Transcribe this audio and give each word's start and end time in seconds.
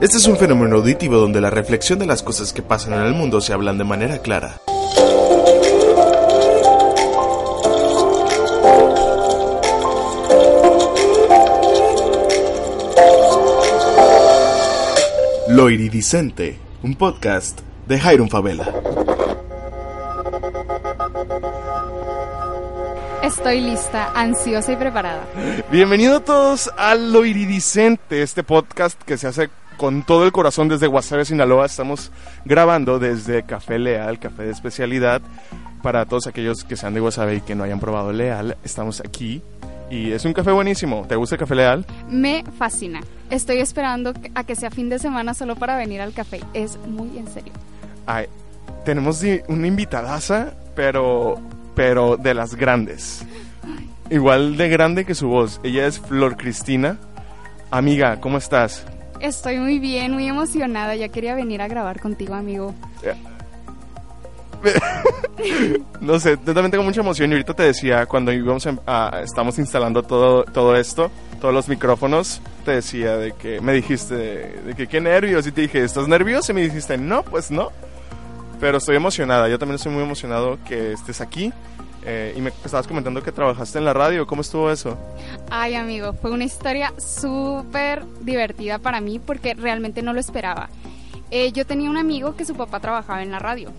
Este 0.00 0.18
es 0.18 0.26
un 0.26 0.36
fenómeno 0.36 0.76
auditivo 0.76 1.16
donde 1.18 1.40
la 1.40 1.50
reflexión 1.50 1.98
de 2.00 2.06
las 2.06 2.22
cosas 2.22 2.52
que 2.52 2.62
pasan 2.62 2.94
en 2.94 3.02
el 3.02 3.14
mundo 3.14 3.40
se 3.40 3.52
hablan 3.52 3.78
de 3.78 3.84
manera 3.84 4.18
clara. 4.18 4.60
Lo 15.48 15.70
Iridicente, 15.70 16.58
un 16.82 16.96
podcast 16.96 17.60
de 17.86 18.00
Jairon 18.00 18.28
Favela. 18.28 18.74
Estoy 23.22 23.60
lista, 23.60 24.10
ansiosa 24.14 24.72
y 24.72 24.76
preparada. 24.76 25.24
Bienvenidos 25.70 26.24
todos 26.24 26.70
a 26.76 26.94
Lo 26.94 27.24
Iridicente, 27.24 28.22
este 28.22 28.42
podcast 28.42 29.00
que 29.02 29.16
se 29.16 29.28
hace 29.28 29.50
con 29.76 30.02
todo 30.02 30.24
el 30.24 30.32
corazón 30.32 30.68
desde 30.68 30.86
Guasave, 30.86 31.24
Sinaloa. 31.24 31.66
Estamos 31.66 32.10
grabando 32.44 32.98
desde 32.98 33.42
Café 33.42 33.78
Leal, 33.78 34.18
café 34.18 34.44
de 34.44 34.52
especialidad. 34.52 35.22
Para 35.82 36.06
todos 36.06 36.26
aquellos 36.26 36.64
que 36.64 36.76
sean 36.76 36.94
de 36.94 37.00
Guasave 37.00 37.36
y 37.36 37.40
que 37.42 37.54
no 37.54 37.64
hayan 37.64 37.78
probado 37.78 38.12
Leal, 38.12 38.56
estamos 38.64 39.00
aquí. 39.00 39.42
Y 39.90 40.12
es 40.12 40.24
un 40.24 40.32
café 40.32 40.50
buenísimo. 40.50 41.04
¿Te 41.06 41.16
gusta 41.16 41.34
el 41.34 41.40
café 41.40 41.54
Leal? 41.54 41.84
Me 42.08 42.42
fascina. 42.58 43.00
Estoy 43.30 43.58
esperando 43.58 44.14
a 44.34 44.44
que 44.44 44.56
sea 44.56 44.70
fin 44.70 44.88
de 44.88 44.98
semana 44.98 45.34
solo 45.34 45.56
para 45.56 45.76
venir 45.76 46.00
al 46.00 46.12
café. 46.12 46.40
Es 46.54 46.78
muy 46.86 47.18
en 47.18 47.28
serio. 47.28 47.52
Ay, 48.06 48.26
tenemos 48.84 49.22
una 49.48 49.66
invitadaza, 49.66 50.54
pero, 50.74 51.38
pero 51.74 52.16
de 52.16 52.34
las 52.34 52.54
grandes. 52.54 53.24
Igual 54.10 54.56
de 54.56 54.68
grande 54.68 55.04
que 55.04 55.14
su 55.14 55.28
voz. 55.28 55.60
Ella 55.62 55.86
es 55.86 56.00
Flor 56.00 56.36
Cristina. 56.36 56.98
Amiga, 57.70 58.20
¿cómo 58.20 58.38
estás? 58.38 58.86
Estoy 59.20 59.58
muy 59.58 59.78
bien, 59.78 60.12
muy 60.12 60.26
emocionada. 60.28 60.94
Ya 60.96 61.08
quería 61.08 61.34
venir 61.34 61.62
a 61.62 61.68
grabar 61.68 62.00
contigo, 62.00 62.34
amigo. 62.34 62.74
No 66.00 66.18
sé, 66.20 66.38
yo 66.46 66.54
también 66.54 66.70
tengo 66.70 66.84
mucha 66.84 67.00
emoción 67.00 67.30
y 67.30 67.34
ahorita 67.34 67.54
te 67.54 67.64
decía, 67.64 68.06
cuando 68.06 68.32
íbamos 68.32 68.66
a, 68.66 68.78
a- 68.86 69.20
estamos 69.22 69.58
instalando 69.58 70.02
todo, 70.02 70.44
todo 70.44 70.76
esto, 70.76 71.10
todos 71.40 71.52
los 71.52 71.68
micrófonos, 71.68 72.40
te 72.64 72.72
decía 72.72 73.16
de 73.16 73.32
que, 73.32 73.60
me 73.60 73.72
dijiste 73.74 74.14
de, 74.14 74.74
que 74.76 74.86
qué 74.86 75.00
nervios 75.00 75.46
y 75.46 75.52
te 75.52 75.62
dije, 75.62 75.82
¿estás 75.84 76.08
nervioso? 76.08 76.52
Y 76.52 76.54
me 76.54 76.62
dijiste, 76.62 76.96
no, 76.96 77.22
pues 77.24 77.50
no. 77.50 77.70
Pero 78.60 78.78
estoy 78.78 78.96
emocionada, 78.96 79.48
yo 79.48 79.58
también 79.58 79.76
estoy 79.76 79.92
muy 79.92 80.02
emocionado 80.02 80.58
que 80.66 80.92
estés 80.92 81.20
aquí. 81.20 81.52
Eh, 82.04 82.34
y 82.36 82.40
me 82.40 82.50
estabas 82.64 82.86
comentando 82.86 83.22
que 83.22 83.32
trabajaste 83.32 83.78
en 83.78 83.84
la 83.84 83.92
radio, 83.92 84.26
¿cómo 84.26 84.42
estuvo 84.42 84.70
eso? 84.70 84.96
Ay, 85.50 85.74
amigo, 85.74 86.12
fue 86.12 86.30
una 86.30 86.44
historia 86.44 86.92
súper 86.98 88.04
divertida 88.20 88.78
para 88.78 89.00
mí 89.00 89.18
porque 89.18 89.54
realmente 89.54 90.02
no 90.02 90.12
lo 90.12 90.20
esperaba. 90.20 90.68
Eh, 91.30 91.52
yo 91.52 91.66
tenía 91.66 91.90
un 91.90 91.96
amigo 91.96 92.36
que 92.36 92.44
su 92.44 92.54
papá 92.54 92.80
trabajaba 92.80 93.22
en 93.22 93.30
la 93.30 93.38
radio. 93.38 93.70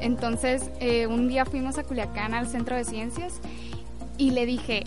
Entonces, 0.00 0.70
eh, 0.80 1.06
un 1.06 1.28
día 1.28 1.44
fuimos 1.44 1.78
a 1.78 1.84
Culiacán 1.84 2.34
al 2.34 2.46
Centro 2.48 2.76
de 2.76 2.84
Ciencias 2.84 3.40
y 4.18 4.30
le 4.30 4.46
dije, 4.46 4.84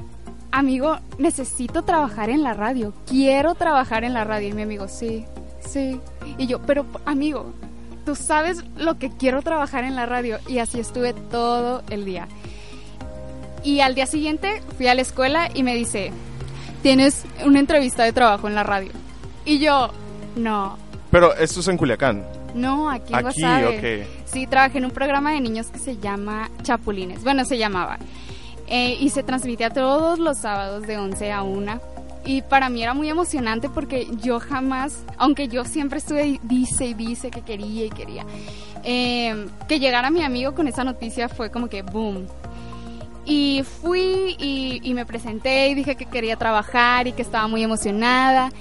amigo, 0.51 0.97
necesito 1.17 1.83
trabajar 1.83 2.29
en 2.29 2.43
la 2.43 2.53
radio, 2.53 2.93
quiero 3.05 3.55
trabajar 3.55 4.03
en 4.03 4.13
la 4.13 4.23
radio. 4.23 4.49
Y 4.49 4.53
mi 4.53 4.63
amigo, 4.63 4.87
sí, 4.87 5.25
sí. 5.59 5.99
Y 6.37 6.47
yo, 6.47 6.59
pero 6.61 6.85
amigo, 7.05 7.53
tú 8.05 8.15
sabes 8.15 8.63
lo 8.75 8.97
que 8.97 9.09
quiero 9.09 9.41
trabajar 9.41 9.83
en 9.83 9.95
la 9.95 10.05
radio. 10.05 10.39
Y 10.47 10.59
así 10.59 10.79
estuve 10.79 11.13
todo 11.13 11.83
el 11.89 12.05
día. 12.05 12.27
Y 13.63 13.81
al 13.81 13.95
día 13.95 14.05
siguiente 14.05 14.61
fui 14.77 14.87
a 14.87 14.95
la 14.95 15.01
escuela 15.01 15.49
y 15.53 15.63
me 15.63 15.75
dice, 15.75 16.11
tienes 16.81 17.23
una 17.45 17.59
entrevista 17.59 18.03
de 18.03 18.13
trabajo 18.13 18.47
en 18.47 18.55
la 18.55 18.63
radio. 18.63 18.91
Y 19.45 19.59
yo, 19.59 19.89
no, 20.35 20.77
Pero 21.11 21.35
esto 21.35 21.59
es 21.61 21.67
en 21.67 21.77
Culiacán. 21.77 22.25
no, 22.53 22.89
aquí 22.89 23.13
en 23.13 23.25
Aquí, 23.27 23.43
ok. 23.43 24.07
Sí, 24.25 24.47
trabajé 24.47 24.77
en 24.79 24.85
un 24.85 24.91
programa 24.91 25.31
de 25.31 25.41
niños 25.41 25.67
que 25.67 25.79
se 25.79 25.97
llama 25.97 26.49
Chapulines. 26.63 27.23
Bueno, 27.23 27.45
se 27.45 27.57
llamaba. 27.57 27.97
Eh, 28.67 28.97
y 28.99 29.09
se 29.09 29.23
transmitía 29.23 29.69
todos 29.69 30.19
los 30.19 30.39
sábados 30.39 30.83
de 30.83 30.97
11 30.97 31.31
a 31.31 31.43
1. 31.43 31.79
Y 32.25 32.41
para 32.41 32.67
mí 32.69 32.83
era 32.83 32.93
muy 32.93 33.09
emocionante 33.09 33.69
porque 33.69 34.05
yo 34.21 34.41
jamás, 34.41 35.03
aunque 35.17 35.47
yo 35.47 35.63
siempre 35.63 35.99
estuve 35.99 36.41
dice 36.43 36.87
y 36.87 36.93
dice 36.93 37.31
que 37.31 37.41
quería 37.41 37.85
y 37.85 37.89
quería, 37.89 38.25
eh, 38.83 39.47
que 39.69 39.79
llegara 39.79 40.09
mi 40.09 40.23
amigo 40.23 40.53
con 40.53 40.67
esa 40.67 40.83
noticia 40.83 41.29
fue 41.29 41.49
como 41.49 41.69
que 41.69 41.83
boom. 41.83 42.27
Y 43.29 43.63
fui 43.81 44.35
y, 44.39 44.79
y 44.81 44.93
me 44.93 45.05
presenté 45.05 45.67
y 45.67 45.75
dije 45.75 45.95
que 45.97 46.05
quería 46.05 46.37
trabajar 46.37 47.07
y 47.07 47.11
que 47.11 47.21
estaba 47.21 47.47
muy 47.47 47.61
emocionada. 47.61 48.51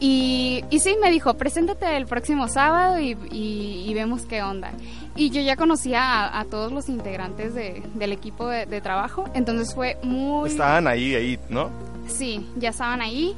Y, 0.00 0.64
y 0.70 0.80
sí, 0.80 0.96
me 1.00 1.10
dijo, 1.10 1.34
preséntate 1.34 1.96
el 1.96 2.06
próximo 2.06 2.48
sábado 2.48 2.98
y, 2.98 3.16
y- 3.30 3.92
vemos 3.94 4.22
qué 4.22 4.42
onda. 4.42 4.72
Y 5.14 5.30
yo 5.30 5.40
ya 5.40 5.54
conocía 5.56 6.02
a, 6.02 6.40
a 6.40 6.44
todos 6.46 6.72
los 6.72 6.88
integrantes 6.88 7.54
de- 7.54 7.82
del 7.94 8.12
equipo 8.12 8.48
de, 8.48 8.66
de 8.66 8.80
trabajo, 8.80 9.24
entonces 9.34 9.72
fue 9.72 9.96
muy... 10.02 10.50
Estaban 10.50 10.88
ahí, 10.88 11.14
ahí, 11.14 11.38
¿no? 11.48 11.70
Sí, 12.08 12.44
ya 12.56 12.70
estaban 12.70 13.00
ahí 13.02 13.36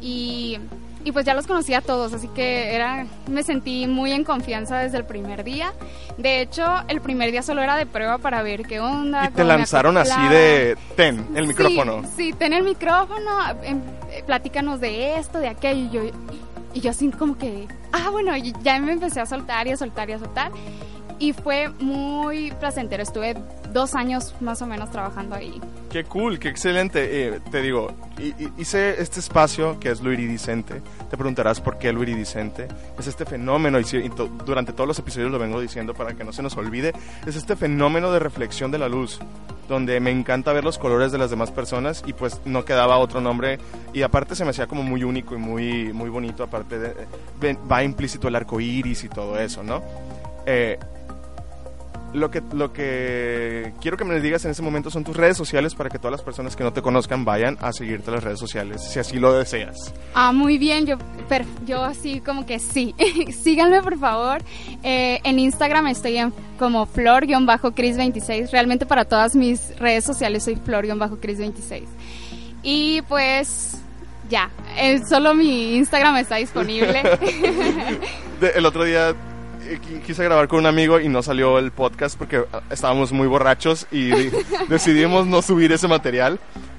y, 0.00 0.58
y 1.04 1.12
pues 1.12 1.24
ya 1.26 1.34
los 1.34 1.46
conocía 1.46 1.78
a 1.78 1.80
todos, 1.80 2.12
así 2.12 2.28
que 2.28 2.74
era, 2.74 3.06
me 3.28 3.42
sentí 3.42 3.86
muy 3.86 4.12
en 4.12 4.24
confianza 4.24 4.78
desde 4.78 4.98
el 4.98 5.04
primer 5.04 5.44
día. 5.44 5.72
De 6.16 6.40
hecho, 6.40 6.64
el 6.88 7.00
primer 7.00 7.30
día 7.32 7.42
solo 7.42 7.62
era 7.62 7.76
de 7.76 7.86
prueba 7.86 8.18
para 8.18 8.42
ver 8.42 8.62
qué 8.62 8.80
onda. 8.80 9.26
Y 9.26 9.32
te 9.32 9.44
lanzaron 9.44 9.96
así 9.96 10.20
de, 10.28 10.76
ten, 10.96 11.26
el 11.34 11.44
Sí, 11.44 11.48
micrófono. 11.48 12.02
Sí, 12.16 12.32
ten 12.32 12.52
el 12.52 12.62
micrófono, 12.62 13.30
em, 13.62 13.80
eh, 14.10 14.22
platícanos 14.26 14.80
de 14.80 15.16
esto, 15.18 15.38
de 15.38 15.48
aquello. 15.48 16.04
Y 16.04 16.10
yo, 16.10 16.16
y 16.74 16.80
yo 16.80 16.90
así 16.90 17.08
como 17.10 17.36
que, 17.36 17.66
ah, 17.92 18.10
bueno, 18.10 18.36
y 18.36 18.52
ya 18.62 18.78
me 18.78 18.92
empecé 18.92 19.20
a 19.20 19.26
soltar 19.26 19.66
y 19.66 19.72
a 19.72 19.76
soltar 19.76 20.08
y 20.10 20.12
a 20.12 20.18
soltar. 20.18 20.52
Y 21.18 21.32
fue 21.32 21.68
muy 21.80 22.50
placentero. 22.52 23.02
Estuve 23.02 23.36
dos 23.72 23.94
años 23.94 24.34
más 24.40 24.60
o 24.62 24.66
menos 24.66 24.90
trabajando 24.90 25.34
ahí. 25.34 25.60
Qué 25.90 26.04
cool, 26.04 26.38
qué 26.38 26.48
excelente. 26.48 27.26
Eh, 27.36 27.40
te 27.50 27.60
digo, 27.60 27.92
hi- 28.18 28.34
hi- 28.38 28.52
hice 28.58 29.00
este 29.00 29.20
espacio 29.20 29.78
que 29.80 29.90
es 29.90 30.00
lo 30.00 30.12
iridicente. 30.12 30.80
Te 31.10 31.16
preguntarás 31.16 31.60
por 31.60 31.78
qué 31.78 31.92
lo 31.92 32.02
iridicente. 32.02 32.68
Es 32.98 33.06
este 33.06 33.24
fenómeno, 33.24 33.78
y, 33.80 33.84
durante 34.44 34.72
todos 34.72 34.88
los 34.88 34.98
episodios 34.98 35.30
lo 35.30 35.38
vengo 35.38 35.60
diciendo 35.60 35.94
para 35.94 36.14
que 36.14 36.24
no 36.24 36.32
se 36.32 36.42
nos 36.42 36.56
olvide, 36.56 36.92
es 37.26 37.36
este 37.36 37.56
fenómeno 37.56 38.12
de 38.12 38.18
reflexión 38.18 38.70
de 38.70 38.78
la 38.78 38.88
luz, 38.88 39.18
donde 39.68 40.00
me 40.00 40.10
encanta 40.10 40.52
ver 40.52 40.64
los 40.64 40.78
colores 40.78 41.12
de 41.12 41.18
las 41.18 41.30
demás 41.30 41.50
personas 41.50 42.02
y 42.06 42.12
pues 42.12 42.40
no 42.44 42.64
quedaba 42.64 42.98
otro 42.98 43.20
nombre. 43.20 43.58
Y 43.92 44.02
aparte 44.02 44.34
se 44.34 44.44
me 44.44 44.50
hacía 44.50 44.66
como 44.66 44.82
muy 44.82 45.04
único 45.04 45.34
y 45.34 45.38
muy, 45.38 45.92
muy 45.92 46.10
bonito, 46.10 46.42
aparte 46.42 46.78
de, 46.78 46.94
ven- 47.40 47.58
va 47.70 47.82
implícito 47.84 48.28
el 48.28 48.34
arco 48.36 48.60
iris 48.60 49.04
y 49.04 49.08
todo 49.08 49.38
eso, 49.38 49.62
¿no? 49.62 49.82
Eh, 50.46 50.78
lo 52.14 52.30
que, 52.30 52.42
lo 52.52 52.72
que 52.72 53.72
quiero 53.80 53.96
que 53.96 54.04
me 54.04 54.20
digas 54.20 54.44
en 54.44 54.50
este 54.50 54.62
momento 54.62 54.90
son 54.90 55.02
tus 55.04 55.16
redes 55.16 55.36
sociales 55.36 55.74
para 55.74 55.88
que 55.88 55.98
todas 55.98 56.12
las 56.12 56.22
personas 56.22 56.54
que 56.56 56.62
no 56.62 56.72
te 56.72 56.82
conozcan 56.82 57.24
vayan 57.24 57.56
a 57.60 57.72
seguirte 57.72 58.10
en 58.10 58.14
las 58.16 58.24
redes 58.24 58.38
sociales, 58.38 58.82
si 58.82 58.98
así 58.98 59.18
lo 59.18 59.32
deseas. 59.32 59.94
Ah, 60.14 60.32
muy 60.32 60.58
bien, 60.58 60.84
yo, 60.86 60.96
per- 61.28 61.46
yo 61.66 61.82
así 61.84 62.20
como 62.20 62.44
que 62.44 62.58
sí. 62.58 62.94
Síganme 63.42 63.82
por 63.82 63.98
favor. 63.98 64.42
Eh, 64.82 65.20
en 65.24 65.38
Instagram 65.38 65.86
estoy 65.86 66.18
en 66.18 66.32
como 66.58 66.86
flor-cris26. 66.86 68.50
Realmente 68.50 68.86
para 68.86 69.04
todas 69.04 69.34
mis 69.34 69.76
redes 69.78 70.04
sociales 70.04 70.42
soy 70.44 70.56
flor-cris26. 70.56 71.84
Y 72.62 73.02
pues 73.02 73.78
ya, 74.28 74.50
eh, 74.78 75.00
solo 75.08 75.34
mi 75.34 75.74
Instagram 75.76 76.16
está 76.16 76.36
disponible. 76.36 77.02
El 78.54 78.66
otro 78.66 78.84
día 78.84 79.14
quise 80.06 80.24
grabar 80.24 80.48
con 80.48 80.60
un 80.60 80.66
amigo 80.66 81.00
y 81.00 81.08
no 81.08 81.22
salió 81.22 81.58
el 81.58 81.70
podcast 81.72 82.16
porque 82.18 82.42
ah, 82.52 82.60
estábamos 82.70 83.12
muy 83.12 83.26
borrachos 83.26 83.86
y 83.90 84.10
di- 84.14 84.30
decidimos 84.68 85.26
no 85.26 85.42
subir 85.42 85.72
ese 85.72 85.88
material. 85.88 86.38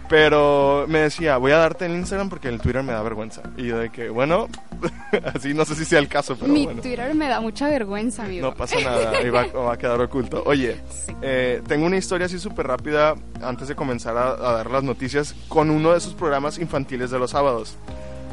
Pero 0.09 0.85
me 0.89 0.99
decía, 0.99 1.37
voy 1.37 1.53
a 1.53 1.57
darte 1.57 1.85
el 1.85 1.93
Instagram 1.93 2.29
porque 2.29 2.47
el 2.49 2.59
Twitter 2.59 2.83
me 2.83 2.91
da 2.91 3.01
vergüenza. 3.01 3.41
Y 3.57 3.67
yo 3.67 3.79
de 3.79 3.89
que, 3.89 4.09
bueno, 4.09 4.47
así 5.33 5.53
no 5.53 5.63
sé 5.65 5.75
si 5.75 5.85
sea 5.85 5.97
el 5.99 6.07
caso, 6.09 6.35
pero 6.35 6.51
mi 6.51 6.65
bueno. 6.65 6.81
Twitter 6.81 7.15
me 7.15 7.27
da 7.29 7.39
mucha 7.39 7.67
vergüenza, 7.69 8.25
amigo. 8.25 8.47
No 8.49 8.53
pasa 8.53 8.79
nada, 8.81 9.11
ahí 9.17 9.29
va, 9.29 9.45
va 9.55 9.73
a 9.73 9.77
quedar 9.77 9.99
oculto. 10.01 10.43
Oye, 10.45 10.75
eh, 11.21 11.61
tengo 11.67 11.85
una 11.87 11.97
historia 11.97 12.25
así 12.27 12.37
súper 12.37 12.67
rápida 12.67 13.15
antes 13.41 13.69
de 13.69 13.75
comenzar 13.75 14.15
a, 14.17 14.27
a 14.33 14.53
dar 14.57 14.69
las 14.69 14.83
noticias 14.83 15.33
con 15.47 15.69
uno 15.71 15.93
de 15.93 15.97
esos 15.99 16.13
programas 16.13 16.59
infantiles 16.59 17.09
de 17.09 17.17
los 17.17 17.31
sábados. 17.31 17.75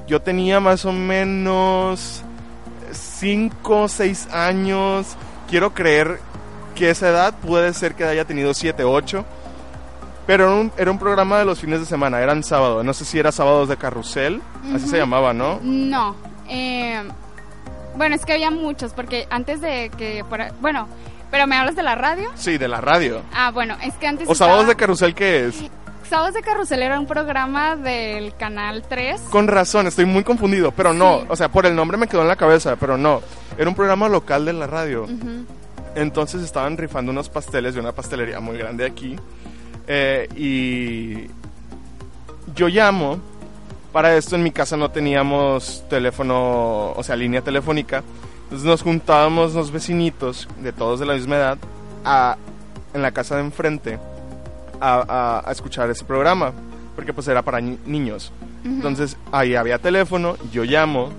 yo 0.09 0.21
tenía 0.21 0.59
más 0.61 0.85
o 0.85 0.93
menos 0.93 2.25
5 2.93 3.81
o 3.83 3.89
6 3.89 4.29
años. 4.33 5.17
Quiero 5.49 5.75
creer 5.75 6.21
que 6.75 6.91
esa 6.91 7.09
edad 7.09 7.35
puede 7.35 7.73
ser 7.75 7.95
que 7.95 8.05
haya 8.05 8.25
tenido 8.25 8.55
7, 8.55 8.85
8. 8.85 9.25
Pero 10.27 10.45
era 10.45 10.55
un, 10.55 10.73
era 10.77 10.91
un 10.91 10.99
programa 10.99 11.39
de 11.39 11.45
los 11.45 11.59
fines 11.61 11.81
de 11.81 11.87
semana, 11.87 12.21
eran 12.21 12.45
sábados. 12.45 12.85
No 12.85 12.93
sé 12.95 13.05
si 13.05 13.19
era 13.19 13.33
sábados 13.33 13.69
de 13.69 13.77
carrusel, 13.77 14.41
así 14.75 14.87
se 14.87 14.99
llamaba, 14.99 15.33
¿no? 15.33 15.59
No. 15.63 16.15
eh, 16.49 17.03
bueno, 17.97 18.15
es 18.15 18.25
que 18.25 18.35
había 18.35 18.51
muchos, 18.51 18.93
porque 18.93 19.27
antes 19.31 19.61
de 19.61 19.91
que 19.99 20.25
fuera... 20.29 20.53
Bueno, 20.61 20.87
pero 21.31 21.47
¿me 21.47 21.57
hablas 21.57 21.75
de 21.75 21.83
la 21.83 21.97
radio? 21.97 22.31
Sí, 22.35 22.59
de 22.59 22.69
la 22.69 22.81
radio. 22.81 23.23
Ah, 23.35 23.51
bueno, 23.51 23.77
es 23.83 23.95
que 23.95 24.07
antes... 24.07 24.29
¿O 24.29 24.35
sábados 24.35 24.67
de 24.69 24.77
carrusel 24.77 25.15
qué 25.15 25.47
es? 25.47 25.65
Sábados 26.11 26.35
de 26.35 26.43
Carrusel 26.43 26.83
era 26.83 26.99
un 26.99 27.07
programa 27.07 27.77
del 27.77 28.35
Canal 28.37 28.83
3. 28.89 29.21
Con 29.31 29.47
razón, 29.47 29.87
estoy 29.87 30.07
muy 30.07 30.25
confundido, 30.25 30.73
pero 30.73 30.93
no, 30.93 31.21
Sí. 31.21 31.27
o 31.29 31.37
sea, 31.37 31.49
por 31.51 31.67
el 31.67 31.77
nombre 31.77 31.97
me 31.97 32.09
quedó 32.09 32.23
en 32.23 32.29
la 32.29 32.35
cabeza, 32.37 32.75
pero 32.75 32.99
no. 32.99 33.21
Era 33.57 33.69
un 33.69 33.77
programa 33.77 34.09
local 34.09 34.45
de 34.45 34.53
la 34.53 34.67
radio. 34.67 35.05
Ujú. 35.05 35.45
Entonces 35.95 36.43
estaban 36.43 36.77
rifando 36.77 37.13
unos 37.13 37.29
pasteles 37.29 37.75
de 37.75 37.81
una 37.81 37.93
pastelería 37.93 38.41
muy 38.41 38.59
grande 38.59 38.85
aquí. 38.87 39.17
eh, 39.93 40.29
y 40.37 41.27
yo 42.55 42.69
llamo. 42.69 43.19
Para 43.93 44.15
esto 44.17 44.37
en 44.37 44.43
mi 44.45 44.53
casa 44.53 44.77
no 44.77 44.91
teníamos 44.93 45.83
teléfono, 45.91 46.93
o 46.93 47.03
sea, 47.03 47.17
línea 47.17 47.41
telefónica. 47.41 48.03
Entonces 48.45 48.67
nos 48.67 48.83
juntábamos 48.83 49.55
los 49.55 49.73
vecinitos, 49.73 50.49
de 50.61 50.73
todos 50.73 51.01
de 51.01 51.07
la 51.07 51.15
misma 51.15 51.37
edad, 51.37 51.59
a, 52.05 52.37
en 52.95 53.03
la 53.03 53.11
casa 53.11 53.35
de 53.37 53.43
enfrente 53.43 53.99
a, 54.81 55.05
a- 55.09 55.49
a 55.49 55.53
escuchar 55.53 55.89
ese 55.91 56.05
programa. 56.05 56.53
Porque 56.97 57.13
pues 57.13 57.29
era 57.29 57.43
para 57.43 57.61
ni- 57.61 57.79
niños. 57.87 58.33
Entonces 58.65 59.17
ahí 59.33 59.55
había 59.55 59.79
teléfono, 59.79 60.37
yo 60.53 60.65
llamo 60.65 61.11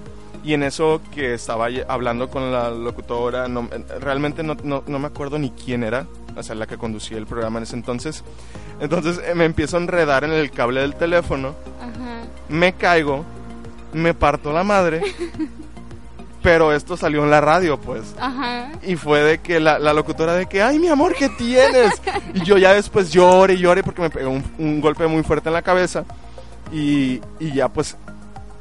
y 0.44 0.54
en 0.54 0.62
eso 0.64 1.02
que 1.14 1.34
estaba 1.34 1.68
hablando 1.88 2.30
con 2.30 2.52
la 2.52 2.70
locutora, 2.70 3.48
no- 3.48 3.68
realmente 4.00 4.44
no, 4.44 4.56
no- 4.64 4.84
no 4.86 5.00
me 5.00 5.08
acuerdo 5.08 5.40
ni 5.40 5.50
quién 5.52 5.84
era, 5.84 6.06
o 6.36 6.44
sea, 6.44 6.54
la 6.56 6.68
que 6.68 6.78
conducía 6.78 7.18
el 7.18 7.26
programa 7.26 7.58
en 7.58 7.64
ese 7.64 7.76
entonces. 7.76 8.24
Entonces 8.80 9.20
eh, 9.26 9.34
me 9.34 9.46
empiezo 9.46 9.78
a 9.78 9.80
enredar 9.80 10.24
en 10.24 10.32
el 10.32 10.52
cable 10.52 10.82
del 10.82 10.94
teléfono, 10.96 11.56
Ajá. 11.80 12.22
me 12.50 12.74
caigo, 12.74 13.24
me 13.94 14.14
parto 14.14 14.52
la 14.54 14.64
madre, 14.64 15.02
pero 16.42 16.74
esto 16.74 16.98
salió 16.98 17.24
en 17.24 17.30
la 17.30 17.42
radio 17.42 17.80
pues. 17.80 18.16
Ajá. 18.20 18.72
Y 18.84 18.96
fue 18.96 19.22
de 19.22 19.38
que 19.40 19.60
la, 19.60 19.78
la 19.80 19.94
locutora 19.94 20.34
de 20.34 20.48
que, 20.48 20.62
ay, 20.62 20.80
mi 20.80 20.88
amor, 20.88 21.14
¿qué 21.16 21.30
tienes? 21.30 21.94
Y 22.34 22.44
yo 22.44 22.58
ya 22.58 22.74
después 22.74 23.12
lloré 23.12 23.54
y 23.56 23.60
lloré 23.60 23.84
porque 23.84 24.02
me 24.02 24.10
pegó 24.10 24.30
un, 24.32 24.44
un 24.58 24.82
golpe 24.82 25.06
muy 25.08 25.24
fuerte 25.24 25.50
en 25.50 25.54
la 25.54 25.62
cabeza. 25.62 26.04
Y, 26.72 27.20
y 27.40 27.54
ya 27.54 27.68
pues 27.70 27.98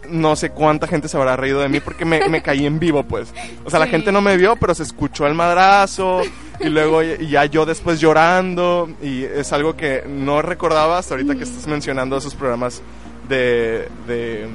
no 0.09 0.35
sé 0.35 0.50
cuánta 0.50 0.88
gente 0.88 1.06
se 1.09 1.17
habrá 1.17 1.37
reído 1.37 1.61
de 1.61 1.69
mí 1.69 1.79
porque 1.79 2.05
me, 2.05 2.29
me 2.29 2.43
caí 2.43 2.67
en 2.67 2.81
vivo, 2.81 3.05
pues. 3.05 3.32
O 3.65 3.71
sea, 3.71 3.79
la 3.79 3.87
gente 3.87 4.11
no 4.11 4.21
me 4.21 4.37
vio, 4.37 4.56
pero 4.56 4.75
se 4.75 4.82
escuchó 4.82 5.27
el 5.27 5.35
madrazo. 5.35 6.23
Y 6.59 6.69
luego 6.69 7.03
y 7.03 7.29
ya 7.29 7.44
yo 7.44 7.65
después 7.65 8.00
llorando. 8.00 8.91
Y 9.03 9.23
es 9.25 9.53
algo 9.53 9.77
que 9.77 10.05
no 10.09 10.43
recordaba 10.43 10.99
hasta 10.99 11.15
ahorita 11.15 11.37
que 11.37 11.44
estás 11.44 11.67
mencionando 11.69 12.17
esos 12.17 12.35
programas 12.35 12.82
de, 13.29 13.88
de 14.09 14.49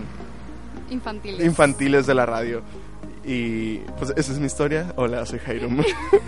Infantiles. 0.89 1.45
infantiles 1.45 2.05
de 2.05 2.13
la 2.13 2.25
radio. 2.25 2.61
Y 3.25 3.77
pues 3.97 4.13
esa 4.15 4.31
es 4.31 4.39
mi 4.39 4.45
historia. 4.45 4.93
Hola, 4.95 5.25
soy 5.25 5.39
Jairo. 5.39 5.67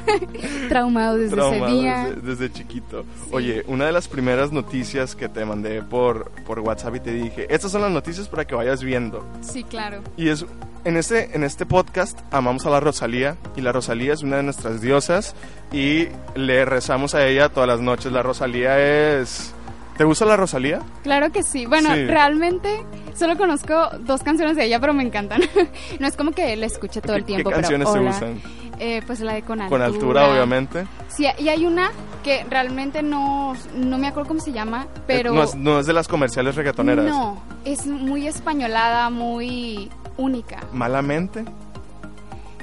Traumado 0.69 1.17
desde 1.17 1.35
traumado 1.35 1.67
ese 1.67 1.75
día. 1.75 2.05
desde, 2.15 2.21
desde 2.21 2.51
chiquito. 2.51 3.03
Sí. 3.03 3.29
Oye, 3.31 3.63
una 3.67 3.85
de 3.85 3.91
las 3.91 4.07
primeras 4.07 4.51
noticias 4.51 5.15
que 5.15 5.29
te 5.29 5.45
mandé 5.45 5.83
por, 5.83 6.31
por 6.45 6.59
WhatsApp 6.59 6.95
y 6.95 6.99
te 6.99 7.13
dije, 7.13 7.45
estas 7.53 7.71
son 7.71 7.81
las 7.81 7.91
noticias 7.91 8.27
para 8.27 8.45
que 8.45 8.55
vayas 8.55 8.83
viendo. 8.83 9.23
Sí, 9.41 9.63
claro. 9.63 10.01
Y 10.17 10.29
es 10.29 10.45
en 10.85 10.95
este, 10.95 11.35
en 11.35 11.43
este 11.43 11.65
podcast 11.65 12.17
amamos 12.31 12.65
a 12.65 12.69
la 12.69 12.79
Rosalía 12.79 13.35
y 13.55 13.61
la 13.61 13.73
Rosalía 13.73 14.13
es 14.13 14.23
una 14.23 14.37
de 14.37 14.43
nuestras 14.43 14.81
diosas 14.81 15.35
y 15.71 16.07
le 16.35 16.65
rezamos 16.65 17.13
a 17.13 17.27
ella 17.27 17.49
todas 17.49 17.67
las 17.67 17.81
noches. 17.81 18.11
La 18.11 18.23
Rosalía 18.23 19.19
es... 19.19 19.53
¿Te 19.97 20.03
gusta 20.03 20.25
la 20.25 20.37
Rosalía? 20.37 20.79
Claro 21.03 21.31
que 21.31 21.43
sí. 21.43 21.65
Bueno, 21.65 21.93
Sí. 21.93 22.05
realmente 22.05 22.83
solo 23.15 23.35
conozco 23.37 23.89
dos 24.01 24.21
canciones 24.23 24.55
de 24.55 24.65
ella, 24.65 24.79
pero 24.79 24.93
me 24.93 25.03
encantan. 25.03 25.41
no 25.99 26.07
es 26.07 26.15
como 26.15 26.31
que 26.31 26.55
la 26.55 26.65
escuche 26.67 27.01
todo 27.01 27.13
¿Qué- 27.13 27.19
el 27.19 27.25
tiempo. 27.25 27.49
¿Qué 27.49 27.55
canciones 27.55 27.87
pero 27.91 28.01
te 28.03 28.07
gustan? 28.07 28.41
Eh, 28.79 29.01
pues 29.07 29.19
la 29.21 29.33
de 29.33 29.41
Con 29.41 29.59
Altura. 29.59 29.85
Con 29.85 29.93
altura, 29.95 30.29
obviamente. 30.29 30.85
Sí, 31.07 31.25
y 31.39 31.49
hay 31.49 31.65
una 31.65 31.89
que 32.23 32.45
realmente 32.47 33.01
no, 33.01 33.55
no 33.75 33.97
me 33.97 34.07
acuerdo 34.07 34.27
cómo 34.27 34.39
se 34.39 34.51
llama, 34.51 34.85
pero... 35.07 35.31
Eh, 35.31 35.35
no, 35.35 35.43
es, 35.43 35.55
no 35.55 35.79
es 35.79 35.87
de 35.87 35.93
las 35.93 36.07
comerciales 36.07 36.55
reggaetoneras. 36.55 37.05
No, 37.05 37.41
es 37.65 37.87
muy 37.87 38.27
españolada, 38.27 39.09
muy 39.09 39.89
única. 40.17 40.59
Malamente. 40.73 41.43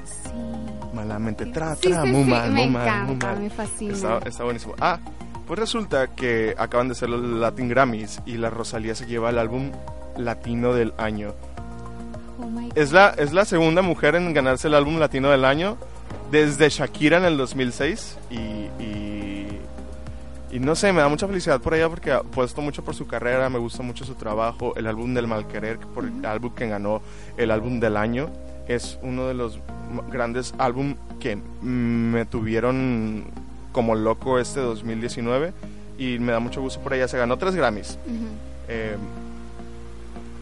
Sí. 0.05 0.31
Malamente. 0.93 1.47
Tra, 1.47 1.75
tra, 1.75 2.03
sí, 2.05 2.09
muy 2.11 2.25
sí, 2.25 2.31
mal, 2.31 2.51
me 2.53 2.61
muy 2.63 2.71
mal, 2.71 2.85
muy 3.05 3.15
encanta, 3.15 3.27
mal. 3.33 3.41
me 3.41 3.51
fascina. 3.51 3.93
Está, 3.95 4.19
está 4.25 4.45
buenísimo. 4.45 4.75
Ah, 4.81 4.99
pues 5.47 5.59
resulta 5.59 6.09
que 6.09 6.55
acaban 6.59 6.89
de 6.89 6.95
ser 6.95 7.11
los 7.11 7.21
Latin 7.23 7.69
Grammys 7.69 8.21
y 8.27 8.37
la 8.37 8.51
Rosalía 8.51 8.95
se 8.95 9.07
lleva 9.07 9.31
el 9.31 9.39
álbum 9.39 9.71
latino 10.17 10.73
del 10.73 10.93
año. 10.97 11.35
Oh. 12.41 12.71
Es 12.75 12.93
la, 12.93 13.11
es 13.11 13.33
la 13.33 13.45
segunda 13.45 13.83
mujer 13.83 14.15
en 14.15 14.33
ganarse 14.33 14.69
el 14.69 14.75
álbum 14.75 14.99
latino 14.99 15.31
del 15.31 15.45
año 15.45 15.77
desde 16.31 16.69
Shakira 16.69 17.19
en 17.19 17.25
el 17.25 17.37
2006 17.37 18.17
y, 18.31 18.35
y, 18.83 19.61
y 20.51 20.59
no 20.59 20.75
sé, 20.75 20.93
me 20.93 21.01
da 21.01 21.09
mucha 21.09 21.27
felicidad 21.27 21.61
por 21.61 21.75
ella 21.75 21.89
porque 21.89 22.13
apuesto 22.13 22.61
mucho 22.61 22.85
por 22.85 22.95
su 22.95 23.07
carrera, 23.07 23.49
me 23.51 23.59
gusta 23.59 23.83
mucho 23.83 24.05
su 24.05 24.15
trabajo, 24.15 24.75
el 24.77 24.87
álbum 24.87 25.15
del 25.15 25.27
Malquerer, 25.27 25.79
por 25.79 26.05
el 26.05 26.25
álbum 26.25 26.55
que 26.55 26.69
ganó 26.69 27.03
el 27.37 27.51
álbum 27.51 27.81
del 27.81 27.97
año, 27.97 28.31
es 28.67 28.99
uno 29.03 29.29
de 29.29 29.35
los 29.35 29.61
grandes 30.11 30.55
álbum 30.59 30.97
que 31.21 31.37
me 31.63 32.25
tuvieron 32.25 33.27
como 33.75 33.97
loco 33.97 34.39
este 34.39 34.61
2019 34.61 35.53
y 35.99 36.19
me 36.21 36.33
da 36.33 36.39
mucho 36.39 36.63
gusto 36.63 36.81
por 36.81 36.95
ella, 36.95 37.09
se 37.09 37.19
ganó 37.19 37.37
tres 37.37 37.55
Grammys. 37.55 37.99
Eh, 38.69 38.97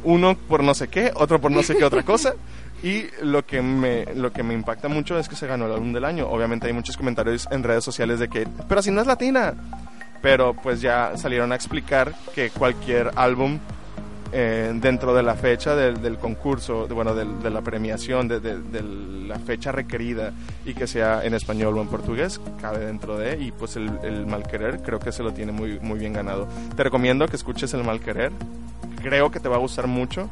uno 0.04 0.36
por 0.36 0.62
no 0.62 0.74
sé 0.74 0.88
qué, 0.88 1.10
otro 1.14 1.40
por 1.40 1.50
no 1.50 1.62
sé 1.62 1.74
qué 1.74 1.84
otra 1.84 2.04
cosa. 2.04 2.34
Y 2.84 3.04
lo 3.22 3.46
que, 3.46 3.62
me, 3.62 4.06
lo 4.16 4.32
que 4.32 4.42
me 4.42 4.54
impacta 4.54 4.88
mucho 4.88 5.16
es 5.16 5.28
que 5.28 5.36
se 5.36 5.46
ganó 5.46 5.66
el 5.66 5.72
álbum 5.72 5.92
del 5.92 6.04
año. 6.04 6.28
Obviamente 6.28 6.66
hay 6.66 6.72
muchos 6.72 6.96
comentarios 6.96 7.46
en 7.52 7.62
redes 7.62 7.84
sociales 7.84 8.18
de 8.18 8.26
que, 8.28 8.48
pero 8.68 8.82
si 8.82 8.90
no 8.90 9.00
es 9.00 9.06
latina. 9.06 9.54
Pero 10.20 10.54
pues 10.54 10.80
ya 10.80 11.12
salieron 11.16 11.52
a 11.52 11.54
explicar 11.54 12.12
que 12.34 12.50
cualquier 12.50 13.12
álbum 13.14 13.60
eh, 14.32 14.72
dentro 14.74 15.14
de 15.14 15.22
la 15.22 15.34
fecha 15.34 15.76
del, 15.76 16.00
del 16.00 16.16
concurso, 16.18 16.86
de, 16.86 16.94
bueno, 16.94 17.14
del- 17.14 17.42
de, 17.42 17.50
la 17.50 17.60
premiación, 17.60 18.28
de, 18.28 18.40
de- 18.40 18.58
de 18.60 18.82
la 19.28 19.38
fecha 19.38 19.72
requerida 19.72 20.32
y 20.64 20.74
que 20.74 20.86
sea 20.86 21.24
en 21.24 21.34
español 21.34 21.76
o 21.76 21.82
en 21.82 21.88
portugués, 21.88 22.40
cabe 22.60 22.86
dentro 22.86 23.18
de, 23.18 23.36
y 23.42 23.52
pues 23.52 23.76
el, 23.76 23.90
el 24.02 24.26
Malquerer 24.26 24.80
creo 24.82 24.98
que 24.98 25.12
se 25.12 25.22
lo 25.22 25.32
tiene 25.32 25.52
muy, 25.52 25.78
muy 25.80 25.98
bien 25.98 26.12
ganado. 26.14 26.48
Te 26.76 26.82
recomiendo 26.82 27.26
que 27.28 27.36
escuches 27.36 27.72
el 27.74 27.84
Malquerer, 27.84 28.32
creo 29.02 29.30
que 29.30 29.38
te 29.40 29.48
va 29.48 29.56
a 29.56 29.60
gustar 29.60 29.86
mucho. 29.86 30.28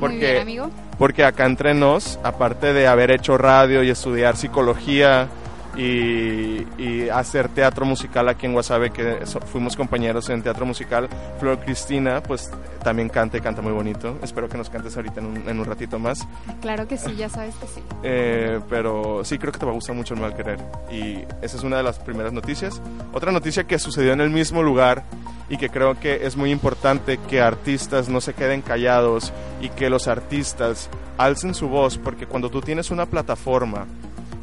Porque, 0.00 0.16
Muy 0.16 0.26
bien, 0.26 0.42
amigo. 0.42 0.70
porque 0.98 1.24
acá 1.24 1.46
entre 1.46 1.72
nos, 1.72 2.18
aparte 2.24 2.72
de 2.72 2.88
haber 2.88 3.12
hecho 3.12 3.38
radio 3.38 3.82
y 3.84 3.90
estudiar 3.90 4.36
psicología 4.36 5.28
y, 5.76 6.66
y 6.78 7.08
hacer 7.08 7.48
teatro 7.48 7.84
musical 7.84 8.28
aquí 8.28 8.46
en 8.46 8.52
Guasave, 8.52 8.90
que 8.90 9.26
so- 9.26 9.40
fuimos 9.40 9.76
compañeros 9.76 10.28
en 10.30 10.42
teatro 10.42 10.64
musical, 10.66 11.08
Flor 11.40 11.58
Cristina, 11.60 12.22
pues 12.22 12.50
también 12.82 13.08
canta 13.08 13.38
y 13.38 13.40
canta 13.40 13.62
muy 13.62 13.72
bonito. 13.72 14.18
Espero 14.22 14.48
que 14.48 14.56
nos 14.58 14.70
cantes 14.70 14.94
ahorita 14.96 15.20
en 15.20 15.26
un, 15.26 15.48
en 15.48 15.58
un 15.58 15.64
ratito 15.64 15.98
más. 15.98 16.26
Claro 16.60 16.86
que 16.86 16.96
sí, 16.98 17.14
ya 17.16 17.28
sabes 17.28 17.54
que 17.56 17.66
sí. 17.66 17.80
Eh, 18.02 18.60
pero 18.68 19.24
sí, 19.24 19.38
creo 19.38 19.52
que 19.52 19.58
te 19.58 19.64
va 19.66 19.72
a 19.72 19.74
gustar 19.74 19.96
mucho 19.96 20.14
el 20.14 20.20
mal 20.20 20.34
querer. 20.36 20.58
Y 20.92 21.18
esa 21.42 21.56
es 21.56 21.62
una 21.62 21.78
de 21.78 21.82
las 21.82 21.98
primeras 21.98 22.32
noticias. 22.32 22.80
Otra 23.12 23.32
noticia 23.32 23.64
que 23.64 23.78
sucedió 23.78 24.12
en 24.12 24.20
el 24.20 24.30
mismo 24.30 24.62
lugar 24.62 25.04
y 25.48 25.56
que 25.56 25.70
creo 25.70 25.98
que 25.98 26.26
es 26.26 26.36
muy 26.36 26.50
importante 26.50 27.18
que 27.28 27.40
artistas 27.40 28.08
no 28.08 28.20
se 28.20 28.34
queden 28.34 28.62
callados 28.62 29.32
y 29.60 29.70
que 29.70 29.88
los 29.90 30.06
artistas 30.08 30.88
alcen 31.18 31.54
su 31.54 31.68
voz, 31.68 31.96
porque 31.98 32.26
cuando 32.26 32.50
tú 32.50 32.60
tienes 32.60 32.90
una 32.90 33.06
plataforma 33.06 33.86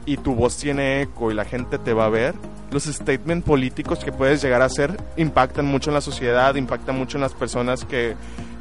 y 0.06 0.18
tu 0.18 0.36
voz 0.36 0.58
tiene 0.58 1.02
eco 1.02 1.32
y 1.32 1.34
la 1.34 1.46
gente 1.46 1.78
te 1.78 1.94
va 1.94 2.06
a 2.06 2.10
ver, 2.10 2.34
los 2.72 2.84
statements 2.84 3.46
políticos 3.46 4.00
que 4.04 4.12
puedes 4.12 4.42
llegar 4.42 4.62
a 4.62 4.66
hacer 4.66 4.98
impactan 5.18 5.66
mucho 5.66 5.90
en 5.90 5.96
la 5.96 6.02
sociedad, 6.02 6.56
impactan 6.56 6.98
mucho 6.98 7.18
en 7.18 7.22
las 7.22 7.34
personas 7.34 7.86
que, 7.86 8.16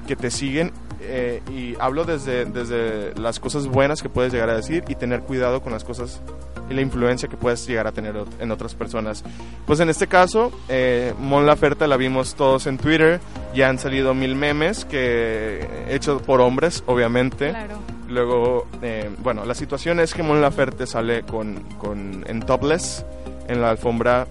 que 0.06 0.16
te 0.16 0.30
siguen. 0.30 0.72
eh, 1.02 1.42
y 1.50 1.74
hablo 1.80 2.04
desde, 2.04 2.44
desde 2.44 3.14
las 3.18 3.40
cosas 3.40 3.66
buenas 3.66 4.02
que 4.02 4.08
puedes 4.08 4.32
llegar 4.32 4.50
a 4.50 4.54
decir 4.54 4.84
y 4.88 4.94
tener 4.94 5.22
cuidado 5.22 5.62
con 5.62 5.72
las 5.72 5.82
cosas 5.82 6.20
y 6.68 6.74
la 6.74 6.82
influencia 6.82 7.28
que 7.28 7.36
puedes 7.36 7.66
llegar 7.66 7.86
a 7.86 7.92
tener 7.92 8.14
en 8.38 8.50
otras 8.50 8.74
personas. 8.74 9.24
Pues 9.66 9.80
en 9.80 9.88
este 9.88 10.06
caso, 10.06 10.52
eh, 10.68 11.14
Mon 11.18 11.46
Laferte 11.46 11.88
la 11.88 11.96
vimos 11.96 12.34
todos 12.34 12.66
en 12.66 12.78
Twitter, 12.78 13.20
ya 13.54 13.68
han 13.68 13.78
salido 13.78 14.14
mil 14.14 14.36
memes 14.36 14.84
que 14.84 15.66
hechos 15.88 16.22
por 16.22 16.40
hombres, 16.40 16.84
obviamente. 16.86 17.50
Claro. 17.50 17.78
Luego, 18.10 18.66
eh, 18.82 19.08
bueno, 19.22 19.44
la 19.44 19.54
situación 19.54 20.00
es 20.00 20.14
que 20.14 20.24
Mon 20.24 20.40
Laferte 20.40 20.84
sale 20.84 21.22
con, 21.22 21.62
con, 21.78 22.24
en 22.26 22.40
topless 22.40 23.04
en 23.46 23.60
la 23.60 23.70
alfombra 23.70 24.26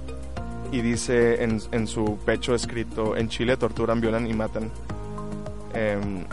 y 0.70 0.82
dice 0.82 1.44
en, 1.44 1.62
en 1.72 1.88
su 1.88 2.20
pecho 2.26 2.54
escrito, 2.54 3.16
en 3.16 3.30
Chile 3.30 3.56
torturan, 3.56 4.02
violan 4.02 4.28
y 4.28 4.34
matan. 4.34 4.70
Em, 5.74 6.26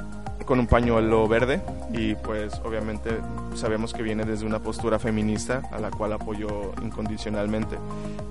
con 0.47 0.61
un 0.61 0.67
pañuelo 0.67 1.29
verde 1.29 1.61
y 1.93 2.15
pues 2.15 2.55
obviamente 2.65 3.11
sabemos 3.55 3.93
que 3.93 4.03
viene 4.03 4.25
desde 4.25 4.47
una 4.47 4.61
postura 4.61 4.99
feminista 4.99 5.63
a 5.73 5.79
la 5.79 5.91
cual 5.91 6.15
apoyo 6.15 6.73
incondicionalmente. 6.83 7.77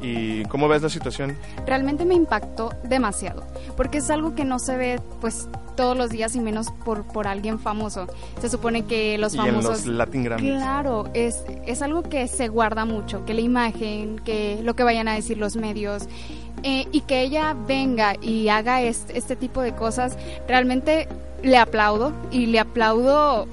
¿Y 0.01 0.43
cómo 0.45 0.67
ves 0.67 0.81
la 0.81 0.89
situación? 0.89 1.37
Realmente 1.67 2.05
me 2.05 2.15
impactó 2.15 2.71
demasiado, 2.83 3.43
porque 3.77 3.99
es 3.99 4.09
algo 4.09 4.33
que 4.33 4.45
no 4.45 4.59
se 4.59 4.77
ve 4.77 4.99
pues 5.21 5.47
todos 5.75 5.97
los 5.97 6.09
días 6.09 6.35
y 6.35 6.39
menos 6.39 6.71
por, 6.85 7.03
por 7.03 7.27
alguien 7.27 7.59
famoso. 7.59 8.07
Se 8.39 8.49
supone 8.49 8.85
que 8.85 9.17
los 9.17 9.35
famosos... 9.35 9.55
Y 9.55 9.57
en 9.57 9.63
los 9.63 9.85
Latin 9.85 10.23
Grammys. 10.23 10.53
Claro, 10.53 11.09
es, 11.13 11.43
es 11.65 11.81
algo 11.81 12.03
que 12.03 12.27
se 12.27 12.47
guarda 12.47 12.85
mucho, 12.85 13.25
que 13.25 13.33
la 13.33 13.41
imagen, 13.41 14.19
que 14.19 14.59
lo 14.63 14.75
que 14.75 14.83
vayan 14.83 15.07
a 15.07 15.13
decir 15.13 15.37
los 15.37 15.55
medios. 15.55 16.07
Eh, 16.67 16.87
y 16.91 17.01
que 17.01 17.21
ella 17.21 17.55
venga 17.67 18.15
y 18.19 18.49
haga 18.49 18.81
este, 18.81 19.35
tipo 19.35 19.61
de 19.61 19.75
cosas, 19.75 20.17
realmente 20.47 21.07
le 21.43 21.59
aplaudo 21.59 22.11
y 22.31 22.47
le 22.47 22.59
aplaudo 22.59 23.45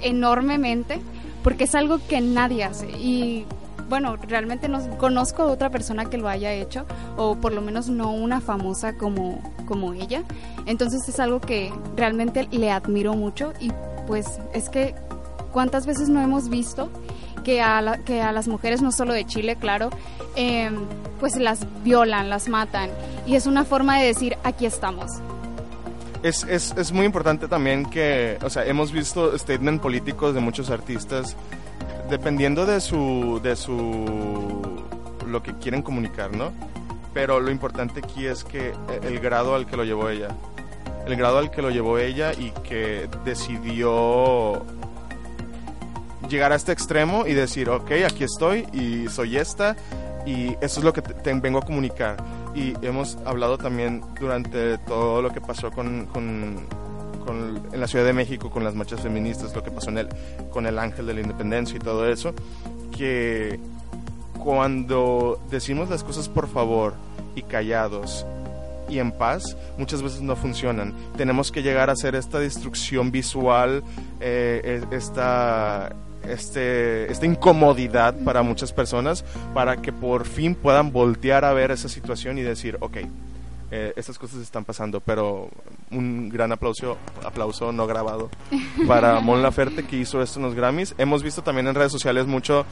enormemente 0.00 1.00
porque 1.42 1.64
es 1.64 1.74
algo 1.74 1.98
que 2.06 2.20
nadie 2.20 2.62
hace 2.62 2.88
y 2.92 3.44
bueno, 3.88 4.14
realmente 4.28 4.68
no 4.68 4.78
conozco 4.98 5.42
a 5.42 5.46
otra 5.46 5.70
persona 5.70 6.04
que 6.04 6.16
lo 6.16 6.28
haya 6.28 6.52
hecho, 6.52 6.86
o 7.16 7.34
por 7.34 7.52
lo 7.52 7.60
menos 7.60 7.88
no 7.88 8.12
una 8.12 8.40
famosa 8.40 8.96
como, 8.96 9.42
como 9.66 9.92
ella. 9.92 10.22
Entonces 10.66 11.08
es 11.08 11.18
algo 11.18 11.40
que 11.40 11.72
realmente 11.96 12.46
le 12.52 12.70
admiro 12.70 13.14
mucho 13.14 13.52
y 13.60 13.72
pues 14.06 14.38
es 14.52 14.68
que 14.68 14.94
cuántas 15.52 15.86
veces 15.86 16.08
no 16.08 16.20
hemos 16.20 16.48
visto 16.48 16.88
que 17.44 17.62
a, 17.62 18.00
que 18.04 18.20
a 18.20 18.32
las 18.32 18.48
mujeres, 18.48 18.82
no 18.82 18.90
solo 18.90 19.12
de 19.12 19.24
Chile, 19.24 19.56
claro, 19.56 19.90
em, 20.34 20.74
pues 21.20 21.36
las 21.36 21.60
violan, 21.84 22.28
las 22.28 22.48
matan. 22.48 22.90
Y 23.26 23.36
es 23.36 23.46
una 23.46 23.64
forma 23.64 24.00
de 24.00 24.06
decir, 24.06 24.36
aquí 24.42 24.66
estamos. 24.66 25.10
Es, 26.24 26.42
es, 26.44 26.74
es 26.76 26.90
muy 26.90 27.06
importante 27.06 27.46
también 27.46 27.84
que, 27.84 28.38
o 28.42 28.50
sea, 28.50 28.64
hemos 28.64 28.90
visto 28.90 29.38
statements 29.38 29.82
políticos 29.82 30.34
de 30.34 30.40
muchos 30.40 30.70
artistas 30.70 31.36
dependiendo 32.08 32.66
de 32.66 32.80
su, 32.80 33.40
de 33.42 33.56
su, 33.56 34.82
lo 35.26 35.42
que 35.42 35.54
quieren 35.54 35.82
comunicar, 35.82 36.34
¿no? 36.34 36.52
Pero 37.12 37.40
lo 37.40 37.50
importante 37.50 38.00
aquí 38.00 38.26
es 38.26 38.44
que 38.44 38.72
el 39.02 39.20
grado 39.20 39.54
al 39.54 39.66
que 39.66 39.76
lo 39.76 39.84
llevó 39.84 40.08
ella, 40.08 40.28
el 41.06 41.16
grado 41.16 41.38
al 41.38 41.50
que 41.50 41.62
lo 41.62 41.70
llevó 41.70 41.98
ella 41.98 42.32
y 42.32 42.50
que 42.62 43.08
decidió 43.24 44.64
llegar 46.28 46.52
a 46.52 46.56
este 46.56 46.72
extremo 46.72 47.26
y 47.26 47.34
decir, 47.34 47.68
ok, 47.68 47.90
aquí 48.06 48.24
estoy 48.24 48.66
y 48.72 49.08
soy 49.08 49.36
esta 49.36 49.76
y 50.26 50.56
eso 50.60 50.80
es 50.80 50.84
lo 50.84 50.92
que 50.92 51.02
te, 51.02 51.34
vengo 51.34 51.58
a 51.58 51.62
comunicar. 51.62 52.16
Y 52.54 52.74
hemos 52.86 53.16
hablado 53.24 53.58
también 53.58 54.02
durante 54.18 54.78
todo 54.78 55.22
lo 55.22 55.30
que 55.30 55.40
pasó 55.40 55.70
con, 55.70 56.06
con 56.06 56.66
en 57.28 57.80
la 57.80 57.86
Ciudad 57.86 58.04
de 58.04 58.12
México 58.12 58.50
con 58.50 58.64
las 58.64 58.74
marchas 58.74 59.00
feministas, 59.00 59.54
lo 59.54 59.62
que 59.62 59.70
pasó 59.70 59.90
en 59.90 59.98
el, 59.98 60.08
con 60.50 60.66
el 60.66 60.78
Ángel 60.78 61.06
de 61.06 61.14
la 61.14 61.20
Independencia 61.20 61.76
y 61.76 61.78
todo 61.78 62.08
eso, 62.08 62.34
que 62.96 63.58
cuando 64.38 65.40
decimos 65.50 65.88
las 65.88 66.04
cosas 66.04 66.28
por 66.28 66.48
favor 66.48 66.94
y 67.34 67.42
callados 67.42 68.26
y 68.88 68.98
en 68.98 69.12
paz, 69.12 69.56
muchas 69.78 70.02
veces 70.02 70.20
no 70.20 70.36
funcionan. 70.36 70.92
Tenemos 71.16 71.50
que 71.50 71.62
llegar 71.62 71.88
a 71.88 71.94
hacer 71.94 72.14
esta 72.14 72.38
destrucción 72.38 73.10
visual, 73.10 73.82
eh, 74.20 74.82
esta, 74.90 75.94
este, 76.28 77.10
esta 77.10 77.26
incomodidad 77.26 78.14
para 78.24 78.42
muchas 78.42 78.72
personas, 78.72 79.24
para 79.52 79.76
que 79.76 79.92
por 79.92 80.26
fin 80.26 80.54
puedan 80.54 80.92
voltear 80.92 81.44
a 81.44 81.52
ver 81.52 81.70
esa 81.70 81.88
situación 81.88 82.38
y 82.38 82.42
decir, 82.42 82.76
ok, 82.80 82.98
eh, 83.70 83.92
estas 83.96 84.18
cosas 84.18 84.40
están 84.40 84.64
pasando, 84.64 85.00
pero 85.00 85.48
un 85.90 86.28
gran 86.28 86.52
aplauso, 86.52 86.96
aplauso 87.24 87.72
no 87.72 87.86
grabado 87.86 88.30
para 88.86 89.20
Mon 89.20 89.42
Laferte 89.42 89.84
que 89.84 89.96
hizo 89.96 90.22
esto 90.22 90.38
en 90.38 90.46
los 90.46 90.54
Grammys. 90.54 90.94
Hemos 90.98 91.22
visto 91.22 91.42
también 91.42 91.66
en 91.66 91.74
redes 91.74 91.90
sociales 91.90 92.26
mucho, 92.26 92.64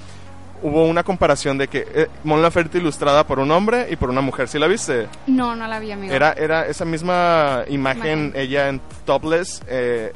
hubo 0.62 0.84
una 0.86 1.02
comparación 1.02 1.58
de 1.58 1.68
que 1.68 1.86
eh, 1.92 2.08
Mon 2.24 2.40
Laferte 2.40 2.78
ilustrada 2.78 3.26
por 3.26 3.38
un 3.38 3.50
hombre 3.50 3.88
y 3.90 3.96
por 3.96 4.10
una 4.10 4.20
mujer, 4.20 4.48
¿sí 4.48 4.58
la 4.58 4.66
viste? 4.66 5.08
No, 5.26 5.56
no 5.56 5.66
la 5.66 5.80
vi, 5.80 5.92
amigo. 5.92 6.12
Era, 6.12 6.32
era 6.32 6.66
esa 6.66 6.84
misma 6.84 7.64
imagen, 7.68 8.32
ella 8.36 8.68
en 8.68 8.80
topless, 9.04 9.62
eh, 9.68 10.12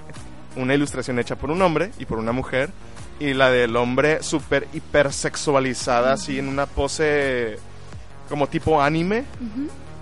una 0.57 0.75
ilustración 0.75 1.19
hecha 1.19 1.37
por 1.37 1.51
un 1.51 1.61
hombre 1.63 1.91
y 1.99 2.07
por 2.07 2.19
una 2.19 2.33
mujer, 2.33 2.71
y 3.19 3.35
la 3.35 3.51
del 3.51 3.77
hombre 3.77 4.23
súper 4.23 4.69
hipersexualizada, 4.73 6.13
así 6.13 6.39
en 6.39 6.49
una 6.49 6.67
pose 6.67 7.59
como 8.29 8.49
tipo 8.49 8.83
anime 8.83 9.25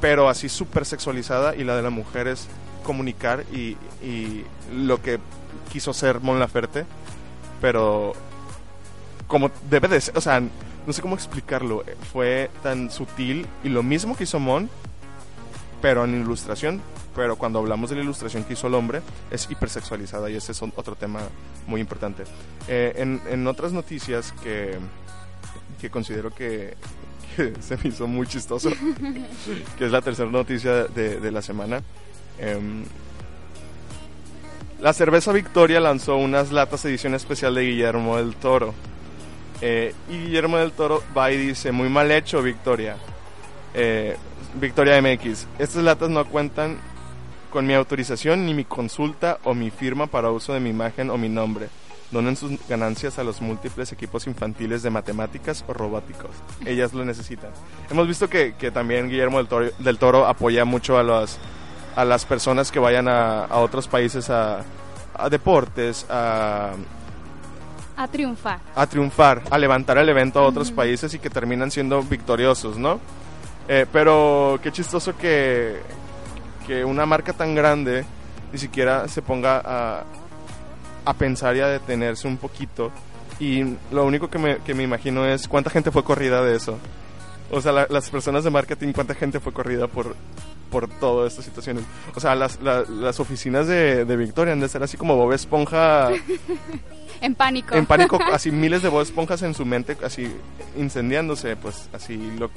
pero 0.05 0.29
así 0.29 0.51
súper 0.51 0.85
sexualizada 0.85 1.57
y 1.57 1.65
la 1.65 1.77
de 1.77 1.83
la 1.83 1.89
mujer 1.89 2.29
es 2.29 2.47
comunicar 2.83 3.43
y, 3.51 3.79
lo 4.71 5.01
que 5.01 5.19
quiso 5.73 5.95
ser 5.95 6.21
Mon 6.21 6.39
Laferte, 6.39 6.85
pero 7.63 8.13
como 9.27 9.51
debe 9.71 9.89
de 9.89 9.99
ser, 10.03 10.19
o 10.19 10.21
sea, 10.21 10.41
no 10.41 10.93
sé 10.93 11.01
cómo 11.01 11.15
explicarlo, 11.15 11.85
fue 12.13 12.51
tan 12.63 12.91
sutil 12.91 13.47
y 13.63 13.71
lo 13.71 13.83
mismo 13.83 14.15
que 14.15 14.25
hizo 14.25 14.39
Mon, 14.39 14.69
pero 15.81 16.05
en 16.05 16.21
ilustración, 16.21 16.83
pero 17.15 17.37
cuando 17.37 17.59
hablamos 17.59 17.91
de 17.91 17.97
la 17.97 18.03
ilustración 18.03 18.45
que 18.45 18.55
hizo 18.55 18.67
el 18.67 18.75
hombre, 18.75 19.03
es 19.31 19.49
hipersexualizada 19.51 20.31
y 20.31 20.37
ese 20.37 20.53
es 20.53 20.63
otro 20.63 20.97
tema 20.97 21.21
muy 21.67 21.81
importante. 21.81 22.25
Eh, 22.69 22.93
en, 22.97 23.21
en, 23.31 23.47
otras 23.47 23.73
noticias 23.73 24.33
que, 24.43 24.79
que 25.81 25.91
considero 25.91 26.31
que 26.35 26.77
se 27.61 27.77
me 27.77 27.89
hizo 27.89 28.07
muy 28.07 28.27
chistoso, 28.27 28.71
que 29.79 29.85
es 29.85 29.91
la 29.91 30.03
tercera 30.03 30.31
noticia 30.31 30.85
de, 30.85 31.31
la 31.31 31.43
semana. 31.43 31.83
Em, 32.39 32.85
la 34.81 34.93
cerveza 34.93 35.33
Victoria 35.33 35.81
lanzó 35.81 36.17
unas 36.17 36.53
latas 36.53 36.85
edición 36.85 37.15
especial 37.15 37.55
de 37.55 37.63
Guillermo 37.63 38.17
del 38.17 38.35
Toro. 38.37 38.75
Eh, 39.61 39.95
y 40.11 40.19
Guillermo 40.19 40.59
del 40.59 40.73
Toro 40.73 41.03
va 41.17 41.31
y 41.31 41.37
dice, 41.39 41.73
muy 41.73 41.89
mal 41.89 42.11
hecho 42.11 42.43
Victoria. 42.43 42.97
Eh, 43.73 44.17
Victoria 44.61 45.01
MX, 45.01 45.47
estas 45.59 45.83
latas 45.83 46.11
no 46.11 46.25
cuentan 46.27 46.79
con 47.55 47.69
mi 47.69 47.75
autorización 47.75 48.47
ni 48.47 48.53
mi 48.53 48.65
consulta 48.65 49.39
o 49.45 49.55
mi 49.55 49.71
firma 49.71 50.09
para 50.09 50.33
uso 50.33 50.53
de 50.53 50.59
mi 50.59 50.71
imagen 50.71 51.09
o 51.09 51.17
mi 51.17 51.29
nombre 51.29 51.69
donen 52.11 52.35
sus 52.35 52.59
ganancias 52.69 53.21
a 53.21 53.23
los 53.23 53.41
múltiples 53.41 53.93
equipos 53.93 54.27
infantiles 54.27 54.83
de 54.83 54.91
matemáticas 54.91 55.65
o 55.69 55.73
robóticos. 55.73 56.31
Ellas 56.67 56.93
lo 56.93 57.05
necesitan. 57.05 57.51
Hemos 57.89 58.09
visto 58.09 58.29
que, 58.29 58.53
también 58.73 59.09
Guillermo 59.09 59.39
del 59.39 59.47
Toro, 59.47 59.71
del 59.79 59.99
Toro, 59.99 60.27
apoya 60.27 60.65
mucho 60.65 60.99
a, 60.99 61.05
los, 61.05 61.39
a 61.95 62.05
las 62.05 62.25
personas 62.25 62.73
que 62.73 62.81
vayan 62.81 63.07
a, 63.07 63.47
otros 63.59 63.87
países 63.87 64.31
a, 64.31 64.65
deportes, 65.31 66.07
a... 66.11 66.73
A 67.97 68.09
triunfar. 68.09 68.59
A 68.75 68.87
triunfar, 68.89 69.43
a 69.49 69.59
levantar 69.59 69.99
el 69.99 70.09
evento 70.09 70.41
a 70.41 70.43
otros 70.43 70.73
países 70.73 71.15
y 71.15 71.21
que 71.21 71.31
terminan 71.31 71.71
siendo 71.71 72.03
victoriosos, 72.03 72.79
¿no? 72.79 72.99
Eh, 73.69 73.87
pero 73.93 74.59
qué 74.61 74.73
chistoso 74.73 75.17
que, 75.17 75.81
que 76.67 76.85
una 76.85 77.07
marca 77.07 77.33
tan 77.33 77.55
grande 77.55 78.05
ni 78.53 78.59
siquiera 78.59 79.09
se 79.09 79.23
ponga 79.23 79.61
a, 79.65 80.05
a 81.05 81.15
pensar 81.15 81.57
y 81.57 81.61
a 81.61 81.69
detenerse 81.69 82.27
un 82.27 82.37
poquito. 82.37 82.91
Y 83.41 83.65
lo 83.91 84.05
único 84.05 84.31
que 84.31 84.39
me, 84.39 84.59
que 84.59 84.75
me 84.75 84.83
imagino 84.83 85.27
es 85.27 85.49
cuánta 85.49 85.71
gente 85.71 85.91
fue 85.91 86.05
corrida 86.05 86.43
de 86.43 86.57
eso. 86.57 86.79
O 87.51 87.61
sea, 87.61 87.73
las 87.73 88.11
personas 88.11 88.45
de 88.45 88.51
marketing, 88.51 88.93
cuánta 88.93 89.15
gente 89.15 89.39
fue 89.41 89.53
corrida 89.53 89.87
por, 89.87 90.17
por 90.71 90.89
todas 90.89 91.33
estas 91.33 91.45
situaciones. 91.45 91.85
O 92.15 92.21
sea, 92.21 92.35
las, 92.35 92.59
las 92.61 93.21
oficinas 93.21 93.67
de, 93.67 94.05
de 94.05 94.17
Victoria 94.17 94.53
han 94.53 94.61
de 94.61 94.69
ser 94.69 94.83
así 94.83 94.97
como 94.97 95.17
Bob 95.17 95.33
Esponja. 95.33 96.11
en 97.21 97.35
pánico. 97.35 97.75
En 97.75 97.87
pánico, 97.87 98.19
así 98.33 98.51
miles 98.51 98.83
de 98.83 98.89
Bob 98.89 99.03
Esponjas 99.03 99.43
en 99.43 99.55
su 99.55 99.65
mente, 99.65 99.97
así 100.03 100.33
incendiándose. 100.77 101.57
Pues 101.57 101.89
así 101.93 102.17
lo 102.39 102.51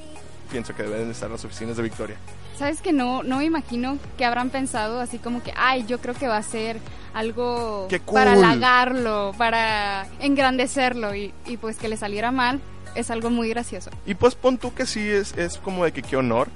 pienso 0.47 0.75
que 0.75 0.83
deben 0.83 1.11
estar 1.11 1.29
las 1.29 1.43
oficinas 1.45 1.77
de 1.77 1.83
Victoria. 1.83 2.17
¿Sabes 2.57 2.81
que 2.81 2.91
no, 2.91 3.23
no 3.23 3.37
me 3.37 3.45
imagino 3.45 3.99
que 4.17 4.25
habrán 4.25 4.49
pensado 4.49 4.99
así 4.99 5.19
como 5.19 5.43
que, 5.43 5.53
ay, 5.55 5.85
yo 5.87 5.99
creo 5.99 6.15
que 6.15 6.27
va 6.27 6.37
a 6.37 6.43
ser 6.43 6.79
algo 7.13 7.87
para 8.11 8.33
halagarlo, 8.33 9.33
para 9.37 10.07
engrandecerlo 10.19 11.15
y, 11.15 11.33
y, 11.45 11.57
pues 11.57 11.77
que 11.77 11.87
le 11.87 11.97
saliera 11.97 12.31
mal 12.31 12.59
es 12.95 13.11
algo 13.11 13.29
muy 13.29 13.49
gracioso. 13.49 13.91
Y 14.07 14.15
pues 14.15 14.33
pon 14.33 14.57
tú 14.57 14.73
que 14.73 14.87
sí 14.87 15.07
es, 15.07 15.37
es 15.37 15.57
como 15.59 15.85
de 15.85 15.91
que 15.91 16.01
qué 16.01 16.17
honor, 16.17 16.49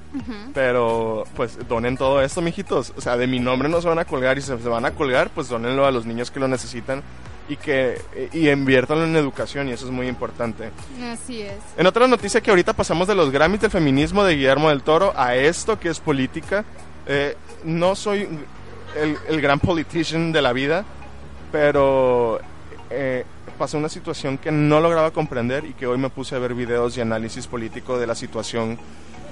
pero 0.52 1.24
pues 1.36 1.56
donen 1.68 1.96
todo 1.96 2.20
esto, 2.20 2.42
mijitos. 2.42 2.92
O 2.96 3.00
sea, 3.00 3.16
de 3.16 3.28
mi 3.28 3.38
nombre 3.38 3.68
no 3.68 3.80
se 3.80 3.88
van 3.88 4.00
a 4.00 4.04
colgar 4.04 4.38
y 4.38 4.40
si 4.40 4.48
se 4.48 4.68
van 4.68 4.84
a 4.84 4.90
colgar, 4.90 5.30
pues 5.30 5.48
donenlo 5.48 5.86
a 5.86 5.92
los 5.92 6.04
niños 6.04 6.32
que 6.32 6.40
lo 6.40 6.48
necesitan 6.48 7.02
y 7.48 7.56
que 7.56 8.00
y 8.32 8.48
inviertan 8.48 8.98
en 8.98 9.16
educación 9.16 9.68
y 9.68 9.72
eso 9.72 9.86
es 9.86 9.90
muy 9.92 10.08
importante. 10.08 10.70
Así 11.10 11.42
es. 11.42 11.58
En 11.76 11.86
otra 11.86 12.06
noticia 12.06 12.40
que 12.40 12.50
ahorita 12.50 12.72
pasamos 12.72 13.08
de 13.08 13.14
los 13.14 13.30
Grammys 13.30 13.60
del 13.60 13.70
feminismo 13.70 14.24
de 14.24 14.36
Guillermo 14.36 14.68
del 14.68 14.82
Toro 14.82 15.12
a 15.16 15.34
esto 15.34 15.78
que 15.78 15.88
es 15.88 16.00
política, 16.00 16.64
eh, 17.06 17.36
no 17.64 17.94
soy 17.94 18.28
el, 18.96 19.40
gran 19.40 19.58
politician 19.58 20.32
de 20.32 20.42
la 20.42 20.52
vida, 20.52 20.84
pero 21.50 22.40
eh, 22.90 23.24
pasó 23.58 23.78
una 23.78 23.88
situación 23.88 24.38
que 24.38 24.50
no 24.50 24.80
lograba 24.80 25.10
comprender 25.10 25.64
y 25.64 25.72
que 25.72 25.86
hoy 25.86 25.98
me 25.98 26.10
puse 26.10 26.34
a 26.34 26.38
ver 26.38 26.54
videos 26.54 26.96
y 26.96 27.00
análisis 27.00 27.46
político 27.46 27.98
de 27.98 28.06
la 28.06 28.14
situación 28.14 28.78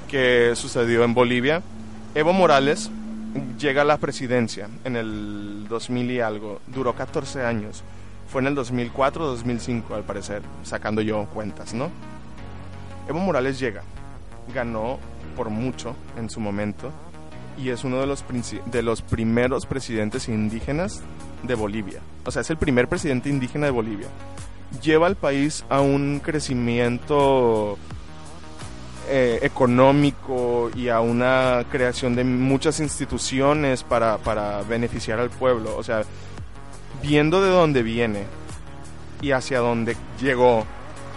que 0.08 0.52
sucedió 0.56 1.04
en 1.04 1.14
Bolivia. 1.14 1.62
Evo 2.14 2.32
Morales 2.32 2.90
llega 3.58 3.82
a 3.82 3.84
la 3.84 3.98
presidencia 3.98 4.68
en 4.84 4.96
el 4.96 5.66
2000 5.68 6.10
y 6.10 6.20
algo, 6.20 6.60
duró 6.66 6.94
14 6.94 7.44
años. 7.44 7.84
Fue 8.30 8.40
en 8.40 8.46
el 8.46 8.54
2004 8.54 9.26
2005, 9.26 9.94
al 9.94 10.04
parecer, 10.04 10.42
sacando 10.62 11.02
yo 11.02 11.26
cuentas, 11.34 11.74
¿no? 11.74 11.90
Evo 13.08 13.18
Morales 13.18 13.58
llega, 13.58 13.82
ganó 14.54 14.98
por 15.36 15.50
mucho 15.50 15.96
en 16.16 16.30
su 16.30 16.38
momento 16.38 16.92
y 17.58 17.70
es 17.70 17.82
uno 17.82 18.00
de 18.00 18.06
los, 18.06 18.24
de 18.66 18.82
los 18.82 19.02
primeros 19.02 19.66
presidentes 19.66 20.28
indígenas 20.28 21.02
de 21.42 21.54
Bolivia. 21.54 22.00
O 22.24 22.30
sea, 22.30 22.42
es 22.42 22.50
el 22.50 22.56
primer 22.56 22.88
presidente 22.88 23.28
indígena 23.28 23.66
de 23.66 23.72
Bolivia. 23.72 24.06
Lleva 24.80 25.08
al 25.08 25.16
país 25.16 25.64
a 25.68 25.80
un 25.80 26.20
crecimiento 26.20 27.78
eh, 29.08 29.40
económico 29.42 30.70
y 30.76 30.88
a 30.88 31.00
una 31.00 31.64
creación 31.70 32.14
de 32.14 32.22
muchas 32.22 32.78
instituciones 32.78 33.82
para, 33.82 34.18
para 34.18 34.62
beneficiar 34.62 35.18
al 35.18 35.30
pueblo. 35.30 35.76
O 35.76 35.82
sea, 35.82 36.02
viendo 37.02 37.42
de 37.42 37.50
dónde 37.50 37.82
viene 37.82 38.24
y 39.20 39.32
hacia 39.32 39.60
dónde 39.60 39.96
llegó 40.20 40.64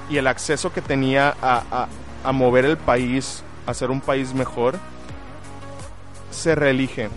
y 0.10 0.18
el 0.18 0.28
acceso 0.28 0.74
que 0.74 0.82
tenía 0.82 1.36
a, 1.42 1.88
a, 2.24 2.32
mover 2.32 2.66
el 2.66 2.78
país, 2.78 3.44
a 3.66 3.72
hacer 3.72 3.90
un 3.90 4.02
país 4.02 4.34
mejor, 4.34 4.76
se 6.32 6.56
reelige. 6.56 7.10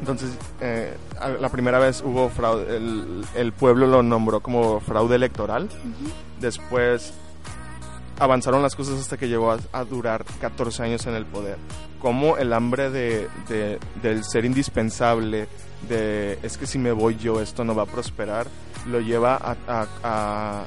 Entonces, 0.00 0.30
eh, 0.60 0.96
la 1.40 1.48
primera 1.48 1.78
vez 1.78 2.02
hubo 2.04 2.28
fraude, 2.28 2.76
el, 2.76 3.24
el, 3.34 3.52
pueblo 3.52 3.86
lo 3.86 4.02
nombró 4.02 4.40
como 4.40 4.80
fraude 4.80 5.16
electoral. 5.16 5.68
Después 6.40 7.14
avanzaron 8.18 8.62
las 8.62 8.76
cosas 8.76 9.00
hasta 9.00 9.16
que 9.16 9.28
llegó 9.28 9.50
a, 9.50 9.84
durar 9.84 10.24
14 10.40 10.82
años 10.84 11.06
en 11.06 11.14
el 11.14 11.26
poder. 11.26 11.58
Como 12.00 12.36
el 12.36 12.52
hambre 12.52 12.90
de, 12.90 13.28
del 14.02 14.24
ser 14.24 14.44
indispensable, 14.44 15.48
de 15.88 16.38
es 16.42 16.58
que 16.58 16.66
si 16.66 16.78
me 16.78 16.92
voy 16.92 17.16
yo 17.16 17.40
esto 17.40 17.64
no 17.64 17.74
va 17.74 17.84
a 17.84 17.86
prosperar, 17.86 18.46
lo 18.86 19.00
lleva 19.00 19.56
a, 19.66 20.64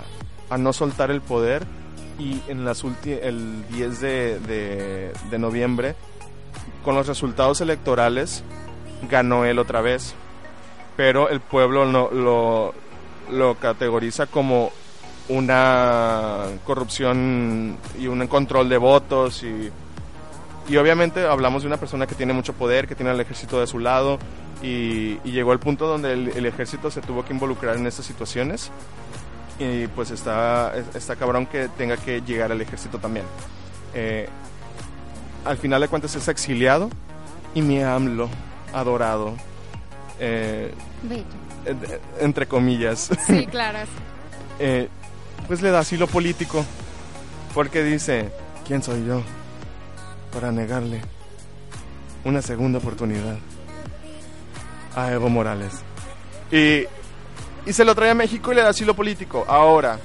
no 0.58 0.74
soltar 0.74 1.12
el 1.12 1.22
poder. 1.22 1.66
Y 2.18 2.42
en 2.48 2.64
las 2.64 2.82
el 3.06 3.68
10 3.68 4.00
de, 4.00 5.12
de, 5.30 5.38
noviembre, 5.38 5.96
con 6.84 6.96
los 6.96 7.08
resultados 7.08 7.60
electorales, 7.60 8.42
ganó 9.10 9.44
él 9.44 9.60
otra 9.60 9.82
vez, 9.82 10.16
pero 10.96 11.28
el 11.28 11.42
pueblo 11.42 11.86
no, 11.86 12.10
lo, 12.12 12.74
lo 13.30 13.56
categoriza 13.56 14.28
como 14.28 14.72
una 15.28 16.46
corrupción 16.64 17.78
y 18.00 18.08
un 18.08 18.26
control 18.28 18.70
de 18.70 18.78
votos 18.78 19.44
y, 19.44 19.70
y 20.70 20.78
obviamente 20.78 21.26
hablamos 21.26 21.64
de 21.64 21.68
una 21.68 21.78
persona 21.78 22.08
que 22.08 22.16
tiene 22.16 22.32
mucho 22.32 22.54
poder, 22.54 22.88
que 22.88 22.96
tiene 22.96 23.12
el 23.12 23.20
ejército 23.20 23.60
de 23.60 23.68
su 23.68 23.80
lado 23.80 24.20
y, 24.62 25.20
llegó 25.24 25.52
al 25.52 25.60
punto 25.60 25.88
donde 25.88 26.14
el, 26.14 26.46
ejército 26.46 26.90
se 26.90 27.02
tuvo 27.02 27.26
que 27.26 27.34
involucrar 27.34 27.76
en 27.76 27.88
estas 27.88 28.06
situaciones 28.06 28.72
y 29.60 29.88
pues 29.88 30.12
está, 30.12 30.74
está 30.94 31.16
cabrón 31.16 31.46
que 31.46 31.70
tenga 31.70 31.98
que 31.98 32.22
llegar 32.22 32.52
al 32.52 32.62
ejército 32.62 32.98
también. 32.98 33.26
Eh, 33.94 34.28
al 35.46 35.58
final 35.58 35.82
de 35.82 35.88
cuentas 35.88 36.16
es 36.16 36.28
exiliado 36.28 36.90
y 37.54 37.62
mi 37.62 37.82
AMLO, 37.82 38.30
adorado. 38.74 39.36
Eh, 40.20 40.74
entre 42.20 42.48
comillas. 42.48 43.10
Sí, 43.26 43.46
claro. 43.52 43.80
eh, 44.60 44.90
pues 45.48 45.62
le 45.62 45.72
da 45.72 45.80
asilo 45.80 46.08
político. 46.08 46.66
Porque 47.54 47.84
dice, 47.84 48.32
¿quién 48.68 48.84
soy 48.84 49.06
yo 49.06 49.22
para 50.34 50.52
negarle 50.52 51.02
una 52.26 52.42
segunda 52.42 52.80
oportunidad 52.80 53.38
a 54.96 55.12
Evo 55.12 55.30
Morales? 55.30 55.74
Y, 56.52 56.86
y 57.66 57.74
se 57.74 57.86
lo 57.86 57.94
trae 57.96 58.12
a 58.12 58.16
México 58.16 58.52
y 58.52 58.56
le 58.56 58.62
da 58.62 58.70
asilo 58.70 58.96
político. 58.96 59.46
Ahora, 59.48 60.00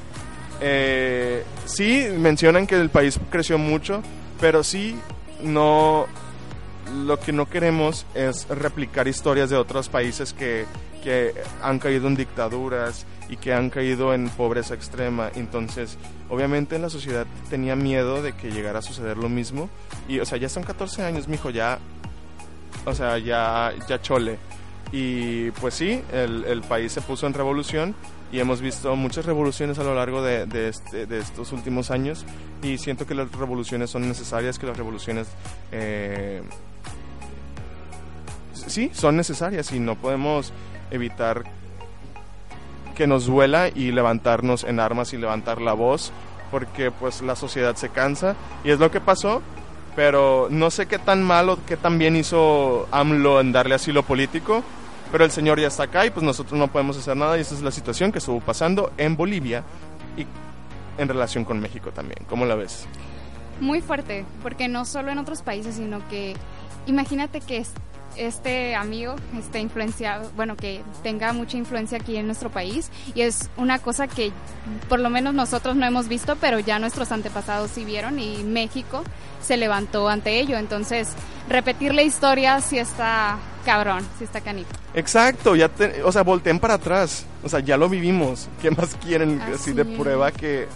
eh, 0.60 1.44
sí 1.64 2.06
mencionan 2.18 2.66
que 2.66 2.74
el 2.74 2.90
país 2.90 3.18
creció 3.30 3.58
mucho, 3.58 4.02
pero 4.40 4.62
sí 4.62 4.98
no... 5.42 6.06
Lo 7.04 7.20
que 7.20 7.30
no 7.32 7.48
queremos 7.48 8.04
es 8.14 8.48
replicar 8.48 9.06
historias 9.06 9.48
de 9.48 9.56
otros 9.56 9.88
países 9.88 10.32
que, 10.32 10.66
que 11.04 11.34
han 11.62 11.78
caído 11.78 12.08
en 12.08 12.16
dictaduras 12.16 13.06
y 13.28 13.36
que 13.36 13.54
han 13.54 13.70
caído 13.70 14.12
en 14.12 14.28
pobreza 14.28 14.74
extrema. 14.74 15.30
Entonces, 15.36 15.96
obviamente 16.28 16.80
la 16.80 16.90
sociedad 16.90 17.26
tenía 17.48 17.76
miedo 17.76 18.22
de 18.22 18.32
que 18.32 18.50
llegara 18.50 18.80
a 18.80 18.82
suceder 18.82 19.16
lo 19.18 19.28
mismo. 19.28 19.70
Y, 20.08 20.18
o 20.18 20.26
sea, 20.26 20.36
ya 20.36 20.48
son 20.48 20.64
14 20.64 21.04
años, 21.04 21.28
mijo, 21.28 21.50
ya, 21.50 21.78
o 22.84 22.92
sea, 22.92 23.18
ya, 23.18 23.72
ya 23.88 24.02
chole. 24.02 24.38
Y 24.92 25.50
pues 25.52 25.74
sí, 25.74 26.02
el, 26.12 26.44
el 26.44 26.62
país 26.62 26.92
se 26.92 27.00
puso 27.00 27.26
en 27.26 27.34
revolución 27.34 27.94
y 28.32 28.38
hemos 28.38 28.60
visto 28.60 28.94
muchas 28.94 29.24
revoluciones 29.24 29.78
a 29.78 29.84
lo 29.84 29.94
largo 29.94 30.22
de, 30.22 30.46
de, 30.46 30.68
este, 30.68 31.06
de, 31.06 31.18
estos 31.18 31.52
últimos 31.52 31.90
años. 31.90 32.24
Y 32.62 32.78
siento 32.78 33.06
que 33.06 33.14
las 33.14 33.30
revoluciones 33.32 33.90
son 33.90 34.06
necesarias, 34.08 34.58
que 34.58 34.66
las 34.66 34.76
revoluciones 34.76 35.28
eh, 35.72 36.42
sí 38.54 38.90
son 38.92 39.16
necesarias 39.16 39.72
y 39.72 39.80
no 39.80 39.96
podemos 39.96 40.52
evitar 40.90 41.44
que 42.94 43.06
nos 43.06 43.26
duela 43.26 43.68
y 43.68 43.92
levantarnos 43.92 44.64
en 44.64 44.78
armas 44.78 45.12
y 45.12 45.16
levantar 45.16 45.60
la 45.60 45.72
voz 45.72 46.12
porque 46.50 46.90
pues 46.90 47.22
la 47.22 47.34
sociedad 47.34 47.74
se 47.76 47.88
cansa. 47.88 48.36
Y 48.64 48.70
es 48.70 48.78
lo 48.78 48.90
que 48.90 49.00
pasó 49.00 49.42
pero 49.96 50.46
no 50.50 50.70
sé 50.70 50.86
qué 50.86 51.00
tan 51.00 51.20
malo 51.20 51.58
qué 51.66 51.76
tan 51.76 51.98
bien 51.98 52.14
hizo 52.14 52.86
AMLO 52.92 53.40
en 53.40 53.50
darle 53.50 53.74
asilo 53.74 54.04
político 54.04 54.62
pero 55.12 55.24
el 55.24 55.30
señor 55.30 55.60
ya 55.60 55.68
está 55.68 55.84
acá 55.84 56.06
y 56.06 56.10
pues 56.10 56.24
nosotros 56.24 56.58
no 56.58 56.68
podemos 56.68 56.96
hacer 56.96 57.16
nada 57.16 57.36
y 57.38 57.40
esa 57.40 57.54
es 57.54 57.62
la 57.62 57.70
situación 57.70 58.12
que 58.12 58.18
estuvo 58.18 58.40
pasando 58.40 58.92
en 58.96 59.16
Bolivia 59.16 59.64
y 60.16 60.26
en 61.00 61.08
relación 61.08 61.44
con 61.44 61.60
México 61.60 61.90
también 61.90 62.18
¿cómo 62.28 62.44
la 62.44 62.54
ves? 62.54 62.86
Muy 63.60 63.80
fuerte 63.80 64.24
porque 64.42 64.68
no 64.68 64.84
solo 64.84 65.10
en 65.10 65.18
otros 65.18 65.42
países 65.42 65.76
sino 65.76 66.06
que 66.08 66.34
imagínate 66.86 67.40
que 67.40 67.64
este 68.16 68.74
amigo 68.74 69.14
esté 69.38 69.60
influenciado, 69.60 70.30
bueno, 70.36 70.56
que 70.56 70.82
tenga 71.02 71.32
mucha 71.32 71.56
influencia 71.56 71.98
aquí 71.98 72.16
en 72.16 72.26
nuestro 72.26 72.50
país 72.50 72.90
y 73.14 73.22
es 73.22 73.50
una 73.56 73.78
cosa 73.78 74.08
que 74.08 74.32
por 74.88 75.00
lo 75.00 75.10
menos 75.10 75.34
nosotros 75.34 75.76
no 75.76 75.86
hemos 75.86 76.08
visto, 76.08 76.36
pero 76.36 76.58
ya 76.58 76.78
nuestros 76.78 77.12
antepasados 77.12 77.70
sí 77.70 77.84
vieron 77.84 78.18
y 78.18 78.42
México 78.42 79.04
se 79.40 79.56
levantó 79.56 80.08
ante 80.08 80.40
ello. 80.40 80.58
Entonces, 80.58 81.14
repetir 81.48 81.94
la 81.94 82.02
historia 82.02 82.60
sí 82.60 82.78
está 82.78 83.38
cabrón, 83.64 84.06
sí 84.18 84.24
está 84.24 84.40
canito. 84.40 84.70
Exacto, 84.94 85.56
ya 85.56 85.70
o 86.04 86.12
sea, 86.12 86.22
volteen 86.22 86.58
para 86.58 86.74
atrás, 86.74 87.24
o 87.42 87.48
sea, 87.48 87.60
ya 87.60 87.76
lo 87.76 87.88
vivimos. 87.88 88.48
¿Qué 88.62 88.70
más 88.70 88.96
quieren 88.96 89.40
así 89.40 89.72
de 89.72 89.84
prueba 89.84 90.30
que 90.32 90.68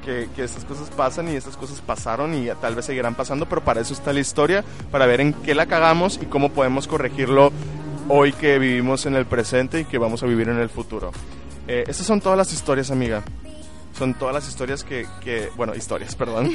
que, 0.00 0.28
estas 0.42 0.64
cosas 0.64 0.90
pasan 0.90 1.28
y 1.28 1.36
estas 1.36 1.56
cosas 1.56 1.80
pasaron 1.80 2.34
y 2.34 2.48
tal 2.60 2.74
vez 2.74 2.84
seguirán 2.86 3.14
pasando, 3.14 3.46
pero 3.46 3.62
para 3.62 3.80
eso 3.80 3.94
está 3.94 4.12
la 4.12 4.20
historia, 4.20 4.64
para 4.90 5.06
ver 5.06 5.20
en 5.20 5.32
qué 5.32 5.54
la 5.54 5.66
cagamos 5.66 6.18
y 6.20 6.26
cómo 6.26 6.50
podemos 6.50 6.86
corregirlo 6.86 7.52
hoy 8.08 8.32
que 8.32 8.58
vivimos 8.58 9.06
en 9.06 9.14
el 9.14 9.26
presente 9.26 9.80
y 9.80 9.84
que 9.84 9.98
vamos 9.98 10.22
a 10.22 10.26
vivir 10.26 10.48
en 10.48 10.58
el 10.58 10.68
futuro. 10.68 11.12
Eh, 11.68 11.84
estas 11.86 12.06
son 12.06 12.20
todas 12.20 12.36
las 12.36 12.52
historias, 12.52 12.90
amiga. 12.90 13.22
Son 13.96 14.14
todas 14.14 14.34
las 14.34 14.48
historias 14.48 14.84
que, 14.84 15.06
que 15.20 15.50
bueno, 15.56 15.74
historias, 15.74 16.14
perdón. 16.16 16.52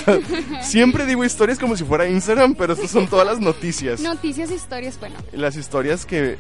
Siempre 0.62 1.06
digo 1.06 1.24
historias 1.24 1.60
como 1.60 1.76
si 1.76 1.84
fuera 1.84 2.08
Instagram, 2.08 2.56
pero 2.56 2.74
estas 2.74 2.92
son 2.92 3.08
todas 3.08 3.28
las 3.28 3.40
noticias. 3.40 4.02
Noticias, 4.02 4.52
historias, 4.52 5.00
bueno. 5.00 5.16
Las 5.32 5.56
historias 5.56 6.06
que, 6.06 6.38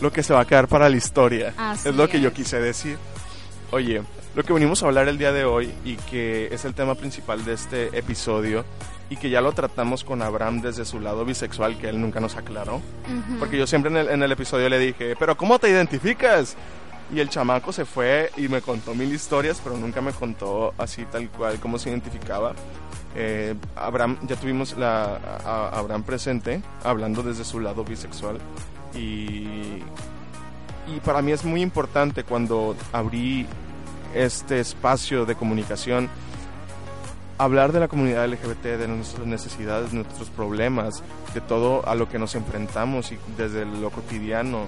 lo 0.00 0.12
que 0.12 0.22
se 0.22 0.32
va 0.32 0.40
a 0.40 0.46
quedar 0.46 0.68
para 0.68 0.88
la 0.88 0.96
historia. 0.96 1.54
es 1.84 1.94
lo 1.94 2.08
que 2.08 2.20
yo 2.20 2.32
quise 2.32 2.60
decir. 2.60 2.96
Oye, 3.70 4.02
lo 4.34 4.44
que 4.44 4.52
venimos 4.52 4.82
a 4.82 4.86
hablar 4.86 5.08
el 5.08 5.18
día 5.18 5.32
de 5.32 5.44
hoy 5.44 5.72
y 5.84 5.96
que 5.96 6.48
es 6.52 6.64
el 6.64 6.74
tema 6.74 6.94
principal 6.94 7.44
de 7.44 7.54
este 7.54 7.98
episodio 7.98 8.64
y 9.10 9.16
que 9.16 9.30
ya 9.30 9.40
lo 9.40 9.52
tratamos 9.52 10.04
con 10.04 10.22
Abraham 10.22 10.60
desde 10.60 10.84
su 10.84 11.00
lado 11.00 11.24
bisexual 11.24 11.78
que 11.78 11.88
él 11.88 12.00
nunca 12.00 12.20
nos 12.20 12.36
aclaró. 12.36 12.80
Porque 13.38 13.58
yo 13.58 13.66
siempre 13.66 13.90
en 14.12 14.22
el, 14.22 14.32
episodio 14.32 14.68
le 14.68 14.78
dije, 14.78 15.16
pero 15.18 15.36
¿cómo 15.36 15.58
te 15.58 15.68
identificas? 15.70 16.56
Y 17.10 17.20
el 17.20 17.30
chamaco 17.30 17.72
se 17.72 17.84
fue 17.84 18.30
y 18.36 18.48
me 18.48 18.60
contó 18.60 18.94
mil 18.94 19.12
historias, 19.12 19.60
pero 19.62 19.76
nunca 19.76 20.00
me 20.00 20.12
contó 20.12 20.74
así 20.76 21.04
tal 21.06 21.28
cual 21.30 21.58
cómo 21.58 21.78
se 21.78 21.90
identificaba. 21.90 22.54
Eh, 23.14 23.54
Abraham, 23.74 24.18
ya 24.26 24.36
tuvimos 24.36 24.76
la, 24.76 25.16
a 25.44 25.78
Abraham 25.78 26.02
presente, 26.02 26.62
hablando 26.84 27.22
desde 27.22 27.44
su 27.44 27.60
lado 27.60 27.82
bisexual. 27.82 28.38
Y, 28.94 29.82
y 30.86 31.00
para 31.04 31.22
mí 31.22 31.32
es 31.32 31.44
muy 31.44 31.62
importante 31.62 32.24
cuando 32.24 32.76
abrí 32.92 33.46
este 34.14 34.60
espacio 34.60 35.24
de 35.24 35.34
comunicación, 35.34 36.08
hablar 37.38 37.72
de 37.72 37.80
la 37.80 37.88
comunidad 37.88 38.28
LGBT, 38.28 38.64
de 38.78 38.88
nuestras 38.88 39.26
necesidades, 39.26 39.92
de 39.92 39.98
nuestros 39.98 40.28
problemas, 40.28 41.02
de 41.32 41.40
todo 41.40 41.86
a 41.88 41.94
lo 41.94 42.08
que 42.08 42.18
nos 42.18 42.34
enfrentamos 42.34 43.12
y 43.12 43.18
desde 43.36 43.64
lo 43.64 43.90
cotidiano. 43.90 44.66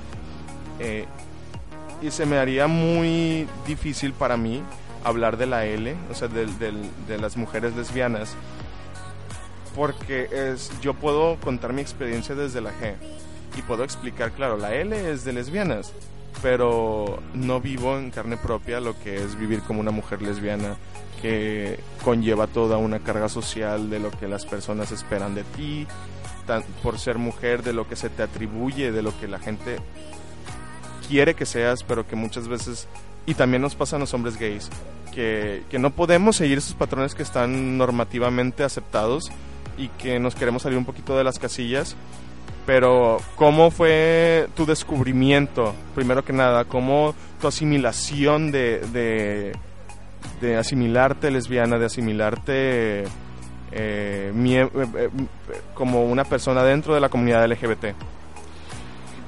Eh, 0.79 1.07
y 2.03 2.11
se 2.11 2.27
me 2.27 2.39
haría 2.39 2.67
muy 2.67 3.47
difícil 3.67 4.13
para 4.13 4.37
mí 4.37 4.63
hablar 5.05 5.37
de 5.37 5.47
la 5.47 5.65
L, 5.65 5.97
o 6.11 6.15
sea, 6.15 6.29
de, 6.29 6.47
de 6.47 7.19
las 7.19 7.37
mujeres 7.37 7.75
lesbianas, 7.75 8.35
porque 9.75 10.29
es, 10.33 10.71
yo 10.81 10.95
puedo 10.95 11.37
contar 11.41 11.73
mi 11.73 11.81
experiencia 11.81 12.35
desde 12.35 12.61
la 12.61 12.71
G. 12.71 12.95
y 13.57 13.63
puedo 13.63 13.85
explicar, 13.85 14.33
claro, 14.33 14.57
la 14.57 14.75
L 14.75 15.11
es 15.11 15.25
de 15.25 15.33
lesbianas, 15.33 15.93
pero 16.43 17.23
no 17.35 17.61
vivo 17.61 17.99
en 17.99 18.11
carne 18.11 18.37
propia 18.37 18.81
lo 18.81 18.99
que 19.01 19.23
es 19.23 19.39
vivir 19.39 19.61
como 19.63 19.81
una 19.81 19.91
mujer 19.91 20.23
lesbiana 20.23 20.77
que 21.21 21.79
conlleva 22.03 22.47
toda 22.47 22.79
una 22.79 23.01
carga 23.01 23.29
social 23.29 23.91
de 23.91 23.99
lo 23.99 24.11
que 24.11 24.27
las 24.27 24.47
personas 24.47 24.91
esperan 24.91 25.35
de 25.35 25.45
ti, 25.45 25.87
por 26.83 26.99
ser 26.99 27.19
mujer, 27.19 27.63
de 27.63 27.73
lo 27.73 27.87
que 27.87 27.95
se 27.95 28.09
te 28.09 28.23
atribuye, 28.23 28.91
de 28.91 29.03
lo 29.03 29.17
que 29.21 29.29
la 29.29 29.39
gente 29.39 29.77
quiere 31.11 31.35
que 31.35 31.44
seas, 31.44 31.83
pero 31.83 32.07
que 32.07 32.14
muchas 32.14 32.46
veces, 32.46 32.87
y 33.27 33.35
también 33.35 33.62
nos 33.62 33.75
pasa 33.75 33.96
a 33.96 33.99
los 33.99 34.14
hombres 34.14 34.38
gays, 34.38 34.70
que, 35.12 35.64
que 35.68 35.81
no 35.81 35.90
podemos 35.90 36.37
seguir 36.37 36.59
esos 36.59 36.75
patrones 36.75 37.16
que 37.16 37.25
están 37.25 37.77
normativamente 37.77 38.62
aceptados 38.62 39.33
y 39.77 39.88
que 39.88 40.20
nos 40.20 40.37
queremos 40.37 40.62
salir 40.62 40.79
un 40.79 40.85
poquito 40.85 41.18
de 41.18 41.25
las 41.25 41.40
casillas. 41.40 41.96
Pero, 42.64 43.18
¿cómo 43.35 43.73
fue 43.73 44.49
tu 44.55 44.66
descubrimiento, 44.66 45.75
primero 45.96 46.25
que 46.25 46.33
nada? 46.33 46.64
¿Cómo 46.64 47.16
tu 47.40 47.49
asimilación 47.49 48.53
de, 48.53 48.79
de, 48.92 49.53
de 50.40 50.57
asimilarte 50.57 51.33
lesbiana, 51.33 51.79
de 51.79 51.87
asimilarte 51.87 52.53
eh, 53.03 53.09
eh, 53.73 54.33
eh, 54.33 55.11
como 55.75 56.05
una 56.05 56.25
persona 56.25 56.62
dentro 56.62 56.94
de 56.94 57.01
la 57.01 57.09
comunidad 57.09 57.51
LGBT? 57.51 57.96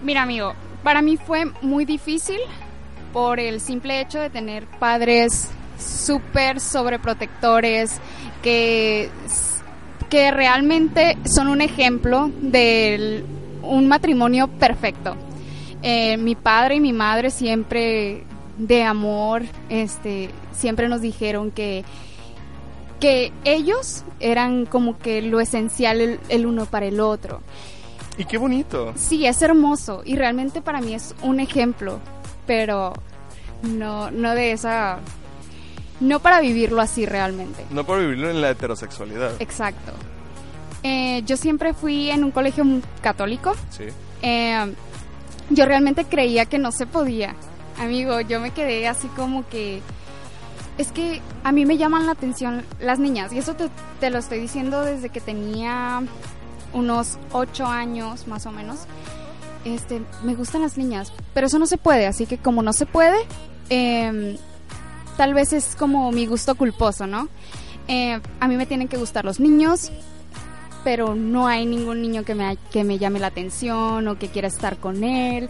Mira, 0.05 0.23
amigo, 0.23 0.55
para 0.83 1.03
mí 1.03 1.17
fue 1.17 1.45
muy 1.61 1.85
difícil 1.85 2.39
por 3.13 3.41
el 3.41 3.61
simple 3.61 4.01
hecho 4.01 4.19
de 4.19 4.31
tener 4.31 4.67
padres 4.67 5.51
súper 5.79 6.61
sobreprotectores 6.61 7.99
que, 8.43 9.11
que 10.09 10.31
realmente 10.31 11.17
son 11.25 11.49
un 11.49 11.61
ejemplo 11.61 12.31
de 12.41 13.25
un 13.63 13.89
matrimonio 13.89 14.49
perfecto. 14.49 15.17
mi 15.83 16.35
padre 16.35 16.77
y 16.77 16.81
mi 16.81 16.93
madre 16.93 17.31
siempre 17.31 18.25
de 18.57 18.83
amor, 18.83 19.43
este, 19.69 20.31
siempre 20.53 20.89
nos 20.89 21.01
dijeron 21.01 21.51
que 21.51 21.85
que 23.03 23.33
ellos 23.43 24.05
eran 24.21 24.65
como 24.65 24.97
que 24.97 25.23
lo 25.23 25.41
esencial 25.41 26.21
el, 26.29 26.47
uno 26.47 26.67
para 26.67 26.87
el 26.87 27.01
otro. 27.01 27.41
Y 28.19 28.25
qué 28.25 28.39
bonito. 28.39 28.93
Sí, 28.97 29.27
es 29.27 29.41
hermoso 29.43 30.03
y 30.05 30.17
realmente 30.17 30.61
para 30.61 30.81
mí 30.81 30.95
es 30.95 31.15
un 31.23 31.41
ejemplo, 31.41 31.99
pero 32.47 32.93
no, 33.63 34.11
no 34.11 34.35
de 34.35 34.53
esa, 34.53 34.99
no 36.01 36.21
para 36.21 36.41
vivirlo 36.41 36.81
así 36.81 37.07
realmente. 37.07 37.65
No 37.71 37.85
para 37.85 38.01
vivirlo 38.01 38.31
en 38.31 38.41
la 38.41 38.51
heterosexualidad. 38.51 39.33
Exacto. 39.41 39.93
Eh, 40.83 41.23
yo 41.25 41.37
siempre 41.37 41.75
fui 41.75 42.11
en 42.11 42.25
un 42.25 42.33
colegio 42.33 42.65
católico. 43.01 43.55
Sí. 43.71 43.85
Eh, 44.21 44.75
yo 45.51 45.67
realmente 45.67 46.05
creía 46.05 46.47
que 46.47 46.59
no 46.59 46.73
se 46.73 46.87
podía. 46.87 47.35
Amigo, 47.79 48.21
yo 48.21 48.41
me 48.41 48.51
quedé 48.51 48.87
así 48.89 49.09
como 49.09 49.49
que 49.49 49.81
es 50.79 50.91
que 50.93 51.21
a 51.45 51.53
mí 51.53 51.67
me 51.67 51.77
llaman 51.77 52.07
la 52.07 52.13
atención 52.13 52.65
las 52.81 52.99
niñas 52.99 53.33
y 53.33 53.39
eso 53.39 53.55
te, 53.55 54.11
lo 54.11 54.19
estoy 54.19 54.39
diciendo 54.41 54.83
desde 54.83 55.11
que 55.11 55.21
tenía 55.21 56.03
unos 56.73 57.19
ocho 57.33 57.67
años 57.67 58.27
más 58.27 58.47
o 58.47 58.53
menos. 58.53 58.81
Este, 59.65 60.03
me 60.25 60.35
gustan 60.35 60.63
las 60.63 60.77
niñas, 60.77 61.13
pero 61.35 61.47
eso 61.47 61.59
no 61.59 61.67
se 61.67 61.79
puede, 61.79 62.07
así 62.07 62.27
que 62.27 62.39
como 62.39 62.63
no 62.63 62.73
se 62.73 62.85
puede, 62.85 63.17
em, 63.69 64.37
tal 65.17 65.35
vez 65.35 65.53
es 65.53 65.77
como 65.77 66.11
mi 66.11 66.27
gusto 66.27 66.57
culposo, 66.57 67.07
¿no? 67.07 67.29
Eh, 67.87 68.21
a 68.41 68.49
mí 68.49 68.57
me 68.57 68.67
tienen 68.67 68.89
que 68.89 68.97
gustar 68.97 69.25
los 69.25 69.39
niños, 69.39 69.93
pero 70.83 71.15
no 71.15 71.47
hay 71.47 71.65
ningún 71.65 72.03
niño 72.03 72.25
que 72.25 72.35
me, 72.35 72.57
que 72.73 72.83
me 72.83 72.99
llame 72.99 73.21
la 73.21 73.29
atención 73.29 74.09
o 74.09 74.19
que 74.19 74.29
quiera 74.29 74.49
estar 74.49 74.79
con 74.79 75.05
él. 75.05 75.49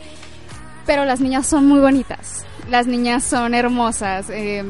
Pero 0.84 1.04
las 1.04 1.20
niñas 1.20 1.46
son 1.46 1.66
muy 1.66 1.80
bonitas, 1.80 2.44
las 2.68 2.86
niñas 2.86 3.24
son 3.24 3.54
hermosas. 3.54 4.28
Eh, 4.30 4.64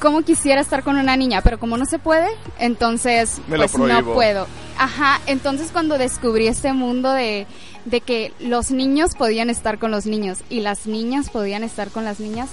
como 0.00 0.22
quisiera 0.22 0.60
estar 0.60 0.82
con 0.82 0.96
una 0.96 1.16
niña, 1.16 1.42
pero 1.42 1.60
como 1.60 1.76
no 1.76 1.84
se 1.84 1.98
puede, 1.98 2.28
entonces 2.58 3.40
pues 3.48 3.76
no 3.76 4.04
puedo. 4.14 4.46
Ajá, 4.78 5.20
entonces 5.26 5.70
cuando 5.72 5.98
descubrí 5.98 6.48
este 6.48 6.72
mundo 6.72 7.12
de, 7.12 7.46
de 7.84 8.00
que 8.00 8.32
los 8.40 8.70
niños 8.70 9.14
podían 9.14 9.50
estar 9.50 9.78
con 9.78 9.90
los 9.90 10.06
niños 10.06 10.38
y 10.48 10.60
las 10.60 10.86
niñas 10.86 11.28
podían 11.28 11.62
estar 11.62 11.90
con 11.90 12.04
las 12.04 12.18
niñas, 12.18 12.48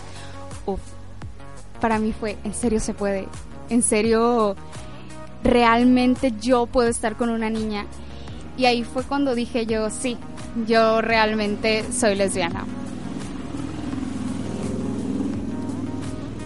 uff, 0.66 0.82
para 1.80 2.00
mí 2.00 2.14
fue, 2.18 2.38
en 2.44 2.54
serio 2.54 2.82
se 2.82 2.94
puede, 2.94 3.28
en 3.70 3.82
serio, 3.82 4.56
realmente 5.44 6.34
yo 6.42 6.66
puedo 6.66 6.90
estar 6.90 7.16
con 7.16 7.30
una 7.30 7.50
niña. 7.50 7.86
Y 8.58 8.66
ahí 8.66 8.84
fue 8.84 9.04
cuando 9.04 9.36
dije 9.36 9.66
yo, 9.66 9.90
sí, 9.90 10.18
yo 10.68 11.02
realmente 11.02 11.86
soy 11.94 12.16
lesbiana. 12.16 12.66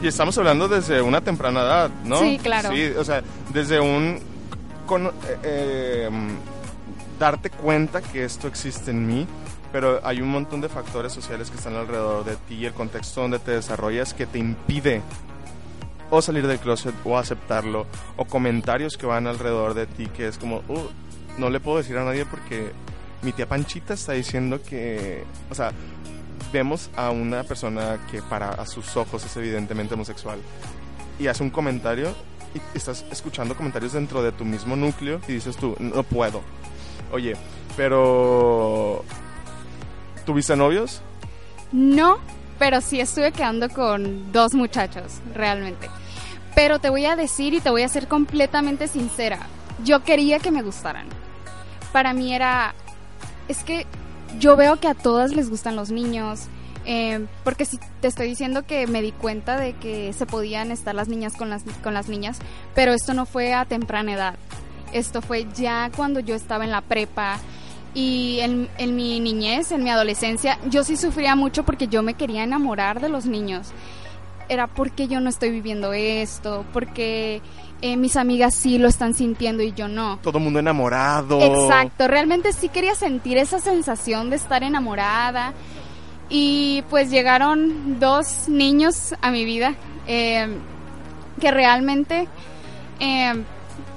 Y 0.01 0.07
estamos 0.07 0.35
hablando 0.37 0.67
desde 0.67 1.01
una 1.01 1.21
temprana 1.21 1.61
edad, 1.61 1.91
¿no? 2.03 2.19
Sí, 2.21 2.39
claro. 2.41 2.71
Sí, 2.71 2.85
o 2.97 3.03
sea, 3.03 3.21
desde 3.53 3.79
un... 3.79 4.19
Con, 4.87 5.11
eh, 5.43 6.07
em, 6.07 6.29
darte 7.19 7.51
cuenta 7.51 8.01
que 8.01 8.25
esto 8.25 8.47
existe 8.47 8.89
en 8.89 9.05
mí, 9.05 9.27
pero 9.71 10.01
hay 10.03 10.21
un 10.21 10.29
montón 10.29 10.59
de 10.59 10.69
factores 10.69 11.13
sociales 11.13 11.51
que 11.51 11.57
están 11.57 11.75
alrededor 11.75 12.25
de 12.25 12.35
ti 12.35 12.55
y 12.55 12.65
el 12.65 12.73
contexto 12.73 13.21
donde 13.21 13.37
te 13.37 13.51
desarrollas 13.51 14.15
que 14.15 14.25
te 14.25 14.39
impide 14.39 15.03
o 16.09 16.21
salir 16.21 16.47
del 16.47 16.57
closet 16.57 16.95
o 17.05 17.17
aceptarlo, 17.17 17.85
o 18.17 18.25
comentarios 18.25 18.97
que 18.97 19.05
van 19.05 19.27
alrededor 19.27 19.75
de 19.75 19.85
ti 19.85 20.07
que 20.07 20.27
es 20.27 20.39
como, 20.39 20.57
uh, 20.67 20.89
no 21.37 21.51
le 21.51 21.59
puedo 21.59 21.77
decir 21.77 21.95
a 21.97 22.03
nadie 22.03 22.25
porque 22.25 22.71
mi 23.21 23.33
tía 23.33 23.47
Panchita 23.47 23.93
está 23.93 24.13
diciendo 24.13 24.61
que, 24.61 25.23
o 25.49 25.55
sea, 25.55 25.71
vemos 26.51 26.89
a 26.95 27.11
una 27.11 27.43
persona 27.43 27.99
que 28.11 28.21
para 28.21 28.49
a 28.49 28.65
sus 28.65 28.95
ojos 28.97 29.23
es 29.25 29.35
evidentemente 29.37 29.93
homosexual 29.93 30.39
y 31.19 31.27
hace 31.27 31.43
un 31.43 31.49
comentario 31.49 32.13
y 32.53 32.77
estás 32.77 33.05
escuchando 33.11 33.55
comentarios 33.55 33.93
dentro 33.93 34.21
de 34.21 34.31
tu 34.31 34.43
mismo 34.43 34.75
núcleo 34.75 35.21
y 35.27 35.33
dices 35.33 35.55
tú, 35.55 35.75
no 35.79 36.03
puedo. 36.03 36.41
Oye, 37.11 37.35
pero... 37.77 39.03
¿Tuviste 40.25 40.55
novios? 40.55 41.01
No, 41.71 42.19
pero 42.59 42.81
sí 42.81 42.99
estuve 42.99 43.31
quedando 43.31 43.69
con 43.69 44.31
dos 44.31 44.53
muchachos, 44.53 45.19
realmente. 45.33 45.89
Pero 46.53 46.79
te 46.79 46.89
voy 46.89 47.05
a 47.05 47.15
decir 47.15 47.53
y 47.53 47.61
te 47.61 47.69
voy 47.69 47.83
a 47.83 47.89
ser 47.89 48.07
completamente 48.07 48.87
sincera. 48.87 49.39
Yo 49.83 50.03
quería 50.03 50.39
que 50.39 50.51
me 50.51 50.61
gustaran. 50.61 51.07
Para 51.93 52.13
mí 52.13 52.33
era... 52.35 52.75
Es 53.47 53.63
que 53.63 53.85
yo 54.39 54.55
veo 54.55 54.79
que 54.79 54.87
a 54.87 54.93
todas 54.93 55.33
les 55.33 55.49
gustan 55.49 55.75
los 55.75 55.91
niños. 55.91 56.47
Eh, 56.85 57.27
porque 57.43 57.65
si 57.65 57.79
te 57.99 58.07
estoy 58.07 58.27
diciendo 58.27 58.63
que 58.65 58.87
me 58.87 59.03
di 59.03 59.11
cuenta 59.11 59.55
de 59.57 59.73
que 59.73 60.13
se 60.13 60.25
podían 60.25 60.71
estar 60.71 60.95
las 60.95 61.07
niñas 61.07 61.35
con 61.35 61.49
las, 61.49 61.63
con 61.83 61.93
las 61.93 62.09
niñas, 62.09 62.39
pero 62.73 62.93
esto 62.93 63.13
no 63.13 63.25
fue 63.25 63.53
a 63.53 63.65
temprana 63.65 64.13
edad. 64.13 64.35
Esto 64.91 65.21
fue 65.21 65.47
ya 65.53 65.91
cuando 65.95 66.19
yo 66.19 66.35
estaba 66.35 66.63
en 66.63 66.71
la 66.71 66.81
prepa 66.81 67.39
y 67.93 68.39
en, 68.39 68.67
en 68.77 68.95
mi 68.95 69.19
niñez, 69.19 69.71
en 69.71 69.83
mi 69.83 69.89
adolescencia, 69.89 70.57
yo 70.69 70.83
sí 70.83 70.97
sufría 70.97 71.35
mucho 71.35 71.63
porque 71.63 71.87
yo 71.87 72.01
me 72.03 72.15
quería 72.15 72.43
enamorar 72.43 72.99
de 72.99 73.09
los 73.09 73.25
niños. 73.25 73.67
Era 74.51 74.67
porque 74.67 75.07
yo 75.07 75.21
no 75.21 75.29
estoy 75.29 75.49
viviendo 75.49 75.93
esto, 75.93 76.65
porque 76.73 77.41
eh, 77.81 77.95
mis 77.95 78.17
amigas 78.17 78.53
sí 78.53 78.77
lo 78.79 78.89
están 78.89 79.13
sintiendo 79.13 79.63
y 79.63 79.71
yo 79.71 79.87
no. 79.87 80.19
Todo 80.21 80.39
el 80.39 80.43
mundo 80.43 80.59
enamorado. 80.59 81.39
Exacto, 81.39 82.05
realmente 82.09 82.51
sí 82.51 82.67
quería 82.67 82.93
sentir 82.93 83.37
esa 83.37 83.61
sensación 83.61 84.29
de 84.29 84.35
estar 84.35 84.61
enamorada. 84.61 85.53
Y 86.29 86.83
pues 86.89 87.09
llegaron 87.09 87.97
dos 88.01 88.49
niños 88.49 89.15
a 89.21 89.31
mi 89.31 89.45
vida 89.45 89.75
eh, 90.05 90.49
que 91.39 91.49
realmente, 91.49 92.27
eh, 92.99 93.31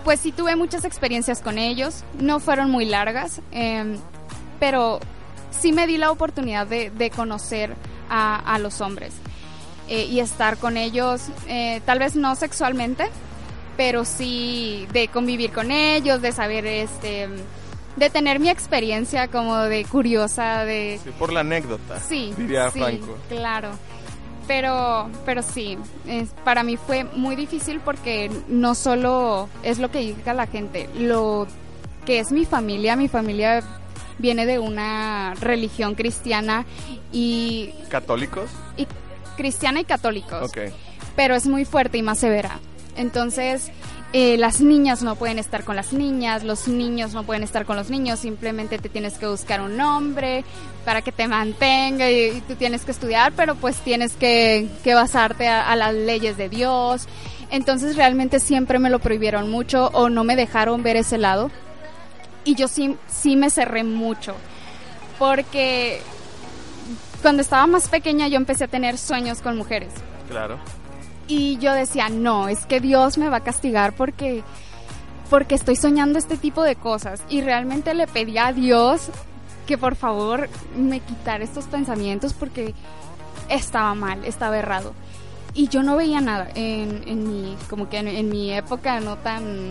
pues 0.04 0.20
sí 0.20 0.30
tuve 0.30 0.54
muchas 0.54 0.84
experiencias 0.84 1.40
con 1.40 1.58
ellos, 1.58 2.04
no 2.20 2.38
fueron 2.38 2.70
muy 2.70 2.84
largas, 2.84 3.40
pero 4.60 5.00
sí 5.50 5.72
me 5.72 5.88
di 5.88 5.96
la 5.96 6.12
oportunidad 6.12 6.68
de, 6.68 7.10
conocer 7.10 7.74
a, 8.08 8.56
los 8.60 8.80
hombres 8.80 9.14
y 9.88 10.20
estar 10.20 10.56
con 10.56 10.76
ellos, 10.76 11.22
tal 11.84 11.98
vez 11.98 12.16
no 12.16 12.34
sexualmente, 12.36 13.08
pero 13.76 14.04
sí 14.04 14.86
de 14.92 15.08
convivir 15.08 15.52
con 15.52 15.70
ellos, 15.70 16.22
de 16.22 16.32
saber 16.32 16.66
este 16.66 17.28
de 17.96 18.10
tener 18.10 18.40
mi 18.40 18.48
experiencia 18.48 19.28
como 19.28 19.56
de 19.56 19.84
curiosa 19.84 20.64
de 20.64 20.98
sí, 21.02 21.10
por 21.18 21.32
la 21.32 21.40
anécdota 21.40 22.00
sí 22.00 22.34
diría 22.36 22.70
sí, 22.70 22.80
Franco. 22.80 23.18
claro. 23.28 23.70
Pero 24.46 25.08
pero 25.24 25.42
sí 25.42 25.78
es, 26.06 26.30
para 26.44 26.62
mí 26.64 26.76
fue 26.76 27.04
muy 27.04 27.34
difícil 27.34 27.80
porque 27.80 28.30
no 28.48 28.74
solo 28.74 29.48
es 29.62 29.78
lo 29.78 29.90
que 29.90 30.00
diga 30.00 30.34
la 30.34 30.46
gente 30.46 30.90
lo 30.98 31.46
que 32.04 32.18
es 32.18 32.30
mi 32.30 32.44
familia 32.44 32.94
mi 32.94 33.08
familia 33.08 33.62
viene 34.18 34.44
de 34.44 34.58
una 34.58 35.34
religión 35.40 35.94
cristiana 35.94 36.66
y 37.10 37.72
católicos 37.88 38.50
y 38.76 38.86
cristiana 39.36 39.80
y 39.80 39.84
católicos 39.84 40.50
okay. 40.50 40.70
pero 41.16 41.34
es 41.34 41.46
muy 41.46 41.64
fuerte 41.64 41.98
y 41.98 42.02
más 42.02 42.18
severa 42.18 42.60
entonces, 42.96 43.70
eh, 44.12 44.36
las 44.38 44.60
niñas 44.60 45.02
no 45.02 45.16
pueden 45.16 45.38
estar 45.38 45.64
con 45.64 45.76
las 45.76 45.92
niñas, 45.92 46.44
los 46.44 46.68
niños 46.68 47.12
no 47.12 47.24
pueden 47.24 47.42
estar 47.42 47.64
con 47.64 47.76
los 47.76 47.90
niños, 47.90 48.20
simplemente 48.20 48.78
te 48.78 48.88
tienes 48.88 49.18
que 49.18 49.26
buscar 49.26 49.60
un 49.60 49.80
hombre 49.80 50.44
para 50.84 51.02
que 51.02 51.12
te 51.12 51.26
mantenga 51.26 52.10
y, 52.10 52.40
tú 52.46 52.54
tienes 52.54 52.84
que 52.84 52.92
estudiar, 52.92 53.32
pero 53.32 53.56
pues 53.56 53.76
tienes 53.78 54.12
que, 54.12 54.68
basarte 54.84 55.48
a, 55.48 55.74
las 55.76 55.94
leyes 55.94 56.36
de 56.36 56.48
Dios. 56.48 57.06
Entonces 57.50 57.96
realmente 57.96 58.40
siempre 58.40 58.78
me 58.78 58.90
lo 58.90 58.98
prohibieron 58.98 59.50
mucho 59.50 59.90
o 59.92 60.08
no 60.08 60.24
me 60.24 60.36
dejaron 60.36 60.82
ver 60.82 60.96
ese 60.96 61.18
lado. 61.18 61.50
Y 62.44 62.54
yo 62.54 62.68
sí, 62.68 62.96
sí 63.08 63.36
me 63.36 63.48
cerré 63.48 63.84
mucho, 63.84 64.34
porque 65.18 66.02
cuando 67.24 67.40
estaba 67.40 67.66
más 67.66 67.88
pequeña 67.88 68.28
yo 68.28 68.36
empecé 68.36 68.64
a 68.64 68.68
tener 68.68 68.98
sueños 68.98 69.40
con 69.40 69.56
mujeres. 69.56 69.88
Claro. 70.28 70.58
Y 71.26 71.56
yo 71.56 71.72
decía, 71.72 72.10
no, 72.10 72.48
es 72.48 72.66
que 72.66 72.80
Dios 72.80 73.16
me 73.16 73.30
va 73.30 73.38
a 73.38 73.40
castigar 73.40 73.94
porque, 73.94 74.42
porque 75.30 75.54
estoy 75.54 75.76
soñando 75.76 76.18
este 76.18 76.36
tipo 76.36 76.62
de 76.62 76.76
cosas. 76.76 77.22
Y 77.30 77.40
realmente 77.40 77.94
le 77.94 78.06
pedí 78.06 78.36
a 78.36 78.52
Dios 78.52 79.08
que 79.66 79.78
por 79.78 79.96
favor 79.96 80.50
me 80.76 81.00
quitara 81.00 81.42
estos 81.42 81.64
pensamientos 81.64 82.34
porque 82.34 82.74
estaba 83.48 83.94
mal, 83.94 84.22
estaba 84.26 84.58
errado. 84.58 84.92
Y 85.54 85.68
yo 85.68 85.82
no 85.82 85.96
veía 85.96 86.20
nada 86.20 86.48
en, 86.54 87.04
en 87.06 87.26
mi, 87.26 87.56
como 87.70 87.88
que 87.88 88.00
en, 88.00 88.28
mi 88.28 88.52
época 88.52 89.00
no 89.00 89.16
tan, 89.16 89.70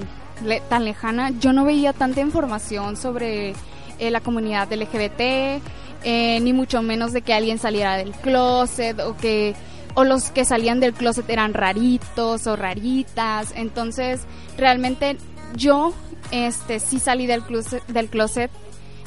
tan 0.70 0.86
lejana, 0.86 1.30
yo 1.30 1.54
no 1.54 1.66
veía 1.66 1.94
tanta 1.94 2.20
información 2.20 2.98
sobre 2.98 3.54
eh, 4.00 4.10
la 4.10 4.22
comunidad 4.22 4.74
LGBT, 4.74 5.62
eh, 6.04 6.39
ni 6.42 6.54
mucho 6.54 6.82
menos 6.82 7.13
de 7.13 7.22
que 7.22 7.34
alguien 7.34 7.58
saliera 7.60 7.98
del 7.98 8.12
closet 8.12 9.00
o 9.00 9.16
que 9.18 9.56
o 9.96 10.04
los 10.04 10.32
que 10.32 10.44
salían 10.44 10.80
del 10.80 10.94
closet 10.94 11.30
eran 11.30 11.54
raritos 11.54 12.48
o 12.48 12.56
raritas. 12.56 13.54
Entonces, 13.56 14.22
realmente 14.58 15.18
yo 15.56 15.94
este 16.32 16.80
sí 16.80 17.00
salí 17.00 17.28
del 17.28 17.44
closet, 17.44 17.86
del 17.88 18.10
closet 18.10 18.50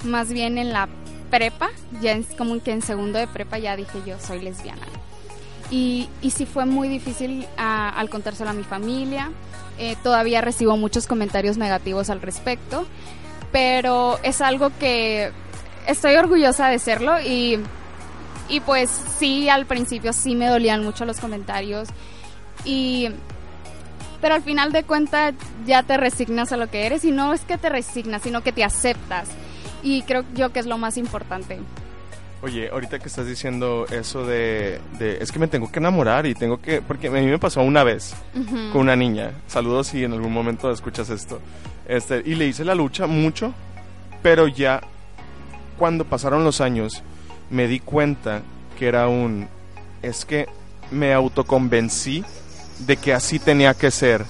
más 0.05 0.33
bien 0.33 0.59
en 0.59 0.73
la 0.73 0.89
prepa, 1.31 1.71
ya 2.01 2.13
es 2.13 2.27
como 2.39 2.63
que 2.63 2.73
en 2.73 2.83
segundo 2.83 3.19
de 3.19 3.27
prepa 3.27 3.59
ya 3.59 3.77
dije 3.77 3.99
yo 4.07 4.19
soy 4.21 4.41
lesbiana. 4.41 4.87
Y, 5.71 6.09
y 6.23 6.31
sí 6.31 6.47
fue 6.47 6.65
muy 6.65 6.89
difícil 6.89 7.47
al 7.57 8.09
contárselo 8.09 8.51
a 8.51 8.53
mi 8.53 8.63
familia. 8.63 9.33
Eh, 9.79 9.97
todavía 10.03 10.41
recibo 10.41 10.77
muchos 10.77 11.07
comentarios 11.07 11.59
negativos 11.59 12.09
al 12.09 12.23
respecto, 12.23 12.87
pero 13.51 14.19
es 14.23 14.41
algo 14.41 14.71
que 14.79 15.33
estoy 15.87 16.16
orgullosa 16.16 16.68
de 16.68 16.79
serlo 16.79 17.20
y 17.20 17.61
y 18.49 18.61
pues 18.61 18.90
sí, 19.18 19.49
al 19.49 19.66
principio 19.66 20.12
sí 20.12 20.35
me 20.35 20.46
dolían 20.46 20.85
mucho 20.85 21.05
los 21.05 21.18
comentarios. 21.18 21.88
Y 22.64 23.09
pero 24.20 24.35
al 24.35 24.42
final 24.42 24.72
de 24.72 24.83
cuentas 24.83 25.35
ya 25.66 25.83
te 25.83 25.96
resignas 25.96 26.53
a 26.53 26.57
lo 26.57 26.70
que 26.70 26.87
eres 26.87 27.05
y 27.05 27.11
no 27.11 27.35
es 27.35 27.42
que 27.42 27.59
te 27.59 27.68
resignas, 27.68 28.22
sino 28.22 28.42
que 28.42 28.53
te 28.53 28.64
aceptas. 28.64 29.29
Y 29.83 30.03
creo 30.03 30.25
yo 30.35 30.53
que 30.53 30.61
es 30.61 30.66
lo 30.66 30.79
más 30.79 30.96
importante. 30.96 31.59
Oye, 32.42 32.68
ahorita 32.70 32.99
que 32.99 33.09
estás 33.09 33.27
diciendo 33.27 33.87
eso 33.90 34.27
de, 34.27 34.81
es 35.01 35.33
que 35.33 35.38
me 35.38 35.49
tengo 35.49 35.70
que 35.70 35.79
enamorar 35.79 36.27
y 36.27 36.35
tengo 36.35 36.61
que, 36.61 36.83
porque 36.83 37.09
a 37.09 37.11
mí 37.11 37.27
me 37.27 37.38
pasó 37.38 37.62
una 37.62 37.83
vez 37.83 38.14
con 38.72 38.83
una 38.83 38.94
niña, 38.94 39.33
saludos 39.46 39.88
si 39.88 40.05
en 40.05 40.12
algún 40.12 40.33
momento 40.33 40.70
escuchas 40.70 41.09
esto, 41.09 41.40
este, 41.88 42.22
y 42.25 42.35
le 42.35 42.46
hice 42.46 42.64
la 42.64 42.75
lucha 42.75 43.07
mucho, 43.07 43.55
pero 44.22 44.49
ya 44.49 44.83
cuando 45.77 46.05
pasaron 46.05 46.45
los 46.45 46.61
años 46.61 47.03
me 47.51 47.69
di 47.69 47.81
cuenta 47.81 48.43
que 48.79 48.87
era 48.87 49.09
un... 49.09 49.49
es 50.03 50.25
que 50.25 50.49
me 50.91 51.12
autoconvencí 51.12 52.25
de 52.81 52.97
que 52.97 53.12
así 53.12 53.39
tenía 53.39 53.75
que 53.75 53.91
ser 53.91 54.25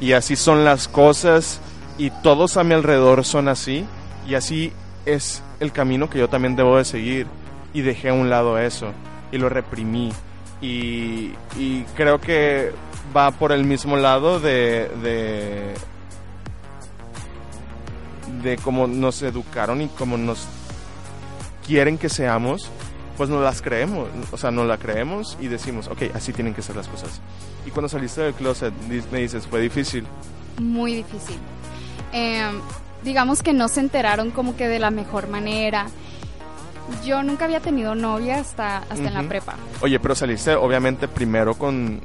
y 0.00 0.12
así 0.12 0.36
son 0.36 0.64
las 0.64 0.88
cosas 0.88 1.60
y 1.96 2.10
todos 2.10 2.56
a 2.56 2.64
mi 2.64 2.74
alrededor 2.74 3.24
son 3.24 3.48
así 3.48 3.84
y 4.26 4.34
así 4.34 4.72
es 5.04 5.42
el 5.60 5.72
camino 5.72 6.08
que 6.08 6.18
yo 6.18 6.28
también 6.28 6.56
debo 6.56 6.76
de 6.76 6.84
seguir 6.84 7.26
y 7.72 7.80
dejé 7.80 8.10
a 8.10 8.14
un 8.14 8.30
lado 8.30 8.58
eso 8.58 8.92
y 9.32 9.38
lo 9.38 9.48
reprimí 9.48 10.12
y, 10.60 11.32
creo 11.94 12.20
que 12.20 12.72
va 13.16 13.30
por 13.30 13.52
el 13.52 13.64
mismo 13.64 13.96
lado 13.96 14.40
de, 14.40 14.90
de 15.02 15.74
de 18.42 18.56
cómo 18.56 18.86
nos 18.86 19.22
educaron 19.22 19.80
y 19.80 19.88
cómo 19.88 20.16
nos 20.16 20.46
quieren 21.68 21.98
que 21.98 22.08
seamos, 22.08 22.70
pues 23.18 23.28
no 23.28 23.42
las 23.42 23.60
creemos, 23.60 24.08
o 24.32 24.38
sea, 24.38 24.50
no 24.50 24.64
la 24.64 24.78
creemos 24.78 25.36
y 25.38 25.48
decimos, 25.48 25.86
ok, 25.88 26.14
así 26.14 26.32
tienen 26.32 26.54
que 26.54 26.62
ser 26.62 26.74
las 26.74 26.88
cosas. 26.88 27.20
Y 27.66 27.70
cuando 27.70 27.90
saliste 27.90 28.22
del 28.22 28.32
closet, 28.32 28.72
me 29.12 29.20
dices, 29.20 29.46
fue 29.46 29.60
difícil. 29.60 30.06
Muy 30.58 30.94
difícil. 30.94 31.36
Em, 32.12 32.58
digamos 33.04 33.42
que 33.42 33.52
no 33.52 33.68
se 33.68 33.80
enteraron 33.80 34.30
como 34.30 34.56
que 34.56 34.66
de 34.66 34.78
la 34.78 34.90
mejor 34.90 35.28
manera. 35.28 35.88
Yo 37.04 37.22
nunca 37.22 37.44
había 37.44 37.60
tenido 37.60 37.94
novia 37.94 38.40
hasta, 38.40 38.78
hasta 38.78 39.08
en 39.08 39.12
la 39.12 39.22
prepa. 39.24 39.56
Oye, 39.82 40.00
pero 40.00 40.14
saliste 40.14 40.54
obviamente 40.54 41.06
primero 41.06 41.54
con, 41.54 42.00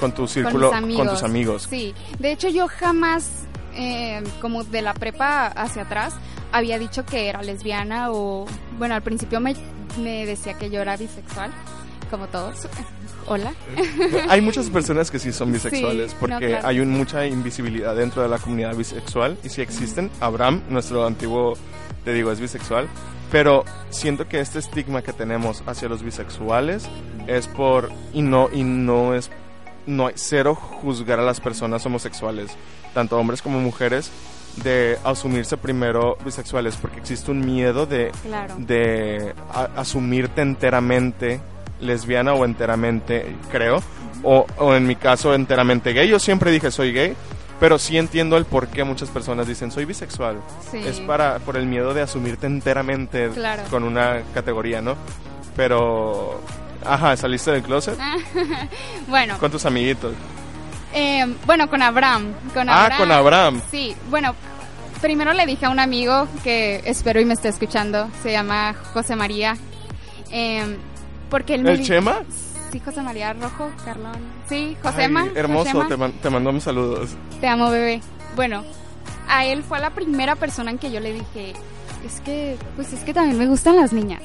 con 0.00 0.12
tu 0.12 0.26
círculo, 0.26 0.70
con, 0.70 1.08
tus 1.08 1.22
amigos. 1.22 1.66
Sí, 1.68 1.94
de 2.18 2.32
hecho 2.32 2.48
yo 2.48 2.66
jamás, 2.66 3.30
em, 3.74 4.24
como 4.40 4.64
de 4.64 4.80
la 4.80 4.94
prepa 4.94 5.48
hacia 5.48 5.82
atrás, 5.82 6.14
había 6.52 6.78
dicho 6.78 7.04
que 7.04 7.28
era 7.28 7.42
lesbiana 7.42 8.12
o, 8.12 8.46
bueno, 8.78 8.94
al 8.94 9.02
principio 9.02 9.40
me, 9.40 9.54
me 9.98 10.26
decía 10.26 10.54
que 10.54 10.70
yo 10.70 10.80
era 10.80 10.96
bisexual, 10.96 11.50
como 12.10 12.28
todos. 12.28 12.68
Hola. 13.26 13.52
Hay 14.28 14.40
muchas 14.40 14.68
personas 14.68 15.10
que 15.10 15.18
sí 15.18 15.32
son 15.32 15.52
bisexuales 15.52 16.14
porque 16.14 16.56
hay 16.56 16.80
mucha 16.84 17.24
invisibilidad 17.26 17.94
dentro 17.94 18.22
de 18.22 18.28
la 18.28 18.38
comunidad 18.38 18.74
bisexual 18.74 19.38
y 19.44 19.48
si 19.48 19.62
existen. 19.62 20.10
Abraham, 20.20 20.62
nuestro 20.68 21.06
antiguo, 21.06 21.54
te 22.04 22.12
digo, 22.12 22.32
es 22.32 22.40
bisexual. 22.40 22.88
Pero 23.30 23.64
siento 23.90 24.28
que 24.28 24.40
este 24.40 24.58
estigma 24.58 25.02
que 25.02 25.12
tenemos 25.12 25.62
hacia 25.66 25.88
los 25.88 26.02
bisexuales 26.02 26.88
es 27.26 27.46
por 27.46 27.90
y 28.12 28.22
no 28.22 28.50
y 28.52 28.64
no 28.64 29.14
es 29.14 29.30
no 29.86 30.08
hay 30.08 30.14
cero 30.16 30.54
juzgar 30.54 31.18
a 31.18 31.22
las 31.22 31.40
personas 31.40 31.84
homosexuales, 31.86 32.52
tanto 32.94 33.18
hombres 33.18 33.40
como 33.42 33.58
mujeres, 33.60 34.10
de 34.56 34.98
asumirse 35.04 35.56
primero 35.56 36.16
bisexuales, 36.24 36.76
porque 36.76 36.98
existe 36.98 37.30
un 37.30 37.44
miedo 37.44 37.86
de, 37.86 38.12
de 38.58 39.34
asumirte 39.76 40.42
enteramente 40.42 41.40
lesbiana 41.80 42.34
o 42.34 42.44
enteramente, 42.44 43.34
creo, 43.50 43.82
o, 44.22 44.46
o, 44.58 44.74
en 44.74 44.86
mi 44.86 44.96
caso 44.96 45.34
enteramente 45.34 45.92
gay. 45.92 46.08
Yo 46.08 46.18
siempre 46.18 46.50
dije 46.50 46.70
soy 46.70 46.92
gay, 46.92 47.14
pero 47.58 47.78
sí 47.78 47.98
entiendo 47.98 48.36
el 48.36 48.44
por 48.44 48.68
qué 48.68 48.84
muchas 48.84 49.10
personas 49.10 49.46
dicen 49.46 49.70
soy 49.70 49.84
bisexual. 49.84 50.36
Es 50.72 51.00
para, 51.00 51.38
por 51.40 51.56
el 51.56 51.66
miedo 51.66 51.94
de 51.94 52.02
asumirte 52.02 52.46
enteramente 52.46 53.30
con 53.70 53.84
una 53.84 54.22
categoría, 54.34 54.80
¿no? 54.80 54.96
Pero, 55.56 56.40
ajá, 56.84 57.16
¿saliste 57.16 57.50
del 57.50 57.62
closet? 57.62 57.98
bueno. 59.08 59.38
Con 59.38 59.50
tus 59.50 59.66
amiguitos. 59.66 60.14
Eh, 60.94 61.24
bueno, 61.46 61.68
con 61.70 61.82
Abraham, 61.82 62.32
con 62.52 62.68
Ah, 62.68 62.90
con 62.98 63.10
Abraham. 63.10 63.60
Sí, 63.70 63.94
bueno, 64.10 64.34
primero 65.00 65.32
le 65.32 65.46
dije 65.46 65.66
a 65.66 65.70
un 65.70 65.80
amigo 65.80 66.28
que 66.44 66.82
espero 66.84 67.20
y 67.20 67.24
me 67.24 67.34
esté 67.34 67.48
escuchando, 67.48 68.08
se 68.22 68.32
llama 68.32 68.74
José 68.92 69.16
María. 69.16 69.56
Eh, 70.30 70.76
porque 71.30 71.54
él 71.54 71.66
¿El 71.66 71.82
Chema? 71.84 72.20
Sí, 72.70 72.80
José 72.80 73.02
María 73.02 73.32
Rojo, 73.34 73.70
Carlón. 73.84 74.16
Sí, 74.48 74.76
Josema. 74.82 75.26
hermoso, 75.34 75.86
te, 75.86 75.96
te 75.96 76.30
mando 76.30 76.52
mis 76.52 76.62
saludos. 76.64 77.10
Te 77.40 77.46
amo, 77.46 77.70
bebé. 77.70 78.00
Bueno, 78.36 78.64
a 79.28 79.44
él 79.44 79.62
fue 79.62 79.78
la 79.78 79.90
primera 79.90 80.36
persona 80.36 80.70
en 80.70 80.78
que 80.78 80.90
yo 80.90 81.00
le 81.00 81.12
dije, 81.12 81.52
es 82.06 82.20
que, 82.20 82.56
pues 82.76 82.92
es 82.92 83.00
que 83.00 83.12
también 83.12 83.38
me 83.38 83.46
gustan 83.46 83.76
las 83.76 83.92
niñas. 83.92 84.22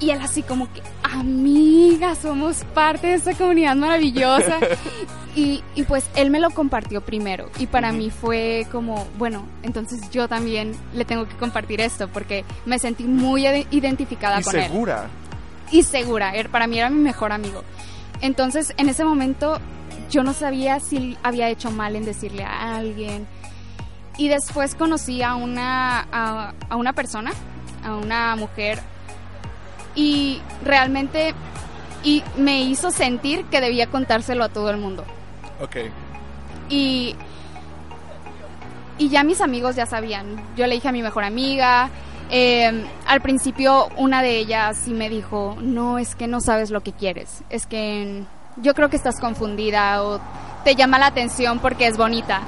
Y 0.00 0.10
él 0.10 0.20
así 0.20 0.42
como 0.42 0.72
que, 0.72 0.80
amiga, 1.02 2.14
somos 2.14 2.64
parte 2.74 3.08
de 3.08 3.14
esta 3.14 3.34
comunidad 3.34 3.74
maravillosa. 3.74 4.58
y, 5.36 5.62
y, 5.74 5.82
pues 5.84 6.08
él 6.14 6.30
me 6.30 6.38
lo 6.38 6.50
compartió 6.50 7.00
primero. 7.00 7.50
Y 7.58 7.66
para 7.66 7.90
mí 7.90 8.10
fue 8.10 8.66
como, 8.70 9.06
bueno, 9.18 9.46
entonces 9.62 10.08
yo 10.10 10.28
también 10.28 10.72
le 10.94 11.04
tengo 11.04 11.26
que 11.26 11.36
compartir 11.36 11.80
esto 11.80 12.08
porque 12.08 12.44
me 12.64 12.78
sentí 12.78 13.04
muy 13.04 13.46
identificada 13.70 14.40
con 14.42 14.54
él. 14.54 14.62
Y 14.62 14.68
segura. 14.68 15.08
Y 15.70 15.82
segura, 15.82 16.34
él 16.34 16.48
para 16.48 16.66
mí 16.66 16.78
era 16.78 16.90
mi 16.90 17.00
mejor 17.00 17.32
amigo. 17.32 17.64
Entonces 18.20 18.72
en 18.76 18.88
ese 18.88 19.04
momento 19.04 19.58
yo 20.10 20.22
no 20.22 20.32
sabía 20.32 20.80
si 20.80 21.16
había 21.22 21.48
hecho 21.48 21.70
mal 21.70 21.96
en 21.96 22.04
decirle 22.04 22.44
a 22.44 22.76
alguien. 22.76 23.26
Y 24.16 24.28
después 24.28 24.74
conocí 24.74 25.22
a 25.22 25.34
una, 25.34 26.06
a, 26.10 26.54
a 26.68 26.76
una 26.76 26.92
persona, 26.92 27.32
a 27.84 27.94
una 27.94 28.34
mujer 28.36 28.80
y 29.98 30.40
realmente 30.64 31.34
y 32.04 32.22
me 32.36 32.62
hizo 32.62 32.92
sentir 32.92 33.44
que 33.46 33.60
debía 33.60 33.88
contárselo 33.88 34.44
a 34.44 34.48
todo 34.48 34.70
el 34.70 34.76
mundo. 34.76 35.04
Ok. 35.60 35.76
Y, 36.68 37.16
y 38.98 39.08
ya 39.08 39.24
mis 39.24 39.40
amigos 39.40 39.74
ya 39.76 39.86
sabían. 39.86 40.40
Yo 40.56 40.66
le 40.68 40.74
dije 40.76 40.88
a 40.88 40.92
mi 40.92 41.02
mejor 41.02 41.24
amiga. 41.24 41.90
Em, 42.30 42.84
al 43.06 43.20
principio 43.22 43.88
una 43.96 44.22
de 44.22 44.38
ellas 44.38 44.76
sí 44.84 44.92
me 44.92 45.08
dijo, 45.08 45.56
no, 45.60 45.98
es 45.98 46.14
que 46.14 46.26
no 46.28 46.40
sabes 46.40 46.70
lo 46.70 46.80
que 46.82 46.92
quieres. 46.92 47.42
Es 47.50 47.66
que 47.66 48.22
yo 48.58 48.74
creo 48.74 48.90
que 48.90 48.96
estás 48.96 49.18
confundida 49.18 50.04
o 50.04 50.20
te 50.62 50.76
llama 50.76 50.98
la 51.00 51.06
atención 51.06 51.58
porque 51.58 51.86
es 51.88 51.96
bonita. 51.96 52.42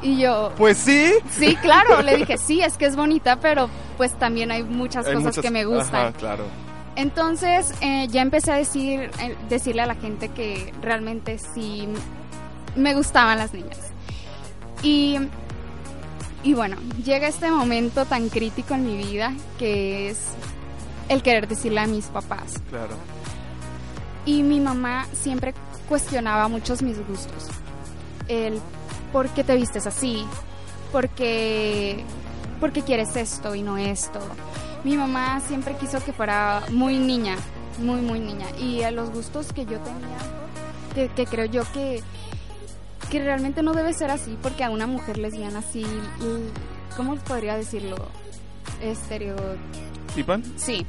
Y 0.00 0.18
yo, 0.18 0.52
Pues 0.56 0.78
sí. 0.78 1.12
sí, 1.30 1.56
claro, 1.56 2.00
le 2.02 2.16
dije, 2.16 2.38
sí, 2.46 2.62
es 2.62 2.78
que 2.78 2.86
es 2.86 2.96
bonita, 2.96 3.36
pero 3.36 3.68
pues 3.98 4.12
también 4.14 4.50
hay 4.50 4.62
muchas 4.62 5.06
Hay 5.06 5.14
cosas 5.14 5.26
muchas- 5.36 5.42
que 5.44 5.50
me 5.50 5.64
gustan. 5.66 5.94
Ajá, 6.08 6.12
claro. 6.12 6.44
Entonces 6.96 7.74
eh, 7.82 8.08
ya 8.08 8.22
empecé 8.22 8.52
a 8.52 8.56
decir, 8.56 9.10
eh, 9.20 9.36
decirle 9.48 9.82
a 9.82 9.86
la 9.86 9.94
gente 9.94 10.30
que 10.30 10.72
realmente 10.80 11.38
sí 11.38 11.86
me 12.74 12.94
gustaban 12.94 13.38
las 13.38 13.52
niñas. 13.52 13.78
Y, 14.82 15.18
y 16.42 16.54
bueno, 16.54 16.76
llega 17.04 17.28
este 17.28 17.50
momento 17.50 18.06
tan 18.06 18.28
crítico 18.30 18.74
en 18.74 18.86
mi 18.86 18.96
vida 18.96 19.34
que 19.58 20.08
es 20.10 20.18
el 21.08 21.22
querer 21.22 21.48
decirle 21.48 21.80
a 21.80 21.86
mis 21.86 22.06
papás. 22.06 22.60
Claro. 22.70 22.96
Y 24.24 24.42
mi 24.42 24.58
mamá 24.58 25.06
siempre 25.12 25.54
cuestionaba 25.88 26.48
muchos 26.48 26.82
mis 26.82 26.98
gustos. 27.06 27.48
El 28.26 28.60
por 29.12 29.28
qué 29.30 29.44
te 29.44 29.54
vistes 29.54 29.86
así, 29.86 30.24
por 30.92 31.08
qué, 31.10 32.04
por 32.58 32.72
qué 32.72 32.82
quieres 32.82 33.16
esto 33.16 33.54
y 33.54 33.62
no 33.62 33.76
esto. 33.76 34.20
Mi 34.84 34.96
mamá 34.96 35.40
siempre 35.40 35.74
quiso 35.76 36.02
que 36.04 36.12
fuera 36.12 36.62
muy 36.70 36.98
niña, 36.98 37.36
muy, 37.78 38.00
muy 38.00 38.20
niña. 38.20 38.46
Y 38.58 38.82
a 38.82 38.90
los 38.90 39.10
gustos 39.10 39.52
que 39.52 39.64
yo 39.64 39.78
tenía, 39.80 40.18
que, 40.94 41.08
que 41.08 41.26
creo 41.26 41.46
yo 41.46 41.62
que, 41.72 42.02
que 43.10 43.18
realmente 43.20 43.62
no 43.62 43.72
debe 43.72 43.92
ser 43.92 44.10
así, 44.10 44.38
porque 44.42 44.64
a 44.64 44.70
una 44.70 44.86
mujer 44.86 45.18
lesbiana 45.18 45.58
así, 45.60 45.84
¿cómo 46.96 47.16
podría 47.16 47.56
decirlo? 47.56 47.96
Estereo, 48.80 49.36
¿Tipan? 50.16 50.42
Sí. 50.56 50.86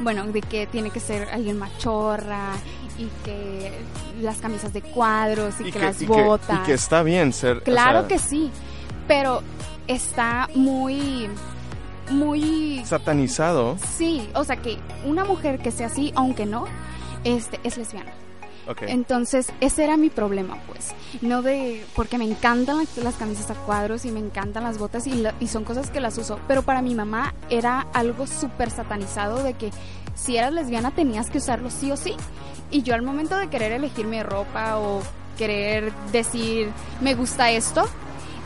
Bueno, 0.00 0.24
de 0.26 0.40
que 0.42 0.66
tiene 0.68 0.90
que 0.90 1.00
ser 1.00 1.28
alguien 1.30 1.58
machorra 1.58 2.52
y 2.96 3.08
que 3.24 3.72
las 4.20 4.38
camisas 4.38 4.72
de 4.72 4.80
cuadros 4.80 5.54
y, 5.60 5.72
que, 5.72 5.78
las 5.80 6.00
y 6.00 6.06
botas. 6.06 6.60
y 6.60 6.66
que 6.66 6.74
está 6.74 7.02
bien 7.02 7.32
ser. 7.32 7.62
claro 7.62 7.98
o 7.98 8.02
sea, 8.02 8.08
que 8.08 8.18
sí, 8.20 8.50
pero 9.08 9.42
está 9.88 10.48
muy, 10.54 11.28
muy... 12.10 12.82
Satanizado. 12.84 13.76
Sí, 13.96 14.28
o 14.34 14.44
sea 14.44 14.56
que 14.56 14.78
una 15.04 15.24
mujer 15.24 15.58
que 15.60 15.70
sea 15.70 15.86
así, 15.88 16.12
aunque 16.14 16.46
no, 16.46 16.64
este, 17.24 17.60
es 17.64 17.76
lesbiana. 17.78 18.12
Ok. 18.68 18.82
Entonces, 18.82 19.50
ese 19.60 19.84
era 19.84 19.96
mi 19.96 20.10
problema, 20.10 20.58
pues. 20.66 20.92
No 21.22 21.40
de. 21.40 21.86
Porque 21.96 22.18
me 22.18 22.24
encantan 22.24 22.76
las, 22.76 22.96
las 22.98 23.14
camisas 23.14 23.50
a 23.50 23.54
cuadros 23.54 24.04
y 24.04 24.10
me 24.10 24.20
encantan 24.20 24.62
las 24.64 24.76
botas 24.76 25.06
y, 25.06 25.12
la- 25.14 25.32
y 25.40 25.46
son 25.48 25.64
cosas 25.64 25.88
que 25.90 26.00
las 26.00 26.18
uso. 26.18 26.38
Pero 26.46 26.62
para 26.62 26.82
mi 26.82 26.94
mamá 26.94 27.34
era 27.48 27.86
algo 27.94 28.26
súper 28.26 28.70
satanizado 28.70 29.42
de 29.42 29.54
que 29.54 29.70
si 30.14 30.36
eras 30.36 30.52
lesbiana 30.52 30.90
tenías 30.90 31.30
que 31.30 31.38
usarlo 31.38 31.70
sí 31.70 31.90
o 31.90 31.96
sí. 31.96 32.14
Y 32.70 32.82
yo 32.82 32.94
al 32.94 33.00
momento 33.00 33.36
de 33.38 33.48
querer 33.48 33.72
elegir 33.72 34.06
mi 34.06 34.22
ropa 34.22 34.76
o 34.78 35.00
querer 35.38 35.90
decir 36.12 36.68
me 37.00 37.14
gusta 37.14 37.50
esto, 37.50 37.88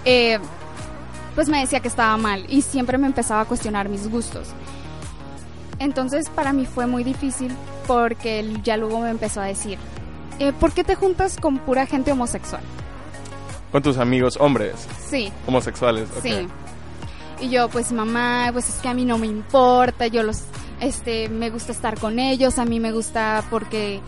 eh, 0.05 0.38
pues 1.35 1.49
me 1.49 1.61
decía 1.61 1.81
que 1.81 1.88
estaba 1.88 2.16
mal 2.16 2.45
y 2.49 2.62
siempre 2.62 2.99
me 2.99 3.07
empezaba 3.07 3.40
a 3.40 3.45
cuestionar 3.45 3.88
mis 3.88 4.09
gustos. 4.11 4.49
Entonces 5.79 6.29
para 6.31 6.53
mí 6.53 6.66
fue 6.66 6.87
muy 6.87 7.05
difícil 7.05 7.55
porque 7.87 8.40
él 8.40 8.62
ya 8.62 8.77
luego 8.77 9.01
me 9.01 9.11
empezó 9.11 9.40
a 9.40 9.45
decir, 9.45 9.79
eh, 10.38 10.53
¿por 10.53 10.73
qué 10.73 10.85
te 10.85 10.95
juntas 10.95 11.37
con 11.37 11.59
pura 11.59 11.87
gente 11.87 12.12
homosexual? 12.12 12.62
Con 13.73 13.83
tus 13.83 13.97
amigos 13.99 14.37
hombres 14.38 14.75
Sí, 15.09 15.33
homosexuales. 15.47 16.09
ok. 16.16 16.23
sí. 16.23 16.49
Y 17.40 17.49
yo, 17.49 17.68
pues 17.68 17.90
mamá, 17.90 18.51
pues 18.53 18.68
es 18.68 18.77
que 18.77 18.88
a 18.88 18.95
mí 18.95 19.05
no 19.05 19.18
me 19.18 19.27
importa, 19.27 20.07
yo 20.07 20.23
los, 20.23 20.42
este, 20.81 21.29
me 21.29 21.51
gusta 21.51 21.73
estar 21.73 21.99
con 21.99 22.21
ellos, 22.21 22.59
a 22.61 22.64
mí 22.64 22.79
me 22.79 22.92
gusta 22.92 23.42
porque 23.51 24.01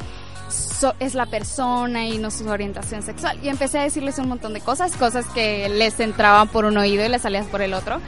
es 0.99 1.15
la 1.15 1.27
persona 1.27 2.07
y 2.07 2.19
no 2.19 2.31
su 2.31 2.49
orientación 2.49 3.03
sexual. 3.03 3.39
Y 3.43 3.49
empecé 3.49 3.79
a 3.79 3.83
decirles 3.83 4.19
un 4.19 4.29
montón 4.29 4.53
de 4.53 4.61
cosas, 4.61 4.97
cosas 4.97 5.27
que 5.27 5.69
les 5.69 5.99
entraban 6.01 6.49
por 6.49 6.65
un 6.65 6.77
oído 6.77 7.05
y 7.05 7.09
les 7.09 7.23
salían 7.23 7.47
por 7.47 7.63
el 7.63 7.75
otro. 7.75 8.01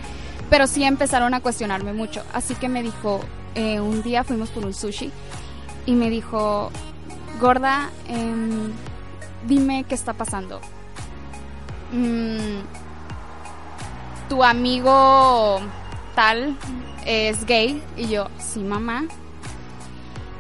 Pero 0.51 0.67
sí 0.67 0.85
empezaron 0.85 1.35
a 1.35 1.41
cuestionarme 1.41 1.93
mucho. 1.93 2.23
Así 2.33 2.55
que 2.55 2.69
me 2.69 2.83
dijo, 2.83 3.21
eh, 3.55 3.81
un 3.81 4.03
día 4.03 4.23
fuimos 4.25 4.51
por 4.51 4.65
un 4.65 4.75
sushi 4.75 5.11
y 5.87 5.93
me 5.93 6.11
dijo, 6.11 6.71
gorda, 7.41 7.91
em, 8.09 8.73
dime 9.47 9.85
qué 9.89 9.95
está 9.95 10.13
pasando. 10.13 10.61
Mm, 11.93 12.61
tu 14.29 14.43
amigo 14.43 15.61
tal 16.15 16.57
es 17.05 17.45
gay 17.47 17.83
y 17.97 18.09
yo, 18.09 18.29
sí 18.39 18.61
mamá. 18.61 19.05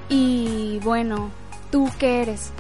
Y 0.09 0.79
bueno, 0.85 1.31
¿tú 1.71 1.91
qué 1.99 2.23
eres? 2.23 2.51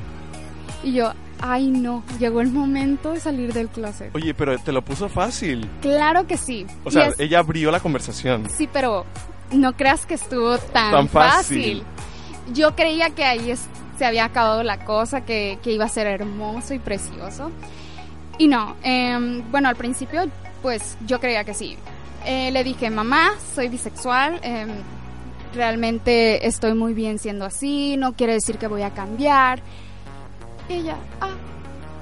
Y 0.82 0.92
yo, 0.92 1.12
ay 1.40 1.68
no, 1.68 2.02
llegó 2.18 2.40
el 2.40 2.50
momento 2.50 3.12
de 3.12 3.20
salir 3.20 3.52
del 3.52 3.68
closet. 3.68 4.14
Oye, 4.14 4.34
pero 4.34 4.58
te 4.58 4.72
lo 4.72 4.82
puso 4.82 5.08
fácil. 5.08 5.68
Claro 5.82 6.26
que 6.26 6.36
sí. 6.36 6.66
O 6.84 6.90
sea, 6.90 7.08
es- 7.08 7.18
ella 7.20 7.38
abrió 7.40 7.70
la 7.70 7.80
conversación. 7.80 8.48
Sí, 8.50 8.68
pero 8.72 9.04
no 9.52 9.72
creas 9.74 10.06
que 10.06 10.14
estuvo 10.14 10.58
tan, 10.58 10.92
Tan 10.92 11.08
fácil. 11.08 11.82
fácil. 11.82 11.82
Yo 12.54 12.74
creía 12.76 13.10
que 13.10 13.24
ahí 13.24 13.50
es- 13.50 13.66
se 13.98 14.04
había 14.04 14.26
acabado 14.26 14.62
la 14.62 14.84
cosa, 14.84 15.22
que, 15.22 15.58
que 15.62 15.72
iba 15.72 15.84
a 15.86 15.88
ser 15.88 16.06
hermoso 16.06 16.74
y 16.74 16.78
precioso. 16.78 17.50
Y 18.38 18.48
no, 18.48 18.76
em, 18.82 19.42
bueno, 19.50 19.68
al 19.70 19.76
principio, 19.76 20.24
pues 20.62 20.96
yo 21.06 21.18
creía 21.20 21.44
que 21.44 21.54
sí. 21.54 21.76
Eh, 22.26 22.50
le 22.50 22.62
dije, 22.64 22.90
mamá, 22.90 23.30
soy 23.54 23.68
bisexual, 23.68 24.38
em, 24.42 24.68
realmente 25.54 26.46
estoy 26.46 26.74
muy 26.74 26.94
bien 26.94 27.18
siendo 27.18 27.44
así, 27.44 27.96
no 27.96 28.14
quiere 28.14 28.34
decir 28.34 28.58
que 28.58 28.66
voy 28.66 28.82
a 28.82 28.90
cambiar. 28.90 29.60
Y 30.68 30.74
ella, 30.74 30.96
ah, 31.20 31.34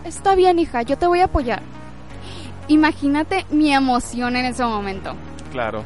está 0.04 0.34
bien, 0.34 0.58
hija, 0.58 0.82
yo 0.82 0.98
te 0.98 1.06
voy 1.06 1.20
a 1.20 1.24
apoyar. 1.24 1.62
Imagínate 2.68 3.44
mi 3.50 3.72
emoción 3.72 4.36
en 4.36 4.46
ese 4.46 4.64
momento. 4.64 5.14
Claro. 5.52 5.84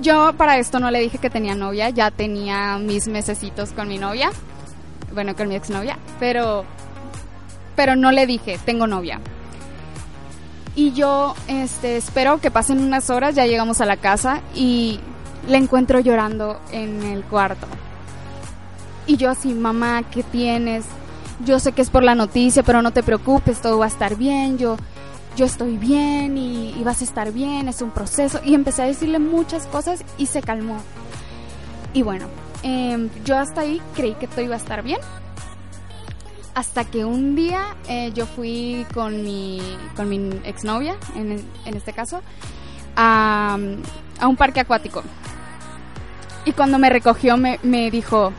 Yo 0.00 0.32
para 0.34 0.58
esto 0.58 0.78
no 0.78 0.90
le 0.90 1.00
dije 1.00 1.18
que 1.18 1.28
tenía 1.28 1.54
novia, 1.54 1.90
ya 1.90 2.10
tenía 2.10 2.78
mis 2.78 3.08
mesecitos 3.08 3.72
con 3.72 3.88
mi 3.88 3.98
novia, 3.98 4.30
bueno, 5.12 5.34
con 5.34 5.48
mi 5.48 5.56
exnovia, 5.56 5.98
pero 6.20 6.64
pero 7.74 7.94
no 7.94 8.10
le 8.10 8.26
dije, 8.26 8.58
tengo 8.64 8.86
novia. 8.86 9.20
Y 10.74 10.92
yo 10.92 11.34
este 11.48 11.96
espero 11.96 12.40
que 12.40 12.50
pasen 12.50 12.78
unas 12.78 13.10
horas, 13.10 13.34
ya 13.34 13.46
llegamos 13.46 13.80
a 13.80 13.86
la 13.86 13.96
casa 13.96 14.40
y 14.54 15.00
le 15.48 15.56
encuentro 15.56 16.00
llorando 16.00 16.60
en 16.70 17.02
el 17.02 17.24
cuarto. 17.24 17.66
Y 19.06 19.16
yo 19.16 19.30
así, 19.30 19.54
mamá, 19.54 20.02
¿qué 20.10 20.22
tienes? 20.22 20.84
Yo 21.44 21.58
sé 21.60 21.72
que 21.72 21.82
es 21.82 21.90
por 21.90 22.02
la 22.02 22.14
noticia, 22.14 22.62
pero 22.62 22.82
no 22.82 22.92
te 22.92 23.02
preocupes, 23.02 23.60
todo 23.60 23.78
va 23.78 23.86
a 23.86 23.88
estar 23.88 24.16
bien. 24.16 24.58
Yo 24.58 24.76
yo 25.38 25.46
estoy 25.46 25.76
bien 25.76 26.36
y, 26.36 26.82
vas 26.82 27.00
a 27.00 27.04
estar 27.04 27.32
bien, 27.32 27.68
es 27.68 27.80
un 27.80 27.92
proceso. 27.92 28.40
Y 28.44 28.54
empecé 28.54 28.82
a 28.82 28.86
decirle 28.86 29.20
muchas 29.20 29.66
cosas 29.66 30.04
y 30.18 30.26
se 30.26 30.42
calmó. 30.42 30.78
Y 31.94 32.02
bueno, 32.02 32.26
em, 32.64 33.08
yo 33.24 33.38
hasta 33.38 33.60
ahí 33.60 33.80
creí 33.94 34.14
que 34.14 34.26
todo 34.26 34.40
iba 34.40 34.56
a 34.56 34.58
estar 34.58 34.82
bien. 34.82 34.98
Hasta 36.56 36.84
que 36.84 37.04
un 37.04 37.36
día 37.36 37.76
eh, 37.88 38.10
yo 38.12 38.26
fui 38.26 38.84
con 38.92 39.22
mi, 39.22 39.60
con 39.94 40.08
mi 40.08 40.28
exnovia, 40.42 40.96
en, 41.14 41.40
en 41.64 41.76
este 41.76 41.92
caso, 41.92 42.20
a, 42.96 43.56
a 44.18 44.26
un 44.26 44.36
parque 44.36 44.58
acuático. 44.58 45.04
Y 46.44 46.52
cuando 46.52 46.78
me 46.78 46.90
recogió 46.90 47.36
me, 47.36 47.58
me 47.62 47.90
dijo, 47.90 48.32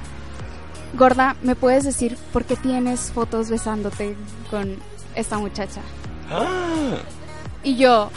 Gorda, 0.93 1.35
¿me 1.43 1.55
puedes 1.55 1.83
decir 1.83 2.17
por 2.33 2.45
qué 2.45 2.55
tienes 2.55 3.11
fotos 3.11 3.49
besándote 3.49 4.15
con 4.49 4.77
esta 5.15 5.37
muchacha? 5.37 5.81
¡Ah! 6.31 6.97
Y 7.63 7.75
yo, 7.75 8.09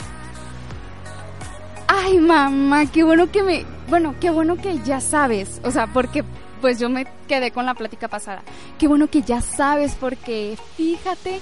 ay 1.87 2.17
mamá, 2.17 2.85
qué 2.85 3.03
bueno 3.03 3.29
que 3.31 3.43
me, 3.43 3.65
bueno, 3.89 4.15
qué 4.19 4.29
bueno 4.29 4.55
que 4.55 4.79
ya 4.79 5.01
sabes, 5.01 5.61
o 5.63 5.71
sea, 5.71 5.87
porque 5.87 6.23
pues 6.61 6.79
yo 6.79 6.89
me 6.89 7.05
quedé 7.27 7.51
con 7.51 7.65
la 7.65 7.73
plática 7.73 8.07
pasada. 8.07 8.41
Qué 8.79 8.87
bueno 8.87 9.07
que 9.07 9.21
ya 9.21 9.41
sabes 9.41 9.95
porque 9.99 10.57
fíjate 10.77 11.41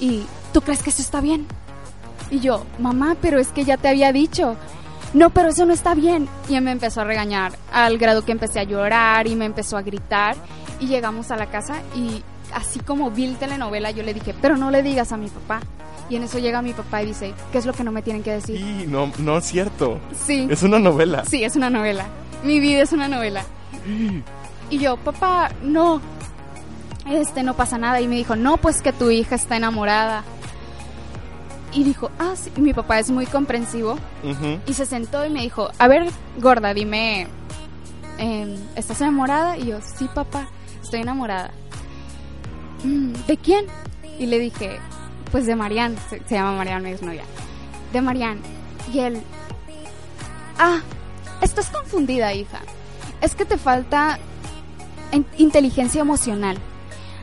y 0.00 0.24
tú 0.54 0.62
crees 0.62 0.82
que 0.82 0.88
eso 0.88 1.02
está 1.02 1.20
bien. 1.20 1.46
Y 2.30 2.40
yo, 2.40 2.64
mamá, 2.78 3.14
pero 3.20 3.38
es 3.38 3.48
que 3.48 3.64
ya 3.64 3.76
te 3.76 3.88
había 3.88 4.12
dicho. 4.12 4.56
No, 5.14 5.30
pero 5.30 5.48
eso 5.48 5.66
no 5.66 5.72
está 5.72 5.94
bien. 5.94 6.28
Y 6.48 6.54
él 6.54 6.62
me 6.62 6.70
empezó 6.72 7.02
a 7.02 7.04
regañar, 7.04 7.52
al 7.72 7.98
grado 7.98 8.24
que 8.24 8.32
empecé 8.32 8.60
a 8.60 8.64
llorar 8.64 9.26
y 9.26 9.34
me 9.36 9.44
empezó 9.44 9.76
a 9.76 9.82
gritar. 9.82 10.36
Y 10.80 10.86
llegamos 10.86 11.30
a 11.30 11.36
la 11.36 11.46
casa 11.46 11.74
y 11.94 12.22
así 12.54 12.80
como 12.80 13.10
vil 13.10 13.36
telenovela, 13.36 13.90
yo 13.90 14.02
le 14.02 14.14
dije, 14.14 14.34
pero 14.40 14.56
no 14.56 14.70
le 14.70 14.82
digas 14.82 15.12
a 15.12 15.16
mi 15.16 15.28
papá. 15.28 15.60
Y 16.10 16.16
en 16.16 16.24
eso 16.24 16.38
llega 16.38 16.60
mi 16.60 16.72
papá 16.72 17.02
y 17.02 17.06
dice, 17.06 17.32
¿qué 17.52 17.58
es 17.58 17.66
lo 17.66 17.72
que 17.72 17.84
no 17.84 17.92
me 17.92 18.02
tienen 18.02 18.22
que 18.22 18.32
decir? 18.32 18.60
Y 18.60 18.86
no, 18.86 19.10
no 19.18 19.38
es 19.38 19.44
cierto. 19.44 19.98
Sí, 20.26 20.46
Es 20.50 20.62
una 20.62 20.78
novela. 20.78 21.24
sí, 21.24 21.44
es 21.44 21.56
una 21.56 21.70
novela. 21.70 22.06
Mi 22.42 22.58
vida 22.60 22.82
es 22.82 22.92
una 22.92 23.08
novela. 23.08 23.44
Y 24.68 24.78
yo, 24.78 24.96
papá, 24.96 25.50
no, 25.62 26.00
este, 27.08 27.42
no 27.42 27.54
pasa 27.54 27.78
nada. 27.78 28.00
Y 28.00 28.08
me 28.08 28.16
dijo, 28.16 28.36
no, 28.36 28.56
pues 28.56 28.82
que 28.82 28.92
tu 28.92 29.10
hija 29.10 29.36
está 29.36 29.56
enamorada. 29.56 30.24
Y 31.72 31.84
dijo, 31.84 32.10
ah, 32.18 32.32
sí. 32.36 32.50
Y 32.56 32.60
mi 32.60 32.74
papá 32.74 32.98
es 32.98 33.10
muy 33.10 33.26
comprensivo. 33.26 33.96
Y 34.66 34.74
se 34.74 34.84
sentó 34.86 35.24
y 35.24 35.30
me 35.30 35.40
dijo, 35.42 35.70
a 35.78 35.88
ver, 35.88 36.10
gorda, 36.38 36.74
dime, 36.74 37.26
em, 38.18 38.56
¿estás 38.76 39.00
enamorada? 39.00 39.56
Y 39.56 39.66
yo, 39.66 39.78
sí, 39.80 40.08
papá, 40.14 40.48
estoy 40.82 41.00
enamorada. 41.00 41.50
"Mm, 42.84 43.12
¿de 43.26 43.36
quién? 43.38 43.66
Y 44.18 44.26
le 44.26 44.38
dije, 44.38 44.78
pues 45.30 45.46
de 45.46 45.56
Marian, 45.56 45.96
se, 46.10 46.20
se 46.28 46.34
llama 46.34 46.52
Marian, 46.56 46.82
mi 46.82 46.90
exnovia. 46.90 47.24
De 47.92 48.02
Marian. 48.02 48.38
Y 48.92 48.98
él, 48.98 49.22
ah, 50.58 50.80
estás 51.40 51.68
confundida, 51.70 52.34
hija. 52.34 52.60
Es 53.20 53.34
que 53.34 53.44
te 53.44 53.56
falta 53.56 54.18
en- 55.12 55.26
inteligencia 55.38 56.00
emocional. 56.02 56.58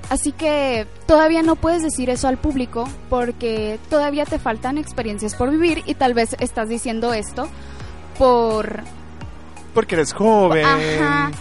Así 0.09 0.31
que 0.31 0.87
todavía 1.05 1.43
no 1.43 1.55
puedes 1.55 1.83
decir 1.83 2.09
eso 2.09 2.27
al 2.27 2.37
público 2.37 2.89
porque 3.09 3.79
todavía 3.89 4.25
te 4.25 4.39
faltan 4.39 4.77
experiencias 4.79 5.35
por 5.35 5.51
vivir 5.51 5.83
y 5.85 5.93
tal 5.93 6.13
vez 6.15 6.35
estás 6.39 6.67
diciendo 6.69 7.13
esto 7.13 7.47
por... 8.17 8.81
Porque 9.73 9.95
eres 9.95 10.13
joven. 10.13 10.65
Ajá. 10.65 11.31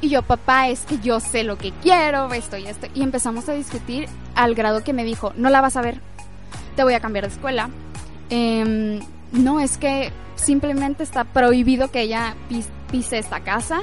Y 0.00 0.08
yo, 0.08 0.22
papá, 0.22 0.68
es 0.68 0.80
que 0.80 0.98
yo 0.98 1.20
sé 1.20 1.44
lo 1.44 1.56
que 1.58 1.72
quiero, 1.82 2.32
esto 2.32 2.56
y 2.56 2.66
esto. 2.66 2.86
Y 2.94 3.02
empezamos 3.02 3.48
a 3.48 3.52
discutir 3.52 4.08
al 4.34 4.54
grado 4.54 4.82
que 4.82 4.92
me 4.92 5.04
dijo, 5.04 5.32
no 5.36 5.50
la 5.50 5.60
vas 5.60 5.76
a 5.76 5.82
ver, 5.82 6.00
te 6.76 6.82
voy 6.82 6.94
a 6.94 7.00
cambiar 7.00 7.26
de 7.26 7.32
escuela. 7.34 7.68
Em, 8.30 9.00
no, 9.32 9.60
es 9.60 9.76
que 9.78 10.10
simplemente 10.36 11.02
está 11.02 11.24
prohibido 11.24 11.90
que 11.90 12.00
ella 12.02 12.34
pis- 12.48 12.68
pise 12.90 13.18
esta 13.18 13.40
casa, 13.40 13.82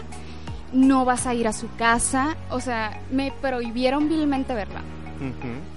no 0.73 1.05
vas 1.05 1.27
a 1.27 1.33
ir 1.33 1.47
a 1.47 1.53
su 1.53 1.73
casa. 1.75 2.35
O 2.49 2.59
sea, 2.59 2.99
me 3.11 3.31
prohibieron 3.41 4.09
vilmente 4.09 4.53
verla 4.53 4.81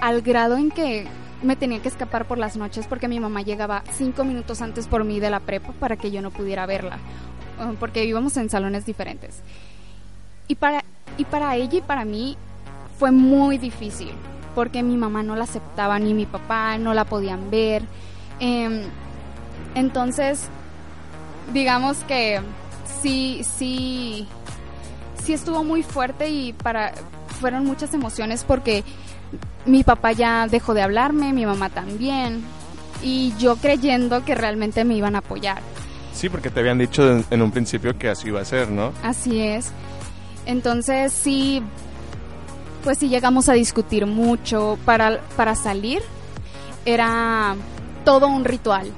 al 0.01 0.23
grado 0.23 0.57
en 0.57 0.71
que 0.71 1.07
me 1.43 1.57
tenía 1.57 1.81
que 1.81 1.89
escapar 1.89 2.27
por 2.27 2.39
las 2.39 2.57
noches 2.57 2.87
porque 2.87 3.09
mi 3.09 3.21
mamá 3.21 3.43
llegaba 3.43 3.83
cinco 3.93 4.25
minutos 4.25 4.63
antes 4.63 4.87
por 4.87 5.05
mí 5.05 5.21
de 5.21 5.31
la 5.31 5.41
prepa 5.41 5.73
para 5.73 5.97
que 5.97 6.11
yo 6.11 6.23
no 6.23 6.31
pudiera 6.31 6.67
verla, 6.67 6.97
eh, 6.97 7.77
porque 7.79 8.05
íbamos 8.05 8.37
en 8.37 8.49
salones 8.49 8.87
diferentes. 8.87 9.43
Y 10.49 10.55
para, 10.55 10.85
y 11.19 11.25
para 11.25 11.55
ella 11.57 11.79
y 11.79 11.83
para 11.83 12.05
mí 12.05 12.37
fue 12.99 13.11
muy 13.11 13.59
difícil, 13.59 14.13
porque 14.55 14.83
mi 14.83 14.97
mamá 14.97 15.23
no 15.23 15.37
la 15.37 15.45
aceptaba, 15.45 15.99
ni 15.99 16.15
mi 16.15 16.27
papá 16.27 16.79
no 16.79 16.95
la 16.95 17.05
podían 17.05 17.51
ver. 17.51 17.83
Em, 18.41 18.83
entonces, 19.75 20.49
digamos 21.53 21.99
que 22.05 22.41
sí, 23.03 23.43
sí, 23.59 24.27
sí 25.25 25.33
estuvo 25.33 25.65
muy 25.65 25.83
fuerte 25.83 26.29
y 26.29 26.53
para 26.53 26.93
fueron 27.41 27.65
muchas 27.65 27.93
emociones 27.95 28.45
porque 28.45 28.85
mi 29.67 29.83
papá 29.83 30.13
ya 30.13 30.47
dejó 30.47 30.75
de 30.75 30.83
hablarme, 30.83 31.33
mi 31.33 31.47
mamá 31.47 31.71
también, 31.71 32.43
y 33.03 33.35
yo 33.39 33.57
creyendo 33.57 34.25
que 34.25 34.35
realmente 34.35 34.85
me 34.85 34.95
iban 34.95 35.15
a 35.17 35.19
apoyar. 35.19 35.61
Sí, 36.13 36.29
porque 36.29 36.51
te 36.51 36.61
habían 36.61 36.79
dicho 36.79 37.11
en- 37.11 37.25
en 37.31 37.43
un 37.43 37.51
principio 37.51 37.99
que 37.99 38.09
así 38.09 38.29
iba 38.29 38.41
a 38.41 38.45
ser, 38.45 38.69
¿no? 38.71 38.93
Así 39.03 39.41
es. 39.41 39.71
Entonces 40.47 41.13
sí, 41.13 41.63
pues 42.85 42.99
sí 42.99 43.09
llegamos 43.09 43.49
a 43.49 43.55
discutir 43.55 44.07
mucho. 44.07 44.79
Para, 44.85 45.21
para 45.37 45.55
salir 45.57 46.03
era 46.85 47.57
todo 48.05 48.29
un 48.29 48.45
ritual. 48.45 48.93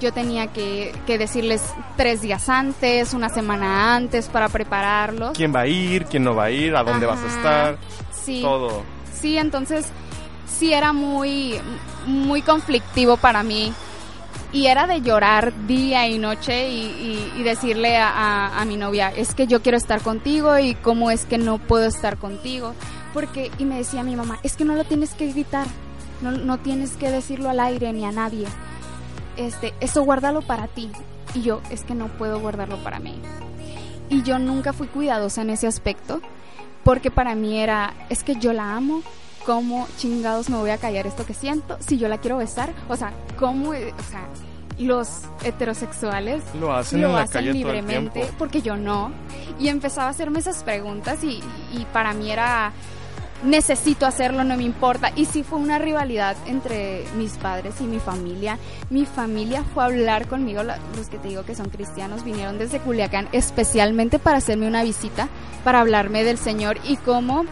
Yo 0.00 0.12
tenía 0.12 0.46
que, 0.48 0.92
que 1.06 1.18
decirles 1.18 1.62
tres 1.96 2.20
días 2.20 2.48
antes, 2.48 3.14
una 3.14 3.28
semana 3.28 3.96
antes 3.96 4.26
para 4.28 4.48
prepararlos. 4.48 5.36
¿Quién 5.36 5.52
va 5.54 5.60
a 5.60 5.66
ir? 5.66 6.04
¿Quién 6.06 6.22
no 6.24 6.34
va 6.34 6.44
a 6.44 6.50
ir? 6.50 6.76
¿A 6.76 6.84
dónde 6.84 7.06
vas 7.06 7.20
a 7.22 7.26
estar? 7.26 7.78
Sí. 8.12 8.40
Todo. 8.42 8.82
Sí, 9.12 9.36
entonces 9.38 9.86
sí 10.46 10.72
era 10.72 10.92
muy, 10.92 11.54
muy 12.06 12.42
conflictivo 12.42 13.16
para 13.16 13.42
mí. 13.42 13.72
Y 14.52 14.66
era 14.66 14.86
de 14.86 15.02
llorar 15.02 15.52
día 15.66 16.06
y 16.08 16.18
noche 16.18 16.70
y, 16.70 16.80
y- 16.80 17.32
y 17.40 17.42
decirle 17.42 17.96
a, 17.98 18.08
a- 18.08 18.60
a 18.60 18.64
mi 18.64 18.76
novia, 18.76 19.12
es 19.14 19.34
que 19.34 19.46
yo 19.46 19.60
quiero 19.62 19.76
estar 19.76 20.00
contigo 20.00 20.58
y 20.58 20.74
cómo 20.74 21.10
es 21.10 21.24
que 21.26 21.36
no 21.38 21.58
puedo 21.58 21.84
estar 21.86 22.16
contigo. 22.18 22.72
Porque, 23.12 23.50
y 23.58 23.64
me 23.64 23.76
decía 23.76 24.02
mi 24.04 24.16
mamá, 24.16 24.38
es 24.42 24.54
que 24.56 24.64
no 24.64 24.74
lo 24.74 24.84
tienes 24.84 25.12
que 25.14 25.30
gritar, 25.32 25.66
no, 26.22 26.30
no 26.30 26.56
tienes 26.58 26.92
que 26.92 27.10
decirlo 27.10 27.50
al 27.50 27.60
aire 27.60 27.92
ni 27.92 28.04
a 28.06 28.12
nadie. 28.12 28.46
Este, 29.38 29.72
eso 29.80 30.02
guárdalo 30.02 30.42
para 30.42 30.66
ti. 30.66 30.90
Y 31.34 31.42
yo, 31.42 31.62
es 31.70 31.84
que 31.84 31.94
no 31.94 32.08
puedo 32.08 32.40
guardarlo 32.40 32.76
para 32.82 32.98
mí. 32.98 33.14
Y 34.10 34.22
yo 34.22 34.38
nunca 34.38 34.72
fui 34.72 34.88
cuidadosa 34.88 35.42
en 35.42 35.50
ese 35.50 35.66
aspecto 35.66 36.20
porque 36.84 37.10
para 37.10 37.34
mí 37.34 37.58
era, 37.58 37.92
es 38.08 38.24
que 38.24 38.36
yo 38.36 38.54
la 38.54 38.74
amo, 38.74 39.02
¿cómo 39.44 39.86
chingados 39.98 40.48
me 40.48 40.56
voy 40.56 40.70
a 40.70 40.78
callar 40.78 41.06
esto 41.06 41.26
que 41.26 41.34
siento? 41.34 41.76
Si 41.80 41.98
yo 41.98 42.08
la 42.08 42.18
quiero 42.18 42.38
besar, 42.38 42.72
o 42.88 42.96
sea, 42.96 43.12
¿cómo, 43.38 43.70
o 43.70 43.74
sea, 43.74 44.26
los 44.78 45.22
heterosexuales 45.44 46.42
Lo 46.58 46.72
hacen 46.72 47.02
lo 47.02 47.08
en 47.08 47.14
la 47.14 47.22
hacen 47.22 47.32
calle 47.32 47.60
todo 47.60 47.72
el 47.72 47.76
libremente, 47.76 48.30
porque 48.38 48.62
yo 48.62 48.76
no? 48.76 49.12
Y 49.58 49.68
empezaba 49.68 50.06
a 50.06 50.10
hacerme 50.10 50.38
esas 50.38 50.62
preguntas 50.64 51.22
y, 51.24 51.42
y 51.72 51.86
para 51.92 52.14
mí 52.14 52.30
era, 52.30 52.72
necesito 53.42 54.06
hacerlo, 54.06 54.44
no 54.44 54.56
me 54.56 54.64
importa. 54.64 55.12
Y 55.14 55.24
sí 55.26 55.42
fue 55.42 55.58
una 55.58 55.78
rivalidad 55.78 56.36
entre 56.46 57.04
mis 57.16 57.32
padres 57.32 57.74
y 57.80 57.84
mi 57.84 57.98
familia. 58.00 58.58
Mi 58.90 59.06
familia 59.06 59.64
fue 59.74 59.82
a 59.82 59.86
hablar 59.86 60.26
conmigo, 60.26 60.62
los 60.62 61.08
que 61.08 61.18
te 61.18 61.28
digo 61.28 61.44
que 61.44 61.54
son 61.54 61.68
cristianos, 61.70 62.24
vinieron 62.24 62.58
desde 62.58 62.80
Culiacán 62.80 63.28
especialmente 63.32 64.18
para 64.18 64.38
hacerme 64.38 64.66
una 64.66 64.82
visita, 64.82 65.28
para 65.64 65.80
hablarme 65.80 66.24
del 66.24 66.38
Señor 66.38 66.78
y 66.84 66.96
cómo 66.96 67.44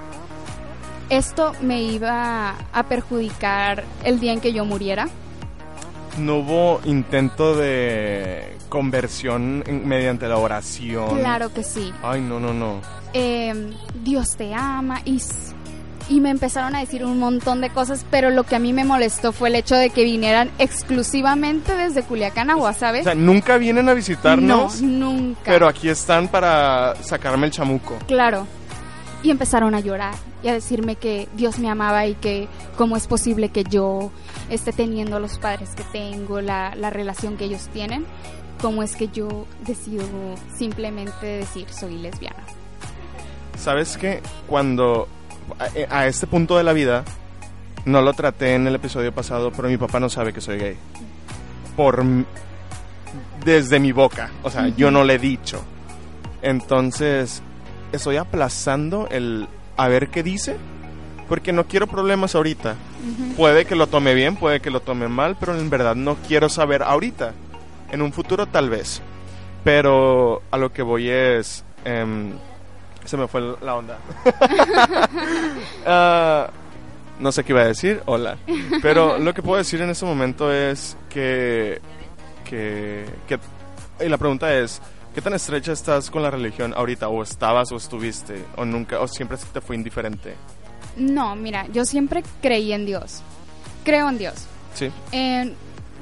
esto 1.08 1.52
me 1.62 1.82
iba 1.82 2.54
a 2.72 2.82
perjudicar 2.84 3.84
el 4.02 4.18
día 4.18 4.32
en 4.32 4.40
que 4.40 4.52
yo 4.52 4.64
muriera. 4.64 5.08
No 6.18 6.38
hubo 6.38 6.80
intento 6.84 7.54
de 7.54 8.56
conversión 8.70 9.62
mediante 9.84 10.26
la 10.26 10.38
oración. 10.38 11.18
Claro 11.18 11.52
que 11.52 11.62
sí. 11.62 11.92
Ay, 12.02 12.22
no, 12.22 12.40
no, 12.40 12.52
no. 12.54 12.80
eh, 13.12 13.70
Dios 14.02 14.34
te 14.36 14.52
ama 14.54 15.00
y, 15.04 15.20
y 16.08 16.20
me 16.20 16.30
empezaron 16.30 16.74
a 16.76 16.80
decir 16.80 17.04
un 17.04 17.18
montón 17.18 17.60
de 17.60 17.70
cosas, 17.70 18.06
pero 18.10 18.30
lo 18.30 18.44
que 18.44 18.54
a 18.56 18.58
mí 18.58 18.72
me 18.72 18.84
molestó 18.84 19.32
fue 19.32 19.48
el 19.48 19.56
hecho 19.56 19.74
de 19.74 19.90
que 19.90 20.04
vinieran 20.04 20.50
exclusivamente 20.58 21.74
desde 21.76 22.02
Culiacán 22.02 22.50
a 22.50 22.56
O 22.56 22.60
Guasave. 22.60 23.02
sea, 23.02 23.14
nunca 23.14 23.56
vienen 23.58 23.88
a 23.88 23.92
no, 23.92 23.96
visitarnos, 23.96 24.82
nunca. 24.82 25.40
pero 25.44 25.66
aquí 25.68 25.88
están 25.88 26.28
para 26.28 26.94
sacarme 27.02 27.46
el 27.46 27.52
chamuco. 27.52 27.96
Claro. 28.06 28.46
Y 29.22 29.30
empezaron 29.30 29.74
a 29.74 29.80
llorar 29.80 30.14
y 30.44 30.48
a 30.48 30.52
decirme 30.52 30.94
que 30.94 31.28
Dios 31.34 31.58
me 31.58 31.68
amaba 31.68 32.06
y 32.06 32.14
que 32.14 32.46
cómo 32.76 32.96
es 32.96 33.08
posible 33.08 33.48
que 33.48 33.64
yo 33.64 34.12
esté 34.50 34.72
teniendo 34.72 35.18
los 35.18 35.38
padres 35.38 35.70
que 35.70 35.82
tengo, 35.84 36.40
la, 36.40 36.74
la 36.76 36.90
relación 36.90 37.36
que 37.36 37.46
ellos 37.46 37.68
tienen, 37.72 38.06
cómo 38.60 38.84
es 38.84 38.94
que 38.94 39.08
yo 39.08 39.46
decido 39.66 40.04
simplemente 40.56 41.26
decir 41.26 41.66
soy 41.70 41.96
lesbiana. 41.98 42.44
¿Sabes 43.58 43.96
qué? 43.96 44.22
Cuando 44.46 45.08
a, 45.58 45.98
a 45.98 46.06
este 46.06 46.26
punto 46.26 46.56
de 46.56 46.64
la 46.64 46.72
vida, 46.72 47.04
no 47.84 48.02
lo 48.02 48.12
traté 48.12 48.54
en 48.54 48.66
el 48.66 48.74
episodio 48.74 49.12
pasado, 49.12 49.52
pero 49.54 49.68
mi 49.68 49.76
papá 49.76 50.00
no 50.00 50.08
sabe 50.08 50.32
que 50.32 50.40
soy 50.40 50.58
gay. 50.58 50.76
Por 51.76 52.04
desde 53.44 53.78
mi 53.78 53.92
boca, 53.92 54.30
o 54.42 54.50
sea, 54.50 54.68
yo 54.68 54.90
no 54.90 55.04
le 55.04 55.14
he 55.14 55.18
dicho. 55.18 55.62
Entonces, 56.42 57.42
estoy 57.92 58.16
aplazando 58.16 59.08
el 59.10 59.48
a 59.76 59.88
ver 59.88 60.08
qué 60.08 60.22
dice, 60.22 60.56
porque 61.28 61.52
no 61.52 61.64
quiero 61.64 61.86
problemas 61.86 62.34
ahorita. 62.34 62.74
Puede 63.36 63.64
que 63.66 63.76
lo 63.76 63.86
tome 63.86 64.14
bien, 64.14 64.36
puede 64.36 64.60
que 64.60 64.70
lo 64.70 64.80
tome 64.80 65.06
mal, 65.06 65.36
pero 65.38 65.56
en 65.56 65.70
verdad 65.70 65.94
no 65.94 66.16
quiero 66.26 66.48
saber 66.48 66.82
ahorita. 66.82 67.34
En 67.92 68.02
un 68.02 68.12
futuro 68.12 68.46
tal 68.46 68.68
vez. 68.68 69.00
Pero 69.62 70.42
a 70.50 70.56
lo 70.56 70.72
que 70.72 70.82
voy 70.82 71.08
es... 71.08 71.64
em, 71.84 72.32
se 73.06 73.16
me 73.16 73.26
fue 73.28 73.40
la 73.60 73.74
onda. 73.74 73.98
Ah, 75.86 76.50
no 77.18 77.32
sé 77.32 77.44
qué 77.44 77.52
iba 77.52 77.62
a 77.62 77.66
decir, 77.66 78.02
hola. 78.06 78.36
Pero 78.82 79.18
lo 79.18 79.32
que 79.34 79.42
puedo 79.42 79.58
decir 79.58 79.80
en 79.80 79.90
este 79.90 80.04
momento 80.04 80.52
es 80.52 80.96
que, 81.08 81.80
que, 82.44 83.06
que- 83.26 83.38
y 84.04 84.08
la 84.08 84.18
pregunta 84.18 84.52
es, 84.54 84.80
¿qué 85.14 85.22
tan 85.22 85.32
estrecha 85.34 85.72
estás 85.72 86.10
con 86.10 86.22
la 86.22 86.30
religión 86.30 86.74
ahorita? 86.76 87.08
¿O 87.08 87.22
estabas 87.22 87.72
o 87.72 87.76
estuviste? 87.76 88.44
¿O 88.56 88.64
nunca? 88.64 89.00
¿O 89.00 89.08
siempre 89.08 89.38
te 89.52 89.60
fue 89.60 89.76
indiferente? 89.76 90.34
No, 90.96 91.36
mira, 91.36 91.66
yo 91.72 91.84
siempre 91.84 92.22
creí 92.42 92.72
en 92.72 92.84
Dios. 92.86 93.22
Creo 93.84 94.08
en 94.08 94.18
Dios. 94.18 94.34
Sí. 94.74 94.90
Eh, 95.12 95.52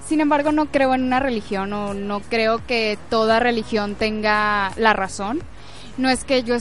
sin 0.08 0.20
embargo, 0.20 0.50
no 0.52 0.66
creo 0.66 0.94
en 0.94 1.04
una 1.04 1.20
religión 1.20 1.72
o 1.72 1.94
no 1.94 2.20
creo 2.20 2.64
que 2.66 2.98
toda 3.10 3.38
religión 3.40 3.94
tenga 3.94 4.72
la 4.76 4.92
razón. 4.94 5.40
No 5.96 6.10
es 6.10 6.24
que 6.24 6.42
yo 6.42 6.56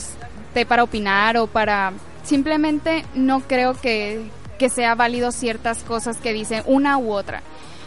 para 0.66 0.84
opinar 0.84 1.36
o 1.36 1.46
para... 1.46 1.92
Simplemente 2.22 3.04
no 3.14 3.40
creo 3.40 3.74
que, 3.74 4.30
que 4.58 4.70
sea 4.70 4.94
válido 4.94 5.30
ciertas 5.30 5.82
cosas 5.82 6.16
que 6.18 6.32
dicen 6.32 6.62
una 6.66 6.96
u 6.96 7.12
otra. 7.12 7.42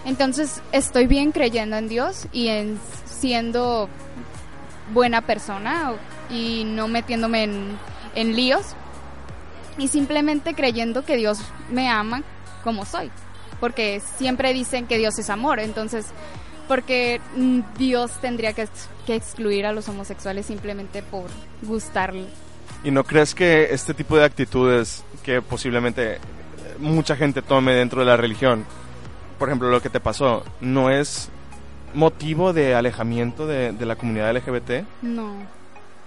Entonces 0.05 0.61
estoy 0.71 1.07
bien 1.07 1.31
creyendo 1.31 1.75
en 1.77 1.87
Dios 1.87 2.27
y 2.31 2.49
en 2.49 2.79
siendo 3.05 3.89
buena 4.93 5.21
persona 5.21 5.93
y 6.29 6.63
no 6.65 6.87
metiéndome 6.87 7.43
en, 7.43 7.77
en 8.15 8.35
líos 8.35 8.75
y 9.77 9.87
simplemente 9.87 10.53
creyendo 10.53 11.05
que 11.05 11.17
Dios 11.17 11.39
me 11.69 11.89
ama 11.89 12.23
como 12.63 12.85
soy. 12.85 13.11
Porque 13.59 14.01
siempre 14.17 14.53
dicen 14.53 14.87
que 14.87 14.97
Dios 14.97 15.17
es 15.17 15.29
amor, 15.29 15.59
entonces, 15.59 16.07
porque 16.67 17.21
mm, 17.35 17.61
Dios 17.77 18.11
tendría 18.21 18.53
que, 18.53 18.67
que 19.05 19.15
excluir 19.15 19.65
a 19.65 19.71
los 19.71 19.87
homosexuales 19.89 20.45
simplemente 20.45 21.01
por 21.01 21.29
gustarle. 21.63 22.27
¿Y 22.83 22.91
no 22.91 23.03
crees 23.03 23.35
que 23.35 23.73
este 23.73 23.93
tipo 23.93 24.17
de 24.17 24.25
actitudes 24.25 25.03
que 25.23 25.41
posiblemente 25.41 26.19
mucha 26.79 27.15
gente 27.15 27.41
tome 27.41 27.73
dentro 27.73 28.01
de 28.01 28.07
la 28.07 28.17
religión. 28.17 28.65
Por 29.37 29.49
ejemplo, 29.49 29.69
lo 29.69 29.81
que 29.81 29.89
te 29.89 29.99
pasó, 29.99 30.43
¿no 30.61 30.89
es 30.89 31.29
motivo 31.93 32.53
de 32.53 32.75
alejamiento 32.75 33.47
de, 33.47 33.71
de 33.71 33.85
la 33.85 33.95
comunidad 33.95 34.35
LGBT? 34.35 34.85
No. 35.01 35.35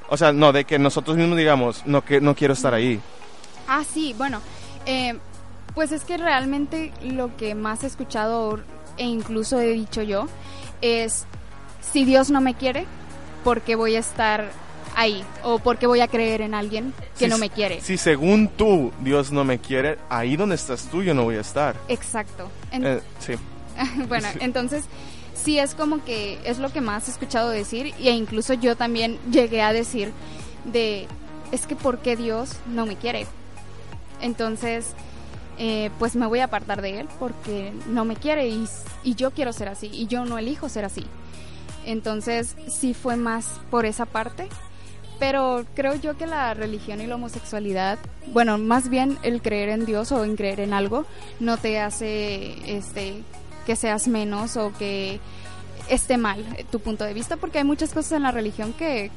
O 0.09 0.17
sea, 0.17 0.33
no, 0.33 0.53
de 0.53 0.65
que 0.65 0.79
nosotros 0.79 1.17
mismos 1.17 1.39
digamos, 1.39 1.87
no, 1.87 2.05
que 2.05 2.21
no 2.21 2.35
quiero 2.35 2.55
estar 2.55 2.75
ahí. 2.75 3.01
Ah, 3.69 3.85
sí, 3.85 4.15
bueno, 4.19 4.41
eh, 4.87 5.17
pues 5.75 5.93
es 5.93 6.05
que 6.05 6.17
realmente 6.17 6.93
lo 7.03 7.37
que 7.37 7.55
más 7.55 7.85
he 7.85 7.87
escuchado 7.87 8.61
e 8.97 9.05
incluso 9.05 9.61
he 9.61 9.73
dicho 9.73 10.03
yo 10.03 10.27
es, 10.81 11.27
si 11.81 12.05
Dios 12.05 12.31
no 12.31 12.41
me 12.41 12.55
quiere, 12.55 12.87
¿por 13.45 13.61
qué 13.61 13.77
voy 13.77 13.95
a 13.95 14.01
estar 14.01 14.51
ahí? 15.01 15.25
¿O 15.43 15.59
por 15.59 15.79
qué 15.79 15.87
voy 15.87 16.01
a 16.01 16.09
creer 16.09 16.41
en 16.43 16.55
alguien 16.55 16.93
que 17.19 17.25
Si- 17.27 17.31
no 17.31 17.39
me 17.39 17.51
quiere? 17.51 17.81
Si 17.81 17.97
según 17.97 18.49
tú 18.49 18.93
Dios 19.01 19.33
no 19.33 19.45
me 19.45 19.59
quiere, 19.59 19.99
ahí 20.09 20.37
donde 20.37 20.55
estás 20.57 20.83
tú 20.91 21.03
yo 21.03 21.15
no 21.15 21.25
voy 21.25 21.37
a 21.37 21.41
estar. 21.41 21.77
Exacto. 21.89 22.49
En- 22.71 22.87
Eh, 22.87 23.01
sí. 23.19 23.35
bueno, 24.09 24.29
entonces 24.41 24.85
sí 25.35 25.59
es 25.59 25.75
como 25.75 26.05
que 26.05 26.39
es 26.45 26.59
lo 26.59 26.71
que 26.73 26.81
más 26.81 27.09
he 27.09 27.11
escuchado 27.13 27.49
decir 27.51 27.95
e 27.99 28.11
incluso 28.11 28.53
yo 28.55 28.77
también 28.77 29.19
llegué 29.31 29.63
a 29.63 29.73
decir 29.73 30.13
de 30.65 31.07
es 31.53 31.67
que 31.67 31.77
¿por 31.77 31.99
qué 31.99 32.15
Dios 32.17 32.57
no 32.67 32.85
me 32.87 32.97
quiere? 32.97 33.27
Entonces, 34.21 34.93
eh, 35.59 35.91
pues 35.99 36.15
me 36.15 36.27
voy 36.27 36.41
a 36.41 36.45
apartar 36.45 36.83
de 36.83 37.01
él 37.01 37.09
porque 37.19 37.73
no 37.89 38.05
me 38.05 38.17
quiere 38.17 38.49
y, 38.49 38.67
y 39.03 39.15
yo 39.15 39.31
quiero 39.31 39.53
ser 39.53 39.69
así 39.69 39.89
y 39.93 40.07
yo 40.07 40.25
no 40.25 40.39
elijo 40.39 40.69
ser 40.69 40.85
así. 40.85 41.07
Entonces 41.87 42.57
sí 42.69 42.93
fue 42.95 43.17
más 43.17 43.47
por 43.71 43.87
esa 43.87 44.05
parte. 44.07 44.49
Pero 45.21 45.65
creo 45.75 45.95
yo 45.95 46.17
que 46.17 46.27
la 46.27 46.55
religión 46.55 47.01
y 47.01 47.07
la 47.07 47.15
homosexualidad, 47.15 47.99
bueno, 48.33 48.59
más 48.59 48.89
bien 48.89 49.19
el 49.23 49.43
creer 49.43 49.69
en 49.69 49.85
Dios 49.85 50.11
o 50.11 50.25
en 50.25 50.35
creer 50.35 50.61
en 50.61 50.73
algo, 50.73 51.05
no 51.39 51.59
te 51.59 51.79
hace 51.79 52.57
este 52.77 53.23
que 53.67 53.77
seas 53.77 54.09
menos 54.09 54.57
o 54.57 54.73
que 54.79 55.21
esté 55.91 56.17
mal 56.17 56.45
tu 56.71 56.81
punto 56.81 57.05
de 57.05 57.13
vista, 57.13 57.37
porque 57.37 57.59
hay 57.59 57.65
muchas 57.65 57.93
cosas 57.93 58.13
en 58.13 58.23
la 58.23 58.31
religión 58.31 58.73
que, 58.73 59.11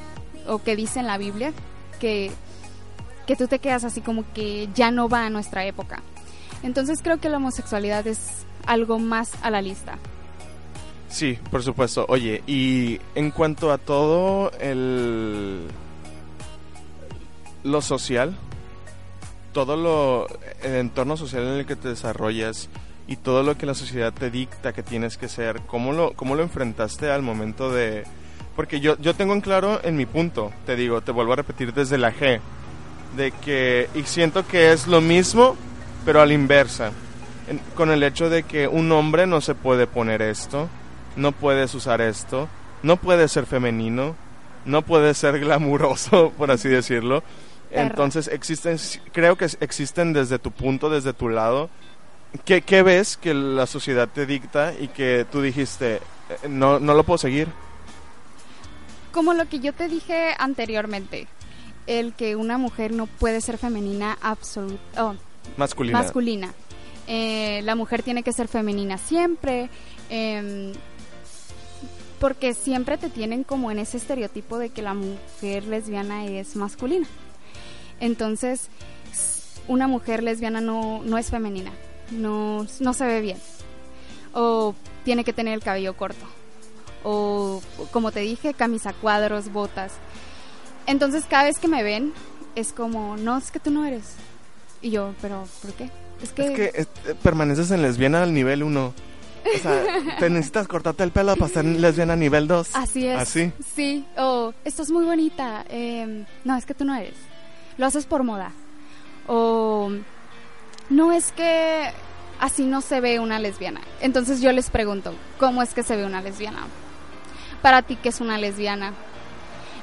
o 0.46 0.62
que 0.62 0.76
dice 0.76 1.00
en 1.00 1.08
la 1.08 1.18
Biblia, 1.18 1.54
que, 2.00 2.32
que 3.26 3.36
tú 3.38 3.48
te 3.48 3.60
quedas 3.60 3.86
así 3.86 4.02
como 4.02 4.26
que 4.34 4.68
ya 4.76 4.92
no 4.92 5.08
va 5.08 5.26
a 5.26 5.30
nuestra 5.30 5.66
época. 5.66 6.02
Entonces 6.64 7.00
creo 7.02 7.20
que 7.20 7.30
la 7.30 7.38
homosexualidad 7.38 8.06
es 8.08 8.46
algo 8.66 9.00
más 9.00 9.32
a 9.42 9.50
la 9.50 9.62
lista. 9.62 9.98
Sí, 11.10 11.38
por 11.52 11.64
supuesto. 11.64 12.06
Oye, 12.10 12.44
y 12.48 13.00
en 13.16 13.32
cuanto 13.32 13.72
a 13.72 13.78
todo 13.78 14.52
el 14.60 15.68
lo 17.64 17.82
social, 17.82 18.36
todo 19.54 19.76
lo 19.78 20.28
el 20.64 20.76
entorno 20.76 21.18
social 21.18 21.44
en 21.44 21.60
el 21.60 21.66
que 21.66 21.76
te 21.76 21.90
desarrollas 21.90 22.70
y 23.08 23.18
todo 23.18 23.44
lo 23.44 23.58
que 23.58 23.66
la 23.66 23.74
sociedad 23.76 24.14
te 24.14 24.32
dicta 24.32 24.74
que 24.74 24.82
tienes 24.84 25.18
que 25.18 25.28
ser, 25.30 25.62
¿cómo 25.68 25.92
lo 25.94 26.14
cómo 26.14 26.36
lo 26.36 26.44
enfrentaste 26.44 27.12
al 27.12 27.22
momento 27.22 27.72
de 27.72 28.04
porque 28.56 28.80
yo 28.80 28.98
yo 29.00 29.14
tengo 29.14 29.34
en 29.34 29.42
claro 29.42 29.80
en 29.84 29.96
mi 29.96 30.06
punto, 30.06 30.52
te 30.66 30.76
digo, 30.76 31.02
te 31.02 31.12
vuelvo 31.12 31.34
a 31.34 31.38
repetir 31.38 31.74
desde 31.74 31.98
la 31.98 32.14
G 32.14 32.40
de 33.18 33.32
que 33.32 33.90
y 33.94 34.04
siento 34.04 34.48
que 34.48 34.72
es 34.72 34.88
lo 34.88 35.02
mismo, 35.02 35.56
pero 36.06 36.22
a 36.22 36.26
la 36.26 36.34
inversa. 36.34 36.92
En- 37.48 37.60
con 37.76 37.92
el 37.92 38.02
hecho 38.04 38.30
de 38.30 38.44
que 38.44 38.68
un 38.70 38.92
hombre 38.94 39.28
no 39.28 39.42
se 39.42 39.54
puede 39.54 39.86
poner 39.86 40.22
esto, 40.22 40.70
no 41.18 41.32
puedes 41.34 41.76
usar 41.76 42.00
esto, 42.02 42.48
no 42.84 42.96
puedes 42.96 43.32
ser 43.34 43.46
femenino, 43.46 44.16
no 44.66 44.82
puedes 44.82 45.18
ser 45.18 45.40
glamuroso, 45.40 46.32
por 46.38 46.50
así 46.52 46.70
decirlo. 46.70 47.22
Perra. 47.74 47.88
Entonces 47.88 48.28
existen, 48.28 48.78
creo 49.12 49.36
que 49.36 49.48
existen 49.60 50.14
desde 50.14 50.40
tu 50.40 50.52
punto, 50.52 50.90
desde 50.90 51.14
tu 51.14 51.30
lado. 51.30 51.70
¿Qué, 52.46 52.62
qué 52.62 52.82
ves 52.84 53.18
que 53.18 53.34
la 53.34 53.66
sociedad 53.68 54.08
te 54.12 54.26
dicta 54.26 54.74
y 54.80 54.88
que 54.88 55.26
tú 55.32 55.42
dijiste, 55.42 55.96
"Eh, 55.98 56.48
no, 56.50 56.80
no 56.80 56.94
lo 56.94 57.04
puedo 57.04 57.18
seguir? 57.18 57.48
Como 59.12 59.34
lo 59.34 59.48
que 59.48 59.60
yo 59.60 59.74
te 59.74 59.88
dije 59.88 60.34
anteriormente, 60.40 61.28
el 61.86 62.14
que 62.14 62.36
una 62.36 62.58
mujer 62.58 62.92
no 62.94 63.06
puede 63.06 63.42
ser 63.42 63.58
femenina 63.60 64.18
absoluta, 64.22 65.16
Masculina. 65.58 66.00
masculina. 66.00 66.54
Eh, 67.08 67.62
la 67.64 67.76
mujer 67.76 68.02
tiene 68.02 68.24
que 68.24 68.32
ser 68.34 68.48
femenina 68.48 68.98
siempre, 68.98 69.70
em, 70.10 70.72
porque 72.20 72.54
siempre 72.54 72.98
te 72.98 73.10
tienen 73.10 73.44
como 73.44 73.70
en 73.70 73.80
ese 73.80 73.98
estereotipo 73.98 74.58
de 74.58 74.70
que 74.70 74.82
la 74.82 74.94
mujer 74.94 75.66
lesbiana 75.66 76.26
es 76.26 76.56
masculina. 76.56 77.06
Entonces, 78.04 78.68
una 79.70 79.88
mujer 79.88 80.24
lesbiana 80.24 80.60
no, 80.60 81.02
no 81.06 81.18
es 81.18 81.30
femenina, 81.30 81.72
no, 82.12 82.68
no 82.82 82.94
se 82.94 83.06
ve 83.06 83.22
bien, 83.22 83.38
o 84.34 84.76
tiene 85.06 85.24
que 85.24 85.32
tener 85.32 85.54
el 85.54 85.62
cabello 85.64 85.96
corto, 85.96 86.26
o 87.06 87.62
como 87.92 88.12
te 88.12 88.20
dije, 88.20 88.54
camisa 88.54 88.92
cuadros, 88.92 89.54
botas. 89.54 89.94
Entonces, 90.86 91.24
cada 91.30 91.46
vez 91.46 91.60
que 91.60 91.70
me 91.70 91.82
ven, 91.82 92.12
es 92.56 92.74
como, 92.74 93.16
no, 93.16 93.38
es 93.38 93.52
que 93.52 93.62
tú 93.62 93.72
no 93.72 93.86
eres. 93.86 94.16
Y 94.82 94.90
yo, 94.90 95.16
pero, 95.22 95.48
¿por 95.62 95.72
qué? 95.72 95.90
Es 96.22 96.34
que, 96.34 96.46
Es 96.46 96.52
que 96.52 96.82
eh, 96.82 97.16
permaneces 97.24 97.72
en 97.72 97.82
lesbiana 97.82 98.24
al 98.24 98.34
nivel 98.34 98.64
1. 98.64 98.86
O 98.86 99.60
sea, 99.60 99.82
te 100.20 100.30
necesitas 100.30 100.68
cortarte 100.68 101.04
el 101.04 101.12
pelo 101.12 101.38
para 101.38 101.54
ser 101.54 101.64
lesbiana 101.64 102.18
nivel 102.18 102.50
2. 102.50 102.76
así 102.76 103.08
es. 103.08 103.18
Así. 103.18 103.54
Sí, 103.74 104.06
o 104.18 104.54
estás 104.66 104.92
muy 104.92 105.06
bonita. 105.06 105.64
em, 105.70 106.26
no, 106.44 106.58
es 106.58 106.66
que 106.66 106.74
tú 106.74 106.84
no 106.84 106.94
eres. 106.96 107.16
Lo 107.78 107.86
haces 107.86 108.06
por 108.06 108.24
moda. 108.24 108.52
O 109.28 109.90
no 110.90 111.12
es 111.12 111.32
que 111.32 111.92
así 112.40 112.66
no 112.66 112.82
se 112.82 113.00
ve 113.00 113.20
una 113.20 113.40
lesbiana. 113.40 113.82
Entonces 114.02 114.42
yo 114.42 114.52
les 114.52 114.70
pregunto, 114.70 115.14
¿cómo 115.40 115.62
es 115.62 115.74
que 115.74 115.84
se 115.84 115.96
ve 115.96 116.06
una 116.06 116.22
lesbiana? 116.22 116.68
Para 117.62 117.82
ti, 117.82 117.96
¿qué 117.96 118.10
es 118.10 118.22
una 118.22 118.38
lesbiana? 118.38 118.94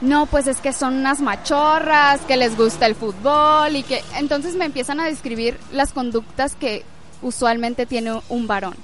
No, 0.01 0.26
pues 0.26 0.47
es 0.47 0.61
que 0.61 0.72
son 0.72 0.95
unas 0.95 1.20
machorras, 1.20 2.20
que 2.22 2.36
les 2.36 2.57
gusta 2.57 2.86
el 2.86 2.95
fútbol 2.95 3.76
y 3.76 3.82
que... 3.82 4.03
Entonces 4.16 4.57
me 4.57 4.64
empiezan 4.64 5.01
a 5.01 5.07
describir 5.07 5.59
las 5.72 5.93
conductas 5.93 6.55
que 6.55 6.84
usualmente 7.22 7.86
tiene 7.86 8.20
un 8.28 8.47
varón. 8.47 8.74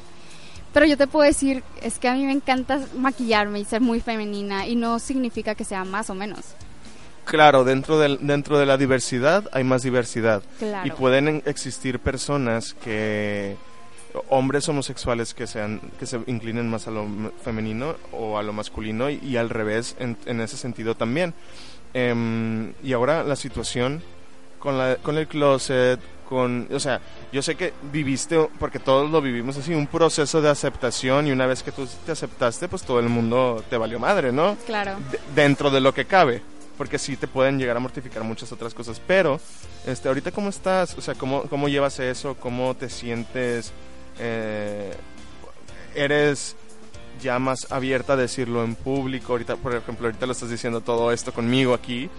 Pero 0.73 0.85
yo 0.85 0.99
te 0.99 1.07
puedo 1.07 1.25
decir, 1.25 1.63
es 1.81 1.99
que 1.99 2.09
a 2.09 2.15
mí 2.15 2.25
me 2.27 2.33
encanta 2.33 2.81
maquillarme 2.97 3.61
y 3.61 3.65
ser 3.65 3.81
muy 3.81 4.01
femenina 4.01 4.67
y 4.67 4.77
no 4.77 4.99
significa 4.99 5.55
que 5.55 5.65
sea 5.65 5.85
más 5.85 6.11
o 6.11 6.15
menos. 6.15 6.41
Claro, 7.27 7.65
dentro, 7.65 7.99
del, 7.99 8.19
dentro 8.23 8.59
de 8.59 8.65
la 8.67 8.77
diversidad 8.79 9.45
hay 9.53 9.65
más 9.65 9.83
diversidad. 9.83 10.43
Claro. 10.59 10.87
Y 10.87 10.91
pueden 10.93 11.29
en- 11.29 11.43
existir 11.45 11.99
personas 11.99 12.73
que 12.75 13.57
hombres 14.31 14.67
homosexuales 14.71 15.35
que 15.35 15.47
sean 15.47 15.79
que 15.99 16.07
se 16.07 16.19
inclinen 16.27 16.71
más 16.71 16.87
a 16.89 16.91
lo 16.91 17.07
femenino 17.45 17.97
o 18.13 18.39
a 18.39 18.43
lo 18.43 18.55
masculino 18.55 19.11
y, 19.11 19.19
y 19.23 19.37
al 19.37 19.51
revés 19.51 19.95
en, 19.99 20.17
en 20.25 20.41
ese 20.41 20.57
sentido 20.57 20.95
también 20.95 21.35
Em, 21.95 22.73
y 22.83 22.93
ahora 22.93 23.23
la 23.23 23.37
situación 23.37 24.03
con 24.59 24.77
la 24.79 24.97
con 24.97 25.17
el 25.19 25.27
closet 25.29 25.99
con 26.29 26.67
o 26.73 26.81
sea 26.81 27.01
yo 27.33 27.41
sé 27.43 27.55
que 27.55 27.73
viviste 27.93 28.49
porque 28.59 28.79
todos 28.79 29.11
lo 29.11 29.21
vivimos 29.23 29.57
así 29.57 29.73
un 29.75 29.87
proceso 29.87 30.43
de 30.43 30.51
aceptación 30.51 31.27
y 31.27 31.31
una 31.33 31.47
vez 31.47 31.63
que 31.63 31.73
tú 31.73 31.87
te 32.05 32.13
aceptaste 32.13 32.69
pues 32.69 32.83
todo 32.83 33.01
el 33.01 33.09
mundo 33.09 33.63
te 33.71 33.77
valió 33.79 33.99
madre 33.99 34.33
no 34.33 34.57
Claro. 34.67 34.97
de- 35.11 35.21
dentro 35.35 35.71
de 35.71 35.81
lo 35.81 35.95
que 35.95 36.05
cabe 36.07 36.43
porque 36.77 36.99
sí 36.99 37.17
te 37.17 37.27
pueden 37.27 37.59
llegar 37.59 37.77
a 37.77 37.81
mortificar 37.81 38.23
muchas 38.25 38.53
otras 38.53 38.75
cosas 38.75 39.01
pero 39.07 39.41
este 39.87 40.09
ahorita 40.09 40.31
cómo 40.31 40.49
estás 40.49 40.97
o 40.97 41.01
sea 41.01 41.15
cómo 41.15 41.43
cómo 41.45 41.69
llevas 41.69 41.99
eso 42.01 42.37
cómo 42.39 42.75
te 42.75 42.89
sientes 42.89 43.73
eh, 44.19 44.95
eres 45.95 46.57
ya 47.23 47.39
más 47.39 47.71
abierta 47.71 48.13
a 48.13 48.17
decirlo 48.17 48.65
en 48.65 48.75
público 48.75 49.33
ahorita 49.33 49.57
por 49.57 49.75
ejemplo 49.75 50.07
ahorita 50.07 50.27
lo 50.27 50.33
estás 50.33 50.51
diciendo 50.51 50.81
todo 50.81 51.13
esto 51.13 51.33
conmigo 51.33 51.75
aquí 51.75 52.11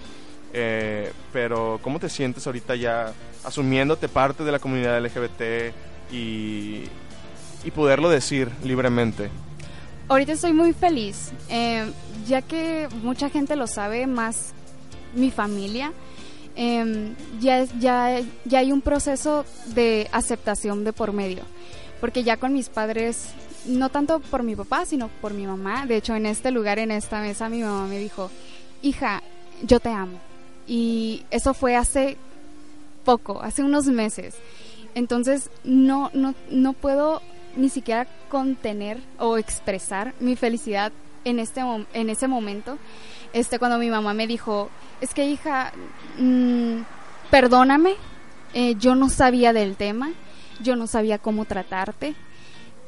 eh, 0.54 1.12
pero 1.34 1.80
cómo 1.84 2.00
te 2.00 2.10
sientes 2.10 2.46
ahorita 2.48 2.76
ya 2.76 3.14
asumiéndote 3.44 4.08
parte 4.10 4.44
de 4.44 4.52
la 4.52 4.60
comunidad 4.60 5.00
LGBT 5.02 5.74
y 6.12 6.84
y 7.64 7.72
poderlo 7.72 8.10
decir 8.10 8.50
libremente 8.64 9.30
Ahorita 10.10 10.32
estoy 10.32 10.54
muy 10.54 10.72
feliz, 10.72 11.34
eh, 11.50 11.86
ya 12.28 12.42
que 12.42 12.88
mucha 13.04 13.30
gente 13.30 13.56
lo 13.56 13.68
sabe, 13.68 14.08
más 14.08 14.54
mi 15.14 15.32
familia. 15.32 15.94
eh, 16.56 17.14
ya, 17.40 17.66
ya, 17.80 18.20
ya 18.46 18.60
hay 18.60 18.72
un 18.72 18.82
proceso 18.82 19.46
de 19.76 20.08
aceptación 20.12 20.84
de 20.84 20.92
por 20.92 21.14
medio. 21.14 21.44
Porque 22.02 22.24
ya 22.24 22.38
con 22.38 22.54
mis 22.54 22.70
padres, 22.70 23.30
no 23.66 23.90
tanto 23.90 24.20
por 24.20 24.44
mi 24.44 24.56
papá, 24.56 24.86
sino 24.86 25.10
por 25.22 25.34
mi 25.34 25.46
mamá. 25.46 25.86
De 25.86 25.98
hecho, 25.98 26.16
en 26.16 26.26
este 26.26 26.52
lugar, 26.52 26.80
en 26.80 26.92
esta 26.92 27.22
mesa, 27.22 27.50
mi 27.50 27.62
mamá 27.62 27.88
me 27.88 28.00
dijo, 28.00 28.32
hija, 28.82 29.22
yo 29.64 29.80
te 29.80 29.90
amo. 29.90 30.20
Y 30.68 31.24
eso 31.32 31.54
fue 31.54 31.76
hace 31.76 32.18
poco, 33.06 33.42
hace 33.42 33.64
unos 33.64 33.86
meses. 33.86 34.36
Entonces, 34.96 35.50
no, 35.64 36.10
no, 36.14 36.34
no 36.50 36.74
puedo 36.74 37.22
ni 37.56 37.70
siquiera 37.70 38.08
contener 38.30 39.00
o 39.20 39.38
expresar 39.38 40.14
mi 40.20 40.36
felicidad 40.36 40.92
en, 41.30 41.40
este, 41.40 41.62
en 41.94 42.10
ese 42.10 42.28
momento. 42.28 42.78
Este, 43.34 43.60
cuando 43.60 43.78
mi 43.78 43.90
mamá 43.90 44.14
me 44.14 44.28
dijo, 44.28 44.70
es 45.02 45.14
que 45.14 45.26
hija, 45.26 45.72
mm, 46.18 46.80
perdóname, 47.30 47.96
eh, 48.54 48.76
yo 48.76 48.96
no 48.96 49.10
sabía 49.10 49.54
del 49.54 49.76
tema 49.76 50.12
yo 50.62 50.76
no 50.76 50.88
sabía 50.88 51.18
cómo 51.18 51.46
tratarte, 51.46 52.16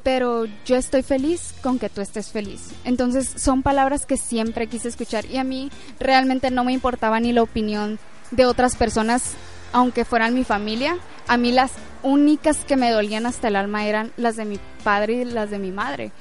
pero 0.02 0.46
yo 0.64 0.76
estoy 0.76 1.02
feliz 1.02 1.54
con 1.62 1.78
que 1.78 1.88
tú 1.88 2.00
estés 2.00 2.30
feliz. 2.30 2.70
Entonces 2.84 3.32
son 3.36 3.62
palabras 3.62 4.06
que 4.06 4.16
siempre 4.16 4.66
quise 4.66 4.88
escuchar 4.88 5.26
y 5.26 5.36
a 5.36 5.44
mí 5.44 5.70
realmente 5.98 6.50
no 6.50 6.64
me 6.64 6.72
importaba 6.72 7.20
ni 7.20 7.32
la 7.32 7.42
opinión 7.42 7.98
de 8.30 8.46
otras 8.46 8.76
personas, 8.76 9.34
aunque 9.72 10.04
fueran 10.04 10.34
mi 10.34 10.44
familia. 10.44 10.96
A 11.28 11.36
mí 11.36 11.52
las 11.52 11.72
únicas 12.02 12.64
que 12.64 12.76
me 12.76 12.90
dolían 12.90 13.26
hasta 13.26 13.48
el 13.48 13.56
alma 13.56 13.86
eran 13.86 14.12
las 14.16 14.36
de 14.36 14.46
mi 14.46 14.58
padre 14.82 15.14
y 15.14 15.24
las 15.24 15.50
de 15.50 15.58
mi 15.58 15.70
madre, 15.70 16.12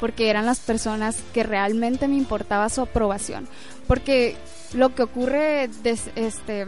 porque 0.00 0.30
eran 0.30 0.46
las 0.46 0.60
personas 0.60 1.18
que 1.32 1.42
realmente 1.42 2.08
me 2.08 2.16
importaba 2.16 2.68
su 2.68 2.82
aprobación. 2.82 3.48
Porque 3.86 4.36
lo 4.74 4.94
que 4.94 5.02
ocurre 5.02 5.70
este 6.14 6.66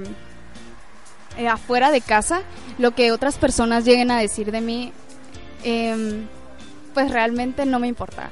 eh, 1.37 1.47
afuera 1.47 1.91
de 1.93 2.01
casa, 2.01 2.43
lo 2.79 2.93
que 2.93 3.12
otras 3.12 3.37
personas 3.37 3.85
lleguen 3.85 4.11
a 4.11 4.18
decir 4.18 4.51
de 4.51 4.61
mí, 4.61 4.93
em, 5.62 6.26
pues 6.95 7.11
realmente 7.12 7.64
no 7.64 7.79
me 7.79 7.87
importa. 7.87 8.31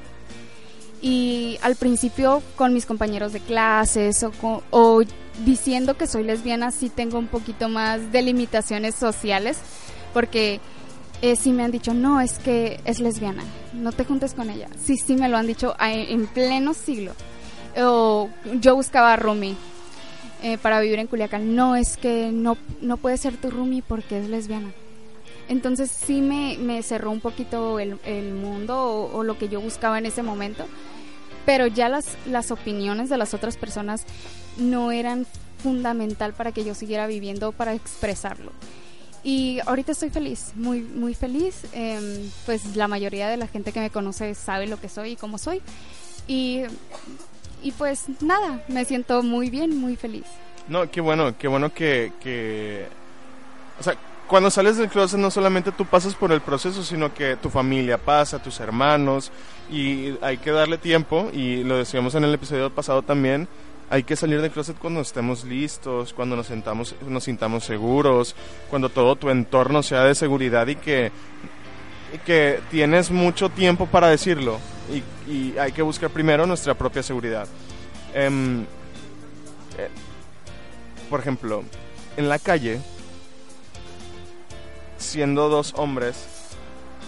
Y 1.00 1.58
al 1.62 1.76
principio 1.76 2.42
con 2.56 2.74
mis 2.74 2.84
compañeros 2.84 3.32
de 3.32 3.38
clases 3.38 4.26
o, 4.70 5.02
diciendo 5.44 5.96
que 5.96 6.06
soy 6.06 6.24
lesbiana 6.24 6.72
sí 6.72 6.88
tengo 6.88 7.18
un 7.18 7.28
poquito 7.28 7.68
más 7.68 8.10
de 8.10 8.22
limitaciones 8.22 8.94
sociales 8.94 9.58
porque 10.14 10.60
eh, 11.22 11.36
sí 11.36 11.52
me 11.52 11.64
han 11.64 11.70
dicho, 11.70 11.94
no, 11.94 12.20
es 12.20 12.38
que 12.38 12.80
es 12.84 13.00
lesbiana, 13.00 13.42
no 13.72 13.92
te 13.92 14.04
juntes 14.04 14.34
con 14.34 14.50
ella. 14.50 14.68
Sí, 14.84 14.96
sí 14.96 15.16
me 15.16 15.28
lo 15.28 15.36
han 15.36 15.46
dicho 15.46 15.74
en 15.80 16.26
pleno 16.26 16.74
siglo. 16.74 17.12
O 17.78 18.30
yo 18.60 18.74
buscaba 18.74 19.12
a 19.12 19.16
Rumi 19.16 19.56
eh, 20.42 20.58
para 20.58 20.80
vivir 20.80 20.98
en 20.98 21.06
Culiacán. 21.06 21.54
No, 21.54 21.76
es 21.76 21.96
que 21.96 22.30
no, 22.32 22.56
no 22.80 22.96
puede 22.96 23.16
ser 23.16 23.36
tu 23.36 23.50
Rumi 23.50 23.82
porque 23.82 24.18
es 24.18 24.28
lesbiana. 24.28 24.72
Entonces 25.48 25.90
sí 25.90 26.20
me, 26.20 26.58
me 26.58 26.82
cerró 26.82 27.10
un 27.10 27.20
poquito 27.20 27.78
el, 27.78 27.98
el 28.04 28.32
mundo 28.34 29.10
o, 29.12 29.22
lo 29.22 29.38
que 29.38 29.48
yo 29.48 29.60
buscaba 29.60 29.98
en 29.98 30.06
ese 30.06 30.22
momento, 30.22 30.66
pero 31.44 31.68
ya 31.68 31.88
las, 31.88 32.16
las 32.26 32.50
opiniones 32.50 33.08
de 33.08 33.16
las 33.16 33.32
otras 33.32 33.56
personas 33.56 34.04
no 34.56 34.90
eran 34.90 35.24
fundamental 35.62 36.32
para 36.32 36.50
que 36.50 36.64
yo 36.64 36.74
siguiera 36.74 37.06
viviendo, 37.06 37.52
para 37.52 37.74
expresarlo. 37.74 38.50
Y 39.26 39.58
ahorita 39.66 39.90
estoy 39.90 40.10
feliz, 40.10 40.52
muy, 40.54 40.82
muy 40.82 41.12
feliz. 41.12 41.66
Em, 41.72 42.30
pues 42.46 42.76
la 42.76 42.86
mayoría 42.86 43.26
de 43.26 43.36
la 43.36 43.48
gente 43.48 43.72
que 43.72 43.80
me 43.80 43.90
conoce 43.90 44.36
sabe 44.36 44.68
lo 44.68 44.80
que 44.80 44.88
soy 44.88 45.10
y 45.10 45.16
cómo 45.16 45.36
soy. 45.36 45.60
Y, 46.28 46.60
y 47.60 47.72
pues 47.72 48.04
nada, 48.20 48.62
me 48.68 48.84
siento 48.84 49.24
muy 49.24 49.50
bien, 49.50 49.76
muy 49.80 49.96
feliz. 49.96 50.26
No, 50.68 50.88
qué 50.88 51.00
bueno, 51.00 51.36
qué 51.36 51.48
bueno 51.48 51.74
que, 51.74 52.12
que... 52.22 52.86
O 53.80 53.82
sea, 53.82 53.96
cuando 54.28 54.48
sales 54.48 54.76
del 54.76 54.88
closet 54.88 55.18
no 55.18 55.32
solamente 55.32 55.72
tú 55.72 55.86
pasas 55.86 56.14
por 56.14 56.30
el 56.30 56.40
proceso, 56.40 56.84
sino 56.84 57.12
que 57.12 57.34
tu 57.34 57.50
familia 57.50 57.98
pasa, 57.98 58.40
tus 58.40 58.60
hermanos, 58.60 59.32
y 59.68 60.14
hay 60.22 60.38
que 60.38 60.52
darle 60.52 60.78
tiempo, 60.78 61.30
y 61.32 61.64
lo 61.64 61.78
decíamos 61.78 62.14
en 62.14 62.22
el 62.22 62.32
episodio 62.32 62.70
pasado 62.70 63.02
también, 63.02 63.48
hay 63.88 64.02
que 64.02 64.16
salir 64.16 64.40
del 64.40 64.50
closet 64.50 64.76
cuando 64.78 65.00
estemos 65.00 65.44
listos, 65.44 66.12
cuando 66.12 66.36
nos, 66.36 66.46
sentamos, 66.46 66.94
nos 67.06 67.24
sintamos 67.24 67.64
seguros, 67.64 68.34
cuando 68.68 68.88
todo 68.88 69.16
tu 69.16 69.30
entorno 69.30 69.82
sea 69.82 70.04
de 70.04 70.14
seguridad 70.14 70.66
y 70.66 70.76
que, 70.76 71.12
que 72.24 72.60
tienes 72.70 73.10
mucho 73.10 73.48
tiempo 73.48 73.86
para 73.86 74.08
decirlo, 74.08 74.58
y, 75.28 75.56
hay 75.58 75.72
que 75.72 75.82
buscar 75.82 76.10
primero 76.10 76.46
nuestra 76.46 76.74
propia 76.74 77.02
seguridad. 77.02 77.48
Eh, 78.14 78.54
por 81.10 81.20
ejemplo, 81.20 81.62
en 82.16 82.28
la 82.28 82.38
calle, 82.38 82.80
siendo 84.98 85.48
dos 85.48 85.74
hombres 85.76 86.26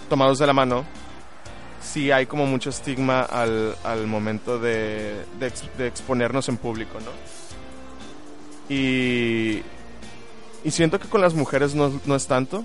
tomados 0.08 0.38
de 0.38 0.46
la 0.46 0.52
mano, 0.52 0.84
sí 1.80 2.10
hay 2.10 2.26
como 2.26 2.46
mucho 2.46 2.70
estigma 2.70 3.22
al, 3.22 3.76
al 3.84 4.06
momento 4.06 4.58
de, 4.58 5.24
de, 5.38 5.86
exponernos 5.86 6.48
en 6.48 6.56
público, 6.56 6.98
¿no? 7.00 7.10
Y, 8.74 9.62
y 10.64 10.70
siento 10.70 10.98
que 10.98 11.08
con 11.08 11.20
las 11.20 11.34
mujeres 11.34 11.74
no, 11.74 12.00
no, 12.04 12.14
es 12.14 12.26
tanto, 12.26 12.64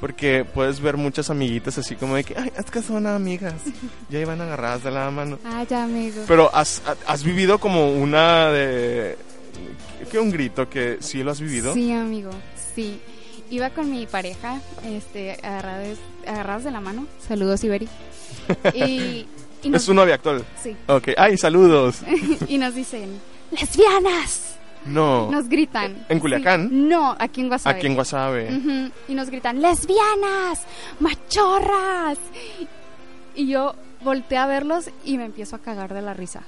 porque 0.00 0.44
puedes 0.44 0.80
ver 0.80 0.96
muchas 0.96 1.30
amiguitas 1.30 1.78
así 1.78 1.96
como 1.96 2.14
de 2.14 2.24
que, 2.24 2.36
ay, 2.38 2.52
es 2.56 2.70
que 2.70 2.82
son 2.82 3.06
amigas, 3.06 3.54
ya 4.10 4.20
iban 4.20 4.40
agarradas 4.40 4.84
de 4.84 4.90
la 4.90 5.10
mano. 5.10 5.38
Ah, 5.44 5.64
ya, 5.68 5.84
amigo. 5.84 6.22
Pero 6.28 6.54
has, 6.54 6.82
has 7.06 7.24
vivido 7.24 7.58
como 7.58 7.92
una 7.92 8.50
de... 8.50 9.16
que 10.10 10.18
un 10.18 10.30
grito 10.30 10.68
que 10.68 10.98
sí 11.00 11.22
lo 11.22 11.32
has 11.32 11.40
vivido. 11.40 11.74
Sí, 11.74 11.92
amigo, 11.92 12.30
sí 12.74 13.00
iba 13.50 13.70
con 13.70 13.90
mi 13.90 14.06
pareja, 14.06 14.60
este, 14.84 15.32
agarradas, 15.42 15.98
agarradas 16.26 16.64
de 16.64 16.70
la 16.70 16.80
mano. 16.80 17.06
Saludos, 17.26 17.62
Iberi. 17.64 17.88
Y, 18.74 19.26
¿Es 19.72 19.82
su 19.82 19.94
novia 19.94 20.16
actual? 20.16 20.44
Sí. 20.62 20.76
Ok, 20.88 21.08
ay, 21.16 21.38
saludos. 21.38 22.02
y 22.48 22.58
nos 22.58 22.74
dicen, 22.74 23.18
lesbianas. 23.50 24.56
No. 24.84 25.30
Nos 25.30 25.48
gritan. 25.48 26.04
¿En 26.10 26.20
Culiacán? 26.20 26.86
No, 26.86 27.16
aquí 27.18 27.40
en 27.40 27.48
Guasave. 27.48 27.78
Aquí 27.78 27.86
en 27.86 27.94
Guasave. 27.94 28.90
Y 29.08 29.14
nos 29.14 29.30
gritan, 29.30 29.62
lesbianas, 29.62 30.66
machorras. 31.00 32.18
Y 33.34 33.48
yo 33.48 33.74
volteé 34.02 34.36
a 34.36 34.46
verlos 34.46 34.90
y 35.02 35.16
me 35.16 35.24
empiezo 35.24 35.56
a 35.56 35.60
cagar 35.60 35.94
de 35.94 36.02
la 36.02 36.12
risa. 36.12 36.42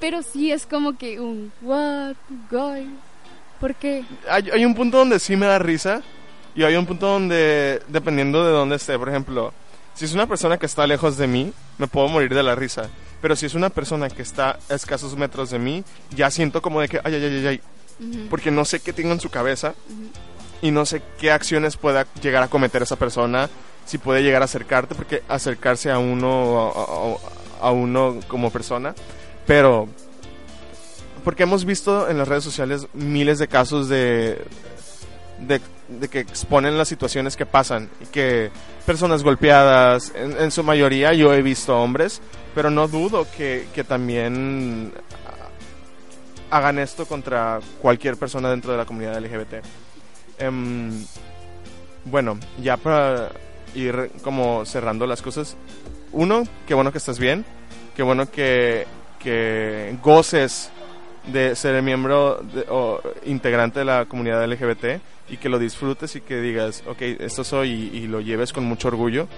Pero 0.00 0.22
sí 0.22 0.50
es 0.50 0.66
como 0.66 0.98
que 0.98 1.20
un, 1.20 1.52
what, 1.62 2.16
guy, 2.50 2.88
¿Por 3.60 3.74
qué? 3.74 4.04
Hay, 4.28 4.50
hay 4.50 4.64
un 4.64 4.74
punto 4.74 4.98
donde 4.98 5.18
sí 5.18 5.36
me 5.36 5.46
da 5.46 5.58
risa 5.58 6.02
y 6.54 6.62
hay 6.62 6.76
un 6.76 6.86
punto 6.86 7.06
donde, 7.06 7.82
dependiendo 7.88 8.44
de 8.44 8.52
dónde 8.52 8.76
esté, 8.76 8.98
por 8.98 9.08
ejemplo, 9.08 9.52
si 9.98 10.04
es 10.04 10.12
una 10.14 10.28
persona 10.28 10.58
que 10.58 10.66
está 10.66 10.86
lejos 10.86 11.16
de 11.16 11.26
mí, 11.26 11.52
me 11.76 11.88
puedo 11.88 12.06
morir 12.06 12.32
de 12.32 12.44
la 12.44 12.54
risa. 12.54 12.88
Pero 13.20 13.34
si 13.34 13.46
es 13.46 13.54
una 13.54 13.68
persona 13.68 14.08
que 14.08 14.22
está 14.22 14.60
a 14.70 14.74
escasos 14.74 15.16
metros 15.16 15.50
de 15.50 15.58
mí, 15.58 15.82
ya 16.14 16.30
siento 16.30 16.62
como 16.62 16.80
de 16.80 16.88
que, 16.88 17.00
ay, 17.02 17.16
ay, 17.16 17.24
ay, 17.24 17.46
ay, 17.48 17.60
porque 18.30 18.52
no 18.52 18.64
sé 18.64 18.78
qué 18.78 18.92
tengo 18.92 19.10
en 19.10 19.18
su 19.18 19.28
cabeza 19.28 19.74
y 20.62 20.70
no 20.70 20.86
sé 20.86 21.02
qué 21.18 21.32
acciones 21.32 21.76
pueda 21.76 22.06
llegar 22.22 22.44
a 22.44 22.48
cometer 22.48 22.80
esa 22.80 22.94
persona, 22.94 23.50
si 23.86 23.98
puede 23.98 24.22
llegar 24.22 24.40
a 24.42 24.44
acercarte, 24.44 24.94
porque 24.94 25.24
acercarse 25.28 25.90
a 25.90 25.98
uno, 25.98 27.18
a 27.60 27.72
uno 27.72 28.20
como 28.28 28.52
persona, 28.52 28.94
pero 29.48 29.88
porque 31.24 31.42
hemos 31.42 31.64
visto 31.64 32.08
en 32.08 32.18
las 32.18 32.28
redes 32.28 32.44
sociales 32.44 32.86
miles 32.92 33.40
de 33.40 33.48
casos 33.48 33.88
de, 33.88 34.44
de, 35.40 35.60
que 36.08 36.20
exponen 36.20 36.76
las 36.76 36.88
situaciones 36.88 37.36
que 37.36 37.46
pasan 37.46 37.88
y 38.00 38.06
que 38.06 38.50
personas 38.86 39.22
golpeadas, 39.22 40.12
en, 40.14 40.50
su 40.50 40.62
mayoría 40.62 41.12
yo 41.12 41.32
he 41.32 41.42
visto 41.42 41.78
hombres, 41.78 42.20
pero 42.54 42.70
no 42.70 42.88
dudo 42.88 43.26
que, 43.36 43.68
que 43.74 43.84
también 43.84 44.92
hagan 46.50 46.78
esto 46.78 47.06
contra 47.06 47.60
cualquier 47.80 48.16
persona 48.16 48.50
dentro 48.50 48.72
de 48.72 48.78
la 48.78 48.84
comunidad 48.84 49.18
LGBT. 49.18 49.64
Em, 50.38 51.04
bueno, 52.04 52.38
ya 52.62 52.76
para 52.76 53.30
ir 53.74 54.10
como 54.22 54.64
cerrando 54.64 55.06
las 55.06 55.22
cosas, 55.22 55.56
uno, 56.12 56.44
qué 56.66 56.74
bueno 56.74 56.92
que 56.92 56.98
estás 56.98 57.18
bien, 57.18 57.44
qué 57.94 58.02
bueno 58.02 58.30
que, 58.30 58.86
que 59.18 59.96
goces 60.02 60.70
de 61.26 61.54
ser 61.54 61.82
miembro 61.82 62.40
o 62.70 63.00
integrante 63.26 63.80
de 63.80 63.84
la 63.84 64.06
comunidad 64.06 64.46
LGBT 64.46 65.02
y 65.30 65.36
que 65.36 65.48
lo 65.48 65.58
disfrutes 65.58 66.16
y 66.16 66.20
que 66.20 66.40
digas, 66.40 66.82
ok, 66.86 67.00
esto 67.20 67.44
soy 67.44 67.70
y, 67.92 68.06
lo 68.06 68.20
lleves 68.20 68.52
con 68.52 68.64
mucho 68.64 68.88
orgullo. 68.88 69.28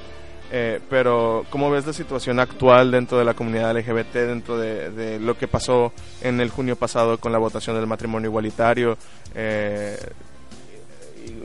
Eh, 0.53 0.81
pero, 0.91 1.45
¿cómo 1.51 1.71
ves 1.71 1.87
la 1.87 1.93
situación 1.93 2.41
actual 2.41 2.91
dentro 2.91 3.19
de 3.19 3.25
la 3.25 3.35
comunidad 3.35 3.77
LGBT, 3.77 4.15
dentro 4.15 4.59
de, 4.59 5.19
lo 5.21 5.39
que 5.39 5.47
pasó 5.47 5.93
en 6.21 6.41
el 6.41 6.51
junio 6.51 6.77
pasado 6.77 7.19
con 7.19 7.31
la 7.31 7.39
votación 7.39 7.77
del 7.77 7.87
matrimonio 7.87 8.31
igualitario? 8.31 8.99
Eh, 9.35 9.97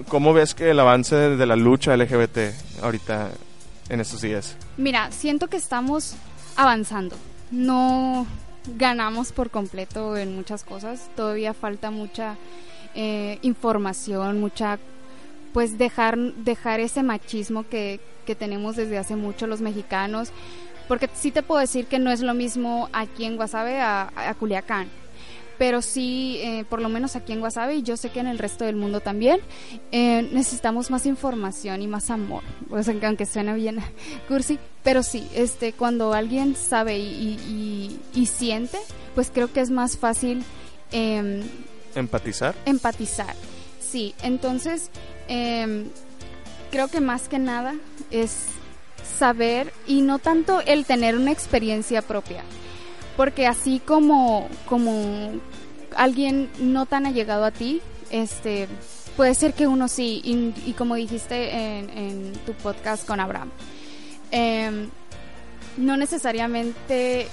¿Cómo 0.08 0.34
ves 0.34 0.56
que 0.56 0.72
el 0.72 0.80
avance 0.80 1.16
de 1.16 1.46
la 1.46 1.56
lucha 1.56 1.96
LGBT 1.96 2.82
ahorita 2.82 3.30
en 3.90 4.00
estos 4.00 4.22
días? 4.22 4.58
Mira, 4.78 5.12
siento 5.12 5.48
que 5.48 5.58
estamos 5.58 6.16
avanzando. 6.56 7.16
No, 7.52 8.26
ganamos 8.78 9.32
por 9.32 9.50
completo 9.50 10.18
en 10.18 10.36
muchas 10.36 10.64
cosas. 10.64 11.10
Todavía 11.16 11.54
falta 11.54 11.92
mucha 11.92 12.38
eh, 12.96 13.40
información, 13.42 14.40
mucha 14.40 14.80
pues 15.54 15.78
dejar, 15.78 16.18
dejar 16.18 16.82
ese 16.82 17.02
machismo 17.02 17.64
que, 17.70 18.02
que 18.26 18.36
tenemos 18.36 18.76
desde 18.76 18.98
hace 18.98 19.16
mucho 19.16 19.48
los 19.48 19.62
mexicanos. 19.62 20.32
Porque 20.88 21.10
sí 21.14 21.32
te 21.32 21.44
puedo 21.44 21.62
decir 21.62 21.86
que 21.88 22.00
no 22.00 22.12
es 22.12 22.22
lo 22.22 22.34
mismo 22.34 22.90
aquí 22.94 23.26
en 23.26 23.38
Guasave 23.38 23.80
a, 23.82 24.36
Culiacán 24.40 24.90
pero 25.58 25.82
sí, 25.82 26.38
eh, 26.42 26.66
por 26.70 26.82
lo 26.82 26.90
menos 26.90 27.16
aquí 27.16 27.32
en 27.32 27.40
Guasave 27.40 27.76
y 27.76 27.82
yo 27.82 27.96
sé 27.96 28.10
que 28.10 28.20
en 28.20 28.28
el 28.28 28.38
resto 28.38 28.66
del 28.66 28.76
mundo 28.76 29.00
también, 29.00 29.40
eh, 29.94 30.28
necesitamos 30.34 30.92
más 30.92 31.06
información 31.06 31.82
y 31.82 31.88
más 31.88 32.10
amor. 32.10 32.44
Pues 32.68 32.90
aunque 32.90 33.26
suena 33.26 33.54
bien 33.54 33.80
cursi, 34.28 34.60
pero 34.84 35.02
sí, 35.02 35.26
este, 35.34 35.72
cuando 35.72 36.14
alguien 36.14 36.58
sabe 36.58 37.00
y, 37.00 37.98
y, 38.14 38.26
siente, 38.26 38.78
pues 39.16 39.32
creo 39.34 39.50
que 39.54 39.62
es 39.62 39.70
más 39.70 39.98
fácil. 39.98 40.44
Em, 40.92 41.44
¿Empatizar? 41.96 42.56
Empatizar, 42.66 43.36
sí. 43.80 44.14
Entonces, 44.22 44.90
em, 45.28 45.86
creo 46.72 46.88
que 46.90 47.02
más 47.02 47.28
que 47.28 47.40
nada 47.40 47.76
es 48.12 48.48
saber 49.18 49.72
y 49.88 50.02
no 50.02 50.20
tanto 50.20 50.62
el 50.62 50.86
tener 50.86 51.16
una 51.16 51.32
experiencia 51.32 52.02
propia. 52.02 52.44
Porque 53.18 53.48
así 53.48 53.80
como, 53.80 54.50
como 54.66 55.32
alguien 55.96 56.50
no 56.60 56.86
tan 56.86 57.06
allegado 57.06 57.46
a 57.46 57.52
ti, 57.52 57.82
este, 58.10 58.68
puede 59.16 59.34
ser 59.36 59.54
que 59.54 59.68
uno 59.68 59.88
sí, 59.88 60.22
y, 60.66 60.74
como 60.74 60.96
dijiste 60.96 61.56
en, 61.56 62.34
tu 62.46 62.54
podcast 62.54 63.08
con 63.08 63.20
Abraham, 63.20 63.52
em, 64.32 64.90
no 65.78 65.98
necesariamente 65.98 67.28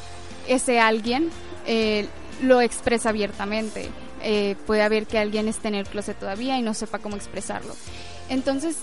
ese 0.49 0.81
alguien 0.81 1.31
eh, 1.67 2.07
lo 2.43 2.61
expresa 2.61 3.11
abiertamente. 3.11 3.89
Eh, 4.23 4.57
puede 4.67 4.83
haber 4.83 5.07
que 5.07 5.19
alguien 5.19 5.49
esté 5.49 5.69
en 5.69 5.75
el 5.75 5.87
closet 5.87 6.19
todavía 6.19 6.59
y 6.59 6.63
no 6.63 6.75
sepa 6.75 6.99
cómo 6.99 7.17
expresarlo. 7.17 7.75
Entonces, 8.29 8.79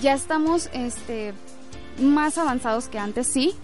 ya 0.00 0.14
estamos 0.14 0.70
este, 0.72 1.34
más 1.98 2.38
avanzados 2.38 2.88
que 2.88 2.98
antes, 2.98 3.26
sí, 3.26 3.54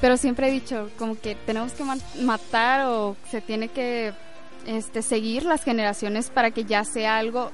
pero 0.00 0.16
siempre 0.16 0.48
he 0.48 0.50
dicho 0.50 0.90
como 0.98 1.18
que 1.18 1.34
tenemos 1.34 1.72
que 1.72 1.84
matar 2.22 2.86
o 2.86 3.16
se 3.30 3.40
tiene 3.40 3.68
que 3.68 4.12
este, 4.66 5.02
seguir 5.02 5.44
las 5.44 5.64
generaciones 5.64 6.30
para 6.30 6.50
que 6.50 6.64
ya 6.64 6.84
sea 6.84 7.18
algo 7.18 7.50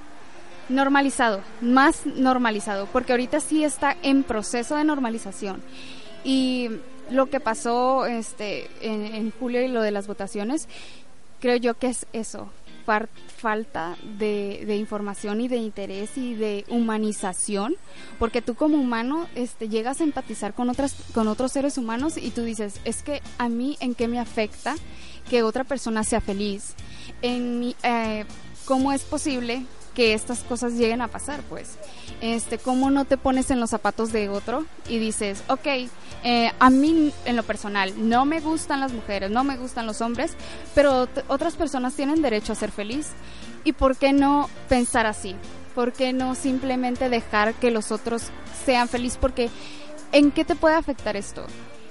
normalizado, 0.69 1.43
más 1.61 2.07
normalizado, 2.07 2.87
porque 2.87 3.13
ahorita 3.13 3.41
sí 3.41 3.65
está 3.65 3.97
en 4.03 4.23
proceso 4.23 4.77
de 4.77 4.85
normalización. 4.85 5.63
Y 6.25 6.71
lo 7.11 7.27
que 7.27 7.41
pasó 7.41 8.07
este, 8.07 8.71
en, 8.81 9.05
en 9.15 9.31
julio 9.31 9.63
y 9.63 9.69
lo 9.69 9.83
de 9.83 9.91
las 9.91 10.07
votaciones, 10.07 10.69
creo 11.41 11.57
yo 11.57 11.75
que 11.75 11.89
es 11.89 12.07
eso, 12.13 12.51
falta 12.85 13.97
de, 14.19 14.77
información 14.77 15.41
y 15.41 15.49
de 15.49 15.57
interés 15.57 16.17
y 16.17 16.35
de 16.35 16.65
humanización, 16.69 17.77
porque 18.19 18.43
tú 18.43 18.55
como 18.55 18.79
humano 18.79 19.27
este, 19.35 19.69
llegas 19.69 20.01
a 20.01 20.05
empatizar 20.05 20.55
con, 20.55 20.71
otras, 20.71 20.95
con 21.13 21.29
otros 21.29 21.53
seres 21.53 21.79
humanos 21.79 22.17
y 22.17 22.31
tú 22.31 22.43
dices, 22.43 22.81
es 22.85 23.03
que 23.03 23.23
a 23.39 23.49
mí 23.49 23.77
en 23.81 23.95
qué 23.95 24.09
me 24.09 24.19
afecta 24.19 24.75
que 25.29 25.43
otra 25.43 25.65
persona 25.65 26.05
sea 26.05 26.21
feliz, 26.21 26.75
en 27.23 27.75
eh, 27.83 28.25
cómo 28.65 28.93
es 28.93 29.03
posible 29.03 29.65
que 29.95 30.13
estas 30.13 30.41
cosas 30.41 30.75
lleguen 30.75 31.01
a 31.01 31.09
pasar, 31.09 31.41
pues. 31.49 31.77
Este, 32.21 32.59
¿Cómo 32.59 32.91
no 32.91 33.05
te 33.05 33.17
pones 33.17 33.51
en 33.51 33.61
los 33.61 33.71
zapatos 33.71 34.13
de 34.13 34.29
otro 34.29 34.67
y 34.89 34.99
dices, 34.99 35.43
ok, 35.49 35.67
eh, 36.25 36.53
a 36.59 36.71
mí 36.71 37.13
en 37.25 37.37
lo 37.37 37.43
personal 37.43 37.93
no 37.97 38.25
me 38.25 38.41
gustan 38.41 38.81
las 38.81 38.93
mujeres, 38.93 39.31
no 39.31 39.45
me 39.45 39.57
gustan 39.57 39.87
los 39.87 40.01
hombres, 40.01 40.33
pero 40.75 41.09
otras 41.29 41.55
personas 41.55 41.95
tienen 41.95 42.23
derecho 42.23 42.53
a 42.53 42.57
ser 42.57 42.71
feliz? 42.71 43.09
¿Y 43.63 43.73
por 43.73 43.97
qué 43.97 44.13
no 44.13 44.49
pensar 44.69 45.07
así? 45.07 45.35
¿Por 45.75 45.93
qué 45.93 46.13
no 46.13 46.35
simplemente 46.35 47.09
dejar 47.09 47.55
que 47.55 47.71
los 47.71 47.91
otros 47.91 48.25
sean 48.65 48.89
felices? 48.89 49.19
Porque 49.21 49.51
¿en 50.13 50.31
qué 50.31 50.45
te 50.45 50.55
puede 50.55 50.77
afectar 50.77 51.17
esto? 51.17 51.47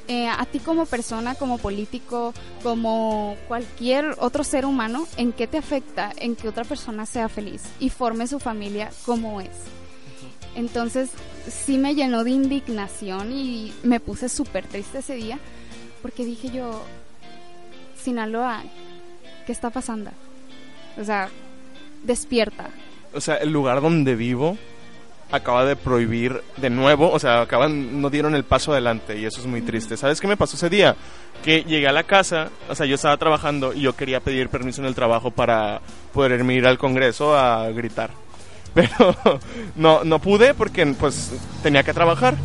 Eh, 0.10 0.28
a 0.28 0.46
ti 0.46 0.60
como 0.60 0.86
persona, 0.86 1.34
como 1.36 1.58
político, 1.58 2.34
como 2.62 3.38
cualquier 3.48 4.16
otro 4.20 4.44
ser 4.44 4.66
humano, 4.66 5.08
¿en 5.16 5.32
qué 5.32 5.48
te 5.48 5.58
afecta 5.58 6.12
en 6.18 6.36
que 6.36 6.50
otra 6.50 6.66
persona 6.66 7.06
sea 7.06 7.30
feliz 7.30 7.64
y 7.80 7.90
forme 7.90 8.28
su 8.28 8.40
familia 8.40 8.92
como 9.06 9.40
es? 9.40 9.50
Entonces 10.56 11.10
sí 11.48 11.78
me 11.78 11.96
llenó 11.96 12.26
de 12.26 12.32
indignación 12.32 13.32
y 13.32 13.74
me 13.84 14.02
puse 14.02 14.28
súper 14.28 14.68
triste 14.68 15.00
ese 15.00 15.16
día 15.16 15.40
porque 16.02 16.26
dije 16.26 16.52
yo, 16.52 16.84
Sinaloa, 17.96 18.62
¿qué 19.46 19.54
está 19.54 19.70
pasando? 19.70 20.12
O 21.00 21.04
sea, 21.06 21.30
despierta. 22.04 22.70
O 23.14 23.22
sea, 23.22 23.38
el 23.38 23.54
lugar 23.54 23.82
donde 23.82 24.16
vivo 24.16 24.58
acaba 25.34 25.66
de 25.66 25.76
prohibir 25.76 26.44
de 26.58 26.70
nuevo, 26.70 27.10
o 27.10 27.18
sea, 27.18 27.42
acaban, 27.42 28.00
no 28.00 28.12
dieron 28.12 28.36
el 28.36 28.44
paso 28.44 28.72
adelante 28.72 29.18
y 29.18 29.26
eso 29.26 29.42
es 29.42 29.48
muy 29.48 29.64
triste. 29.64 29.98
¿Sabes 29.98 30.22
qué 30.22 30.28
me 30.28 30.38
pasó 30.38 30.56
ese 30.56 30.70
día? 30.70 30.96
Que 31.44 31.64
llegué 31.64 31.88
a 31.88 31.92
la 31.92 32.04
casa, 32.04 32.50
o 32.70 32.76
sea, 32.76 32.86
yo 32.86 32.94
estaba 32.94 33.18
trabajando 33.18 33.74
y 33.74 33.82
yo 33.82 33.96
quería 33.96 34.20
pedir 34.20 34.50
permiso 34.50 34.82
en 34.82 34.88
el 34.88 34.94
trabajo 34.94 35.32
para 35.32 35.82
poder 36.14 36.40
ir 36.52 36.68
al 36.68 36.78
Congreso 36.78 37.36
a 37.36 37.68
gritar. 37.72 38.12
Pero 38.76 39.16
no, 39.76 40.04
no 40.04 40.20
pude 40.20 40.54
porque 40.54 40.86
pues 41.00 41.32
tenía 41.64 41.82
que 41.82 41.94
trabajar. 41.94 42.36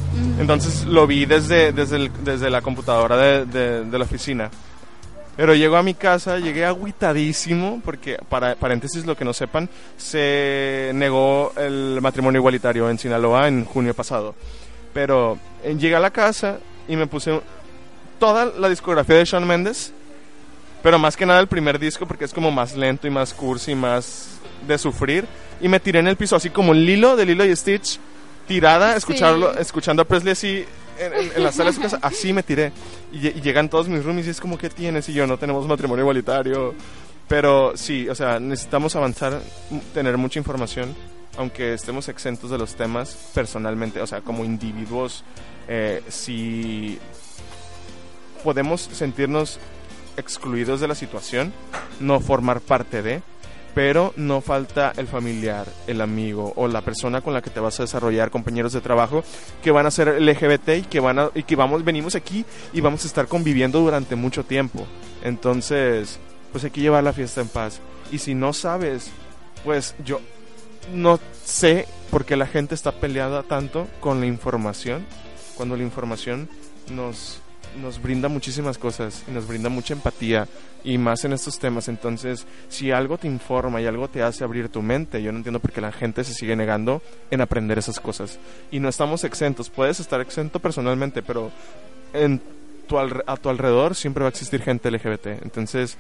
Entonces 0.40 0.86
lo 0.86 1.06
vi 1.06 1.26
desde, 1.26 1.72
desde, 1.72 2.10
desde 2.24 2.48
la 2.48 2.62
computadora 2.62 3.18
de, 3.18 3.44
de, 3.44 3.84
de 3.84 3.98
la 3.98 4.04
oficina. 4.04 4.50
Pero 5.38 5.54
llego 5.54 5.76
a 5.76 5.84
mi 5.84 5.94
casa, 5.94 6.40
llegué 6.40 6.64
agüitadísimo, 6.64 7.80
porque, 7.84 8.18
para 8.28 8.56
paréntesis, 8.56 9.06
lo 9.06 9.16
que 9.16 9.24
no 9.24 9.32
sepan, 9.32 9.70
se 9.96 10.90
negó 10.96 11.52
el 11.56 12.00
matrimonio 12.02 12.40
igualitario 12.40 12.90
en 12.90 12.98
Sinaloa 12.98 13.46
en 13.46 13.64
junio 13.64 13.94
pasado. 13.94 14.34
Pero 14.92 15.38
eh, 15.62 15.76
llegué 15.78 15.94
a 15.94 16.00
la 16.00 16.10
casa 16.10 16.58
y 16.88 16.96
me 16.96 17.06
puse 17.06 17.40
toda 18.18 18.46
la 18.46 18.68
discografía 18.68 19.14
de 19.14 19.26
Shawn 19.26 19.46
Mendes, 19.46 19.92
pero 20.82 20.98
más 20.98 21.16
que 21.16 21.24
nada 21.24 21.38
el 21.38 21.46
primer 21.46 21.78
disco, 21.78 22.04
porque 22.04 22.24
es 22.24 22.34
como 22.34 22.50
más 22.50 22.74
lento 22.76 23.06
y 23.06 23.10
más 23.10 23.32
cursi 23.32 23.70
y 23.70 23.76
más 23.76 24.40
de 24.66 24.76
sufrir. 24.76 25.24
Y 25.60 25.68
me 25.68 25.78
tiré 25.78 26.00
en 26.00 26.08
el 26.08 26.16
piso, 26.16 26.34
así 26.34 26.50
como 26.50 26.74
Lilo 26.74 27.14
de 27.14 27.26
Lilo 27.26 27.44
y 27.44 27.54
Stitch, 27.54 28.00
tirada, 28.48 28.96
escucharlo, 28.96 29.56
escuchando 29.56 30.02
a 30.02 30.04
Presley 30.04 30.32
así 30.32 30.64
en, 30.98 31.44
la 31.44 31.52
sala 31.52 31.70
de 31.70 31.76
su 31.76 31.82
casa, 31.82 31.98
así 32.02 32.32
me 32.32 32.42
tiré. 32.42 32.72
Y, 33.12 33.18
llegan 33.40 33.68
todos 33.68 33.88
mis 33.88 34.04
roomies 34.04 34.26
y 34.26 34.30
es 34.30 34.40
como, 34.40 34.58
¿qué 34.58 34.70
tienes? 34.70 35.08
Y 35.08 35.12
yo, 35.12 35.26
no 35.26 35.38
tenemos 35.38 35.66
matrimonio 35.66 36.02
igualitario. 36.02 36.74
Pero 37.28 37.76
sí, 37.76 38.08
o 38.08 38.14
sea, 38.14 38.40
necesitamos 38.40 38.96
avanzar, 38.96 39.40
tener 39.92 40.16
mucha 40.16 40.38
información, 40.38 40.96
aunque 41.36 41.74
estemos 41.74 42.08
exentos 42.08 42.50
de 42.50 42.56
los 42.56 42.74
temas 42.74 43.30
personalmente, 43.34 44.00
o 44.00 44.06
sea, 44.06 44.22
como 44.22 44.46
individuos, 44.46 45.24
eh, 45.68 46.02
si 46.08 46.98
podemos 48.42 48.80
sentirnos 48.80 49.60
excluidos 50.16 50.80
de 50.80 50.88
la 50.88 50.94
situación, 50.94 51.52
no 52.00 52.18
formar 52.20 52.60
parte 52.60 53.02
de, 53.02 53.22
pero 53.78 54.12
no 54.16 54.40
falta 54.40 54.92
el 54.96 55.06
familiar, 55.06 55.64
el 55.86 56.00
amigo 56.00 56.52
o 56.56 56.66
la 56.66 56.80
persona 56.80 57.20
con 57.20 57.32
la 57.32 57.42
que 57.42 57.50
te 57.50 57.60
vas 57.60 57.78
a 57.78 57.84
desarrollar, 57.84 58.28
compañeros 58.28 58.72
de 58.72 58.80
trabajo 58.80 59.22
que 59.62 59.70
van 59.70 59.86
a 59.86 59.92
ser 59.92 60.20
LGBT 60.20 60.68
y 60.78 60.82
que 60.82 60.98
van 60.98 61.20
a, 61.20 61.30
y 61.32 61.44
que 61.44 61.54
vamos 61.54 61.84
venimos 61.84 62.16
aquí 62.16 62.44
y 62.72 62.80
vamos 62.80 63.04
a 63.04 63.06
estar 63.06 63.28
conviviendo 63.28 63.78
durante 63.78 64.16
mucho 64.16 64.42
tiempo. 64.42 64.84
Entonces, 65.22 66.18
pues 66.50 66.64
hay 66.64 66.70
que 66.70 66.80
llevar 66.80 67.04
la 67.04 67.12
fiesta 67.12 67.40
en 67.40 67.46
paz. 67.46 67.80
Y 68.10 68.18
si 68.18 68.34
no 68.34 68.52
sabes, 68.52 69.12
pues 69.64 69.94
yo 70.04 70.20
no 70.92 71.20
sé 71.44 71.86
por 72.10 72.24
qué 72.24 72.34
la 72.34 72.48
gente 72.48 72.74
está 72.74 72.90
peleada 72.90 73.44
tanto 73.44 73.86
con 74.00 74.18
la 74.18 74.26
información, 74.26 75.06
cuando 75.54 75.76
la 75.76 75.84
información 75.84 76.48
nos 76.90 77.40
nos 77.82 78.00
brinda 78.00 78.28
muchísimas 78.28 78.78
cosas 78.78 79.24
y 79.28 79.30
nos 79.30 79.46
brinda 79.46 79.68
mucha 79.68 79.94
empatía 79.94 80.46
y 80.84 80.98
más 80.98 81.24
en 81.24 81.32
estos 81.32 81.58
temas. 81.58 81.88
Entonces, 81.88 82.46
si 82.68 82.90
algo 82.90 83.18
te 83.18 83.26
informa 83.26 83.80
y 83.80 83.86
algo 83.86 84.08
te 84.08 84.22
hace 84.22 84.44
abrir 84.44 84.68
tu 84.68 84.82
mente, 84.82 85.22
yo 85.22 85.32
no 85.32 85.38
entiendo 85.38 85.60
por 85.60 85.72
qué 85.72 85.80
la 85.80 85.92
gente 85.92 86.24
se 86.24 86.34
sigue 86.34 86.56
negando 86.56 87.02
en 87.30 87.40
aprender 87.40 87.78
esas 87.78 88.00
cosas. 88.00 88.38
Y 88.70 88.80
no 88.80 88.88
estamos 88.88 89.24
exentos. 89.24 89.70
Puedes 89.70 90.00
estar 90.00 90.20
exento 90.20 90.60
personalmente, 90.60 91.22
pero 91.22 91.50
en 92.12 92.40
tu 92.86 92.98
a 92.98 93.36
tu 93.36 93.48
alrededor 93.48 93.94
siempre 93.94 94.22
va 94.22 94.28
a 94.28 94.30
existir 94.30 94.62
gente 94.62 94.90
LGBT. 94.90 95.42
Entonces, 95.42 95.96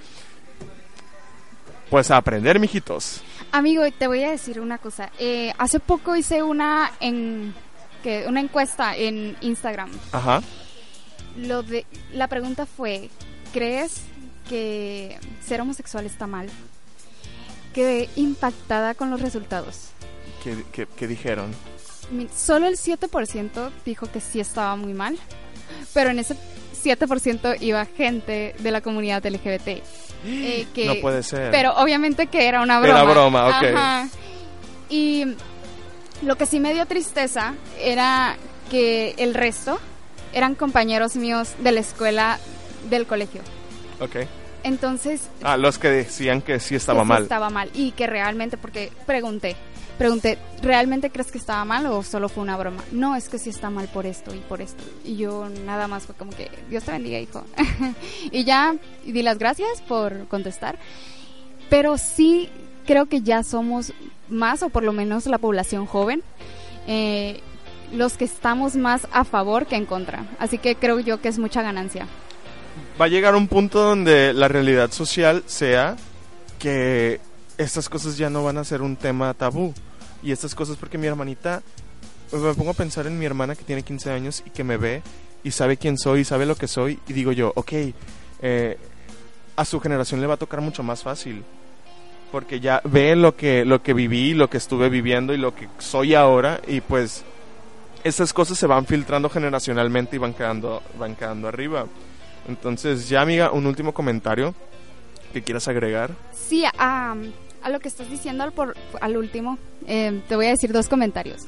pues 1.90 2.10
a 2.10 2.16
aprender, 2.16 2.58
mijitos. 2.60 3.22
Amigo, 3.52 3.82
te 3.98 4.06
voy 4.06 4.22
a 4.24 4.30
decir 4.30 4.60
una 4.60 4.78
cosa. 4.78 5.10
Eh, 5.18 5.52
hace 5.58 5.80
poco 5.80 6.16
hice 6.16 6.42
una 6.42 6.92
en 7.00 7.54
que 8.02 8.26
una 8.28 8.40
encuesta 8.40 8.96
en 8.96 9.36
Instagram. 9.40 9.90
Ajá 10.12 10.42
lo 11.38 11.62
de, 11.62 11.86
la 12.12 12.28
pregunta 12.28 12.66
fue, 12.66 13.10
¿crees 13.52 14.02
que 14.48 15.18
ser 15.46 15.60
homosexual 15.60 16.06
está 16.06 16.26
mal? 16.26 16.48
Quedé 17.74 18.08
impactada 18.16 18.94
con 18.94 19.10
los 19.10 19.20
resultados. 19.20 19.90
¿Qué, 20.42 21.06
dijeron? 21.06 21.54
Solo 22.34 22.66
el 22.66 22.76
7% 22.76 23.70
dijo 23.84 24.10
que 24.10 24.20
sí 24.20 24.40
estaba 24.40 24.76
muy 24.76 24.94
mal, 24.94 25.18
pero 25.92 26.10
en 26.10 26.18
ese 26.18 26.36
7% 26.82 27.60
iba 27.60 27.84
gente 27.84 28.54
de 28.58 28.70
la 28.70 28.80
comunidad 28.80 29.24
LGBT. 29.24 29.82
Eh, 30.24 30.66
que, 30.74 30.86
no 30.86 30.94
puede 31.00 31.22
ser. 31.22 31.50
Pero 31.50 31.72
obviamente 31.76 32.28
que 32.28 32.46
era 32.46 32.62
una 32.62 32.80
broma. 32.80 33.00
Era 33.00 33.10
broma, 33.10 33.48
ok. 33.48 34.10
Y 34.90 35.24
lo 36.22 36.36
que 36.36 36.46
sí 36.46 36.60
me 36.60 36.72
dio 36.72 36.86
tristeza 36.86 37.54
era 37.78 38.36
que 38.70 39.14
el 39.18 39.34
resto, 39.34 39.78
eran 40.32 40.54
compañeros 40.54 41.16
míos 41.16 41.54
de 41.60 41.72
la 41.72 41.80
escuela 41.80 42.38
del 42.90 43.06
colegio. 43.06 43.42
Ok. 44.00 44.16
Entonces... 44.64 45.28
Ah, 45.42 45.56
los 45.56 45.78
que 45.78 45.88
decían 45.88 46.42
que 46.42 46.60
sí 46.60 46.74
estaba 46.74 47.04
mal. 47.04 47.22
estaba 47.22 47.50
mal 47.50 47.70
y 47.74 47.92
que 47.92 48.06
realmente, 48.06 48.56
porque 48.56 48.90
pregunté, 49.06 49.56
pregunté, 49.98 50.38
¿realmente 50.62 51.10
crees 51.10 51.30
que 51.30 51.38
estaba 51.38 51.64
mal 51.64 51.86
o 51.86 52.02
solo 52.02 52.28
fue 52.28 52.42
una 52.42 52.56
broma? 52.56 52.82
No, 52.92 53.16
es 53.16 53.28
que 53.28 53.38
sí 53.38 53.50
está 53.50 53.70
mal 53.70 53.88
por 53.88 54.06
esto 54.06 54.34
y 54.34 54.38
por 54.38 54.60
esto. 54.60 54.82
Y 55.04 55.16
yo 55.16 55.48
nada 55.64 55.88
más 55.88 56.04
fue 56.04 56.14
como 56.14 56.32
que, 56.32 56.50
Dios 56.68 56.84
te 56.84 56.92
bendiga, 56.92 57.18
hijo. 57.18 57.44
y 58.30 58.44
ya 58.44 58.76
di 59.04 59.22
las 59.22 59.38
gracias 59.38 59.80
por 59.82 60.26
contestar. 60.28 60.78
Pero 61.68 61.98
sí 61.98 62.48
creo 62.86 63.06
que 63.06 63.20
ya 63.20 63.42
somos 63.42 63.92
más, 64.28 64.62
o 64.62 64.70
por 64.70 64.82
lo 64.82 64.92
menos 64.92 65.26
la 65.26 65.38
población 65.38 65.86
joven, 65.86 66.22
eh, 66.86 67.40
los 67.92 68.16
que 68.16 68.24
estamos 68.24 68.76
más 68.76 69.06
a 69.12 69.24
favor 69.24 69.66
que 69.66 69.76
en 69.76 69.86
contra. 69.86 70.26
Así 70.38 70.58
que 70.58 70.76
creo 70.76 71.00
yo 71.00 71.20
que 71.20 71.28
es 71.28 71.38
mucha 71.38 71.62
ganancia. 71.62 72.06
Va 73.00 73.06
a 73.06 73.08
llegar 73.08 73.34
un 73.34 73.48
punto 73.48 73.80
donde 73.80 74.32
la 74.32 74.48
realidad 74.48 74.90
social 74.90 75.42
sea 75.46 75.96
que 76.58 77.20
estas 77.56 77.88
cosas 77.88 78.16
ya 78.16 78.30
no 78.30 78.44
van 78.44 78.58
a 78.58 78.64
ser 78.64 78.82
un 78.82 78.96
tema 78.96 79.32
tabú. 79.34 79.74
Y 80.22 80.32
estas 80.32 80.54
cosas 80.54 80.76
porque 80.76 80.98
mi 80.98 81.06
hermanita, 81.06 81.62
me 82.32 82.54
pongo 82.54 82.70
a 82.70 82.74
pensar 82.74 83.06
en 83.06 83.18
mi 83.18 83.24
hermana 83.24 83.54
que 83.54 83.64
tiene 83.64 83.82
15 83.82 84.10
años 84.10 84.42
y 84.44 84.50
que 84.50 84.64
me 84.64 84.76
ve 84.76 85.02
y 85.44 85.52
sabe 85.52 85.76
quién 85.76 85.96
soy 85.96 86.20
y 86.20 86.24
sabe 86.24 86.46
lo 86.46 86.56
que 86.56 86.66
soy 86.66 86.98
y 87.08 87.12
digo 87.12 87.32
yo, 87.32 87.52
ok, 87.54 87.72
eh, 88.42 88.78
a 89.56 89.64
su 89.64 89.80
generación 89.80 90.20
le 90.20 90.26
va 90.26 90.34
a 90.34 90.38
tocar 90.38 90.60
mucho 90.60 90.82
más 90.82 91.02
fácil 91.02 91.44
porque 92.30 92.60
ya 92.60 92.80
ve 92.84 93.16
lo 93.16 93.36
que 93.36 93.64
lo 93.64 93.82
que 93.82 93.94
viví, 93.94 94.34
lo 94.34 94.50
que 94.50 94.58
estuve 94.58 94.88
viviendo 94.88 95.32
y 95.32 95.38
lo 95.38 95.54
que 95.54 95.68
soy 95.78 96.14
ahora 96.14 96.60
y 96.66 96.80
pues 96.80 97.24
esas 98.04 98.32
cosas 98.32 98.58
se 98.58 98.66
van 98.66 98.86
filtrando 98.86 99.28
generacionalmente 99.28 100.16
y 100.16 100.18
van 100.18 100.34
quedando 100.34 100.82
van 100.98 101.16
quedando 101.16 101.48
arriba. 101.48 101.86
Entonces, 102.48 103.08
ya 103.08 103.20
amiga, 103.20 103.50
un 103.50 103.66
último 103.66 103.92
comentario 103.92 104.54
que 105.32 105.42
quieras 105.42 105.68
agregar. 105.68 106.12
Sí, 106.32 106.64
a, 106.78 107.14
a 107.62 107.70
lo 107.70 107.80
que 107.80 107.88
estás 107.88 108.10
diciendo 108.10 108.44
al, 108.44 108.52
por, 108.52 108.74
al 109.00 109.16
último, 109.16 109.58
eh, 109.86 110.22
te 110.28 110.36
voy 110.36 110.46
a 110.46 110.50
decir 110.50 110.72
dos 110.72 110.88
comentarios. 110.88 111.46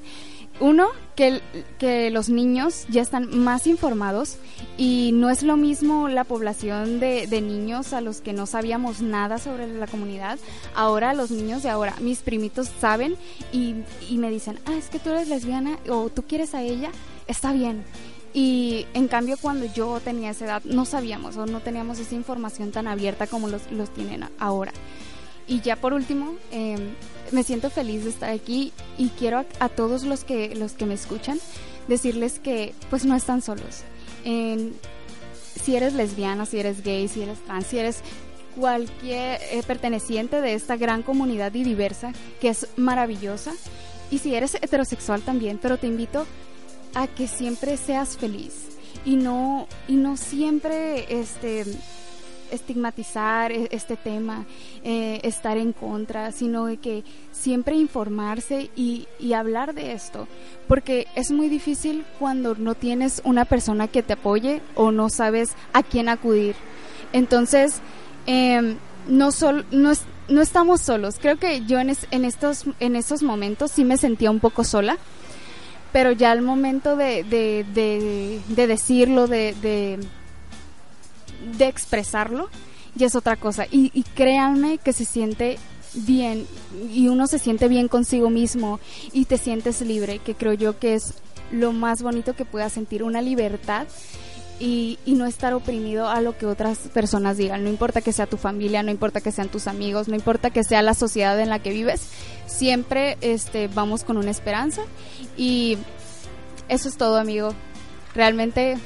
Uno, 0.61 0.89
que, 1.17 1.41
que 1.79 2.11
los 2.11 2.29
niños 2.29 2.85
ya 2.91 3.01
están 3.01 3.39
más 3.39 3.67
informados 3.67 4.37
y 4.77 5.11
no 5.15 5.31
es 5.31 5.43
lo 5.43 5.57
mismo 5.57 6.09
la 6.09 6.25
población 6.25 7.01
de, 7.01 7.27
de, 7.27 7.41
niños 7.41 7.95
a 7.95 8.03
los 8.03 8.21
que 8.21 8.35
no 8.35 8.45
sabíamos 8.45 9.01
nada 9.01 9.39
sobre 9.39 9.67
la 9.67 9.87
comunidad. 9.87 10.39
Ahora 10.75 11.15
los 11.15 11.31
niños 11.31 11.63
de 11.63 11.71
ahora, 11.71 11.95
mis 12.01 12.21
primitos 12.21 12.71
saben 12.79 13.17
y, 13.53 13.77
y 14.09 14.19
me 14.19 14.31
dicen, 14.31 14.59
ah, 14.67 14.75
es 14.77 14.91
que 14.91 14.99
tú 14.99 15.11
eres 15.11 15.29
lesbiana 15.29 15.79
o 15.89 16.11
tú 16.11 16.25
quieres 16.25 16.55
a 16.55 16.63
ella, 16.63 16.91
está 17.27 17.53
bien. 17.53 17.83
Y 18.35 18.87
en 18.93 19.09
cambio 19.09 19.37
cuando 19.41 19.67
yo 19.67 19.99
tenía 20.01 20.31
esa 20.31 20.45
edad 20.45 20.63
no 20.65 20.85
sabíamos 20.85 21.37
o 21.37 21.47
no 21.47 21.61
teníamos 21.61 21.99
esa 21.99 22.15
información 22.15 22.71
tan 22.71 22.87
abierta 22.87 23.27
como 23.27 23.49
los, 23.49 23.71
los 23.73 23.89
tienen 23.95 24.29
ahora. 24.39 24.73
Y 25.49 25.61
ya 25.63 25.75
por 25.75 25.95
último, 25.95 26.35
eh, 26.53 26.77
me 27.33 27.43
siento 27.43 27.71
feliz 27.71 28.05
de 28.05 28.11
estar 28.11 28.31
aquí 28.31 28.73
y 28.99 29.09
quiero 29.11 29.45
a, 29.59 29.69
todos 29.69 30.05
los 30.05 30.25
que, 30.25 30.55
los 30.55 30.73
que 30.73 30.87
me 30.87 30.95
escuchan 30.95 31.39
decirles 31.89 32.39
que 32.39 32.75
pues 32.89 33.05
no 33.05 33.15
están 33.17 33.43
solos. 33.43 33.83
Eh, 34.25 34.73
si 35.63 35.77
eres 35.77 35.95
lesbiana, 35.95 36.47
si 36.47 36.59
eres 36.59 36.83
gay, 36.83 37.09
si 37.09 37.23
eres 37.23 37.39
trans, 37.41 37.67
si 37.67 37.79
eres 37.79 38.03
cualquier 38.57 39.41
eh, 39.51 39.63
perteneciente 39.67 40.41
de 40.41 40.55
esta 40.55 40.77
gran 40.77 41.03
comunidad 41.03 41.55
y 41.55 41.65
diversa 41.65 42.13
que 42.41 42.49
es 42.49 42.67
maravillosa 42.77 43.53
y 44.11 44.19
si 44.19 44.35
eres 44.35 44.57
heterosexual 44.57 45.23
también, 45.23 45.59
pero 45.61 45.79
te 45.79 45.87
invito 45.87 46.27
a 46.95 47.07
que 47.07 47.29
siempre 47.29 47.77
seas 47.77 48.17
feliz 48.17 48.71
y 49.05 49.17
no 49.17 49.69
y 49.87 49.95
no 49.95 50.17
siempre 50.17 51.21
este 51.21 51.65
estigmatizar 52.51 53.53
este 53.53 53.97
tema, 53.97 54.47
eh, 54.85 55.21
estar 55.23 55.57
en 55.57 55.73
contra, 55.73 56.33
sino 56.33 56.67
de 56.67 56.77
que 56.77 57.05
siempre 57.33 57.77
informarse 57.77 58.71
y, 58.77 59.07
y, 59.19 59.33
hablar 59.33 59.75
de 59.75 59.93
esto, 59.93 60.29
porque 60.69 61.07
es 61.15 61.31
muy 61.31 61.49
difícil 61.49 62.05
cuando 62.19 62.55
no 62.55 62.75
tienes 62.75 63.23
una 63.25 63.45
persona 63.45 63.89
que 63.89 64.03
te 64.03 64.15
apoye 64.15 64.61
o 64.75 64.93
no 64.93 65.09
sabes 65.09 65.55
a 65.73 65.83
quién 65.83 66.09
acudir. 66.09 66.55
Entonces, 67.13 67.81
eh, 68.27 68.77
no, 69.09 69.33
sol, 69.33 69.67
no, 69.71 69.91
es, 69.91 70.03
no 70.29 70.41
estamos 70.43 70.81
solos. 70.81 71.17
Creo 71.21 71.39
que 71.39 71.65
yo 71.67 71.79
en, 71.81 71.91
es, 71.91 72.07
en, 72.11 72.25
estos, 72.25 72.65
en 72.79 72.97
estos 72.97 73.23
momentos 73.23 73.71
sí 73.73 73.85
me 73.85 73.97
sentía 73.97 74.31
un 74.31 74.41
poco 74.41 74.65
sola, 74.65 74.99
pero 75.93 76.13
ya 76.13 76.31
al 76.31 76.43
momento 76.43 76.97
de, 76.97 77.25
de, 77.25 77.65
de 78.47 78.67
decirlo, 78.67 79.27
de, 79.27 79.99
de, 81.57 81.67
expresarlo, 81.67 82.49
ya 82.95 83.07
es 83.07 83.15
otra 83.15 83.37
cosa. 83.37 83.67
Y, 83.71 83.91
y, 83.95 84.03
créanme 84.03 84.79
que 84.79 84.93
se 84.93 85.05
siente 85.05 85.59
bien 85.95 86.47
y 86.93 87.09
uno 87.09 87.27
se 87.27 87.39
siente 87.39 87.67
bien 87.69 87.89
consigo 87.89 88.31
mismo 88.31 88.79
y 89.13 89.25
te 89.25 89.39
sientes 89.39 89.81
libre, 89.81 90.21
que 90.21 90.35
creo 90.35 90.53
yo 90.53 90.79
que 90.79 90.95
es 90.95 91.15
lo 91.51 91.73
más 91.73 92.03
bonito 92.03 92.35
que 92.35 92.45
pueda 92.45 92.69
sentir, 92.69 93.03
una 93.03 93.23
libertad. 93.23 93.87
Y, 94.63 94.99
y, 95.07 95.15
no 95.15 95.25
estar 95.25 95.55
oprimido 95.55 96.11
a 96.11 96.21
lo 96.21 96.37
que 96.37 96.45
otras 96.45 96.77
personas 96.93 97.39
digan. 97.39 97.65
No 97.65 97.71
importa 97.71 98.03
que 98.03 98.13
sea 98.13 98.27
tu 98.27 98.37
familia, 98.37 98.83
no 98.83 98.91
importa 98.91 99.23
que 99.23 99.33
sean 99.33 99.49
tus 99.49 99.67
amigos, 99.67 100.07
no 100.07 100.15
importa 100.15 100.51
que 100.51 100.65
sea 100.65 100.83
la 100.83 100.93
sociedad 100.93 101.41
en 101.41 101.49
la 101.49 101.61
que 101.61 101.71
vives, 101.71 102.03
siempre 102.47 103.17
este, 103.23 103.69
vamos 103.69 104.05
con 104.05 104.19
una 104.19 104.31
esperanza 104.31 104.83
y 105.35 105.79
eso 106.69 106.89
es 106.89 106.97
todo, 106.97 107.17
amigo. 107.17 107.55
Realmente, 108.15 108.77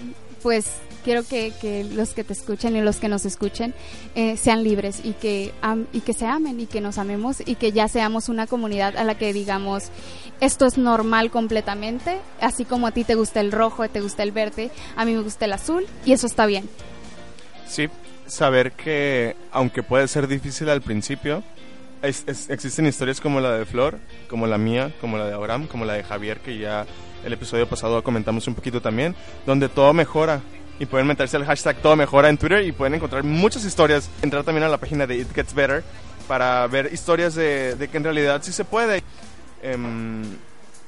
pues 0.42 0.66
quiero 1.04 1.22
que, 1.22 1.52
que, 1.60 1.84
los 1.84 2.10
que 2.10 2.24
te 2.24 2.32
escuchen 2.32 2.74
y 2.74 2.80
los 2.80 2.96
que 2.96 3.08
nos 3.08 3.24
escuchen 3.26 3.74
eh, 4.14 4.36
sean 4.36 4.64
libres 4.64 5.00
y 5.04 5.12
que, 5.12 5.52
um, 5.62 5.84
y 5.92 6.00
que 6.00 6.14
se 6.14 6.26
amen 6.26 6.58
y 6.58 6.66
que 6.66 6.80
nos 6.80 6.98
amemos 6.98 7.42
y 7.44 7.54
que 7.56 7.70
ya 7.70 7.86
seamos 7.86 8.28
una 8.28 8.46
comunidad 8.46 8.96
a 8.96 9.04
la 9.04 9.16
que 9.16 9.32
digamos 9.32 9.90
esto 10.40 10.66
es 10.66 10.78
normal 10.78 11.30
completamente, 11.30 12.18
así 12.40 12.64
como 12.64 12.86
a 12.86 12.90
ti 12.92 13.04
te 13.04 13.14
gusta 13.14 13.40
el 13.40 13.52
rojo, 13.52 13.88
te 13.88 14.00
gusta 14.00 14.22
el 14.22 14.32
verde, 14.32 14.70
a 14.96 15.04
mí 15.04 15.12
me 15.12 15.22
gusta 15.22 15.44
el 15.44 15.52
azul 15.52 15.86
y 16.04 16.12
eso 16.12 16.26
está 16.26 16.46
bien. 16.46 16.68
Sí, 17.66 17.88
saber 18.26 18.72
que 18.72 19.36
aunque 19.52 19.82
puede 19.82 20.08
ser 20.08 20.26
difícil 20.26 20.68
al 20.70 20.82
principio, 20.82 21.42
es, 22.02 22.24
es, 22.26 22.50
existen 22.50 22.86
historias 22.86 23.20
como 23.20 23.40
la 23.40 23.52
de 23.52 23.64
Flor, 23.64 23.98
como 24.28 24.46
la 24.46 24.58
mía, 24.58 24.92
como 25.00 25.16
la 25.16 25.26
de 25.26 25.34
Abraham, 25.34 25.66
como 25.66 25.84
la 25.84 25.94
de 25.94 26.02
Javier, 26.02 26.40
que 26.40 26.58
ya 26.58 26.86
el 27.24 27.32
episodio 27.32 27.66
pasado 27.66 28.02
comentamos 28.02 28.46
un 28.46 28.54
poquito 28.54 28.80
también, 28.80 29.14
donde 29.46 29.68
todo 29.68 29.92
mejora. 29.92 30.42
Y 30.78 30.86
pueden 30.86 31.06
meterse 31.06 31.36
al 31.36 31.44
hashtag 31.44 31.76
todo 31.76 31.94
mejora 31.94 32.28
en 32.28 32.36
Twitter 32.36 32.64
y 32.64 32.72
pueden 32.72 32.94
encontrar 32.94 33.22
muchas 33.22 33.64
historias. 33.64 34.10
Entrar 34.22 34.42
también 34.44 34.64
a 34.64 34.68
la 34.68 34.78
página 34.78 35.06
de 35.06 35.18
It 35.18 35.32
Gets 35.32 35.54
Better 35.54 35.84
para 36.26 36.66
ver 36.66 36.90
historias 36.92 37.34
de, 37.34 37.76
de 37.76 37.88
que 37.88 37.96
en 37.96 38.04
realidad 38.04 38.42
sí 38.42 38.52
se 38.52 38.64
puede. 38.64 39.02
Um, 39.62 40.24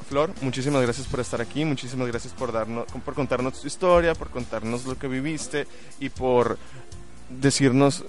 Flor, 0.09 0.32
muchísimas 0.41 0.82
gracias 0.82 1.07
por 1.09 1.18
estar 1.18 1.41
aquí, 1.41 1.64
muchísimas 1.64 2.07
gracias 2.07 2.32
por 2.32 2.53
darnos, 2.53 2.87
por 3.05 3.14
contarnos 3.14 3.61
tu 3.61 3.66
historia, 3.66 4.14
por 4.14 4.30
contarnos 4.30 4.84
lo 4.84 4.97
que 4.97 5.09
viviste 5.09 5.66
y 5.99 6.11
por 6.11 6.59
decirnos 7.28 8.05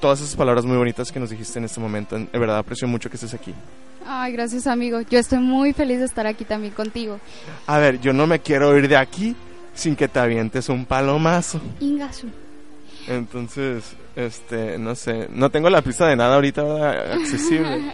todas 0.00 0.20
esas 0.20 0.36
palabras 0.36 0.64
muy 0.64 0.76
bonitas 0.76 1.10
que 1.10 1.18
nos 1.18 1.30
dijiste 1.30 1.58
en 1.58 1.64
este 1.64 1.80
momento. 1.80 2.14
En 2.16 2.30
verdad 2.32 2.58
aprecio 2.58 2.86
mucho 2.86 3.10
que 3.10 3.16
estés 3.16 3.34
aquí. 3.34 3.52
Ay, 4.06 4.32
gracias 4.32 4.68
amigo. 4.68 5.00
Yo 5.00 5.18
estoy 5.18 5.40
muy 5.40 5.72
feliz 5.72 5.98
de 5.98 6.04
estar 6.04 6.28
aquí 6.28 6.44
también 6.44 6.72
contigo. 6.72 7.18
A 7.66 7.78
ver, 7.78 8.00
yo 8.00 8.12
no 8.12 8.28
me 8.28 8.38
quiero 8.38 8.76
ir 8.78 8.86
de 8.86 8.96
aquí 8.96 9.34
sin 9.78 9.94
que 9.96 10.08
te 10.08 10.18
avientes 10.18 10.68
un 10.68 10.84
palomazo. 10.84 11.60
Ingasu. 11.80 12.26
Entonces, 13.06 13.84
este, 14.16 14.76
no 14.76 14.94
sé, 14.94 15.28
no 15.32 15.50
tengo 15.50 15.70
la 15.70 15.80
pista 15.80 16.06
de 16.08 16.16
nada 16.16 16.34
ahorita 16.34 16.62
¿verdad? 16.62 17.12
accesible. 17.20 17.92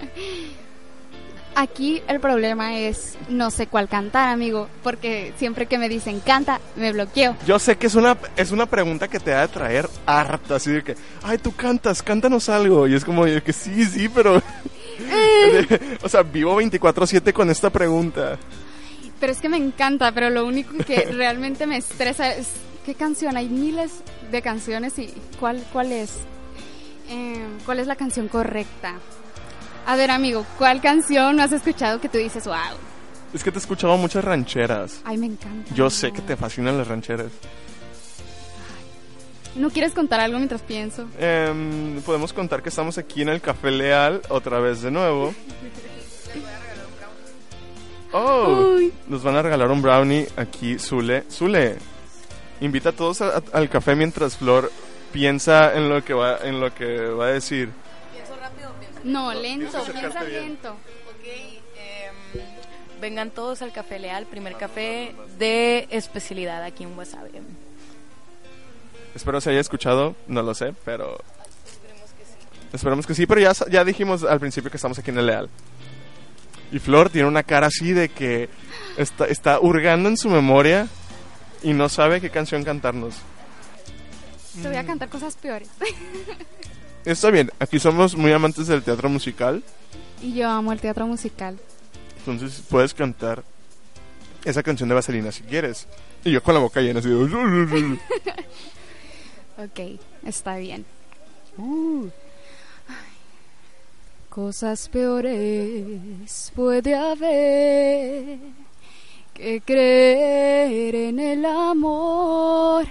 Aquí 1.57 2.03
el 2.09 2.19
problema 2.19 2.79
es 2.79 3.17
no 3.29 3.53
sé 3.53 3.69
cuál 3.69 3.89
cantar, 3.89 4.31
amigo, 4.31 4.69
porque 4.83 5.33
siempre 5.37 5.67
que 5.67 5.79
me 5.79 5.89
dicen 5.89 6.19
canta, 6.19 6.61
me 6.75 6.93
bloqueo. 6.93 7.37
Yo 7.47 7.61
sé 7.61 7.77
que 7.77 7.87
es 7.87 7.95
una 7.95 8.17
es 8.37 8.51
una 8.51 8.67
pregunta 8.67 9.07
que 9.07 9.21
te 9.21 9.33
va 9.33 9.43
a 9.43 9.49
traer 9.49 9.89
harta, 10.05 10.57
así 10.57 10.73
de 10.73 10.83
que, 10.83 10.97
ay, 11.23 11.39
tú 11.39 11.55
cantas, 11.55 12.03
cántanos 12.03 12.49
algo. 12.49 12.89
Y 12.89 12.95
es 12.95 13.05
como 13.05 13.25
que 13.25 13.53
sí, 13.53 13.85
sí, 13.85 14.09
pero 14.09 14.43
o 16.03 16.09
sea, 16.09 16.23
vivo 16.23 16.61
24/7 16.61 17.33
con 17.33 17.51
esta 17.51 17.71
pregunta. 17.71 18.37
Pero 19.21 19.33
es 19.33 19.41
que 19.41 19.49
me 19.49 19.57
encanta, 19.57 20.13
pero 20.13 20.31
lo 20.31 20.47
único 20.47 20.77
que 20.79 21.05
realmente 21.13 21.67
me 21.67 21.77
estresa 21.77 22.35
es 22.35 22.49
qué 22.85 22.95
canción. 22.95 23.37
Hay 23.37 23.49
miles 23.49 23.93
de 24.31 24.43
canciones 24.43 24.99
y 24.99 25.13
cuál 25.39 25.65
cuál 25.73 25.93
es 25.93 26.19
eh, 27.09 27.47
cuál 27.65 27.79
es 27.79 27.87
la 27.87 27.97
canción 27.97 28.29
correcta. 28.29 28.95
A 29.87 29.97
ver, 29.97 30.11
amigo, 30.11 30.47
¿cuál 30.59 30.81
canción 30.81 31.37
no 31.37 31.43
has 31.43 31.53
escuchado 31.53 32.01
que 32.01 32.09
tú 32.09 32.19
dices, 32.19 32.47
wow? 32.47 32.57
Es 33.35 33.45
que 33.45 33.51
te 33.51 33.59
he 33.59 33.61
escuchado 33.61 33.97
muchas 33.99 34.25
rancheras. 34.25 35.03
Ay, 35.05 35.19
me 35.19 35.27
encanta. 35.27 35.75
Yo 35.75 35.91
sé 35.91 36.13
que 36.13 36.23
te 36.23 36.37
fascinan 36.37 36.79
las 36.79 36.89
rancheras. 36.89 37.27
Ay. 37.27 37.51
¿No 39.61 39.71
quieres 39.71 39.93
contar 39.93 40.21
algo 40.21 40.39
mientras 40.39 40.63
pienso? 40.63 41.07
Eh, 41.19 42.01
podemos 42.07 42.33
contar 42.33 42.63
que 42.63 42.71
estamos 42.71 42.97
aquí 42.97 43.23
en 43.23 43.29
el 43.29 43.41
Café 43.41 43.71
Leal 43.71 44.23
otra 44.29 44.61
vez 44.61 44.83
de 44.83 44.91
nuevo. 44.91 45.35
Oh, 48.17 48.75
Uy. 48.77 48.93
nos 49.09 49.25
van 49.25 49.35
a 49.35 49.43
regalar 49.43 49.71
un 49.73 49.83
brownie 49.83 50.29
aquí, 50.37 50.79
Zule. 50.79 51.25
Zule, 51.29 51.77
invita 52.61 52.91
a 52.91 52.93
todos 52.93 53.21
a, 53.21 53.39
a, 53.39 53.43
al 53.53 53.69
café 53.69 53.97
mientras 53.97 54.37
Flor 54.37 54.71
piensa 55.13 55.75
en 55.75 55.89
lo 55.89 56.05
que 56.05 56.15
va, 56.15 56.39
en 56.39 56.61
lo 56.61 56.73
que 56.73 57.09
va 57.09 57.27
a 57.27 57.33
decir. 57.33 57.71
No, 59.03 59.35
lento, 59.35 59.83
piensa 59.93 60.23
lento. 60.23 60.71
Ok, 60.71 61.27
eh, 61.27 62.11
vengan 63.01 63.31
todos 63.31 63.61
al 63.61 63.71
Café 63.73 63.99
Leal, 63.99 64.25
primer 64.27 64.55
café 64.57 65.15
de 65.39 65.87
especialidad 65.91 66.63
aquí 66.63 66.85
en 66.85 66.97
Wasabi. 66.97 67.33
Espero 69.15 69.41
se 69.43 69.51
haya 69.51 69.61
escuchado, 69.61 70.15
no 70.27 70.43
lo 70.43 70.55
sé, 70.55 70.73
pero... 70.85 71.19
Esperemos 71.67 72.11
que 72.13 72.25
sí. 72.25 72.33
Esperemos 72.73 73.07
que 73.07 73.15
sí, 73.15 73.27
pero 73.27 73.41
ya, 73.43 73.53
ya 73.71 73.85
dijimos 73.85 74.25
al 74.25 74.41
principio 74.41 74.71
que 74.71 74.79
estamos 74.79 74.99
aquí 74.99 75.11
en 75.11 75.19
el 75.19 75.27
Leal. 75.27 75.51
Y 76.73 76.79
Flor 76.79 77.11
tiene 77.11 77.29
una 77.29 77.43
cara 77.43 77.69
así 77.69 77.93
de 77.93 78.09
que 78.09 78.49
está, 78.97 79.27
está 79.27 79.61
hurgando 79.61 80.09
en 80.09 80.17
su 80.17 80.29
memoria 80.29 80.89
y 81.63 81.73
no 81.73 81.89
sabe 81.89 82.21
qué 82.21 82.31
canción 82.31 82.65
cantarnos. 82.65 83.17
Te 84.61 84.69
voy 84.69 84.77
a 84.77 84.85
cantar 84.85 85.09
cosas 85.09 85.35
peores. 85.37 85.69
Está 87.05 87.31
bien, 87.31 87.51
aquí 87.59 87.79
somos 87.79 88.17
muy 88.17 88.33
amantes 88.33 88.67
del 88.67 88.83
teatro 88.83 89.11
musical, 89.11 89.63
y 90.23 90.33
yo 90.33 90.49
amo 90.49 90.73
el 90.73 90.81
teatro 90.81 91.07
musical. 91.07 91.59
entonces 92.27 92.63
puedes 92.69 92.95
cantar 92.95 93.45
esa 94.43 94.63
canción 94.63 94.89
de 94.89 94.95
Vaselina 94.95 95.31
si 95.33 95.43
quieres. 95.43 95.87
Y 96.25 96.33
yo 96.33 96.43
con 96.43 96.55
la 96.55 96.61
boca 96.61 96.81
llena 96.81 97.01
así 97.01 97.11
de... 97.11 97.15
Ok, 99.57 100.01
está 100.25 100.57
bien. 100.57 100.85
Uh. 101.59 102.09
Cosas 104.35 104.89
peores 104.89 106.51
puede 106.57 106.93
haber 106.93 108.41
que 109.33 109.61
creer 109.61 110.93
en 110.93 111.21
el 111.21 111.45
amor, 111.45 112.85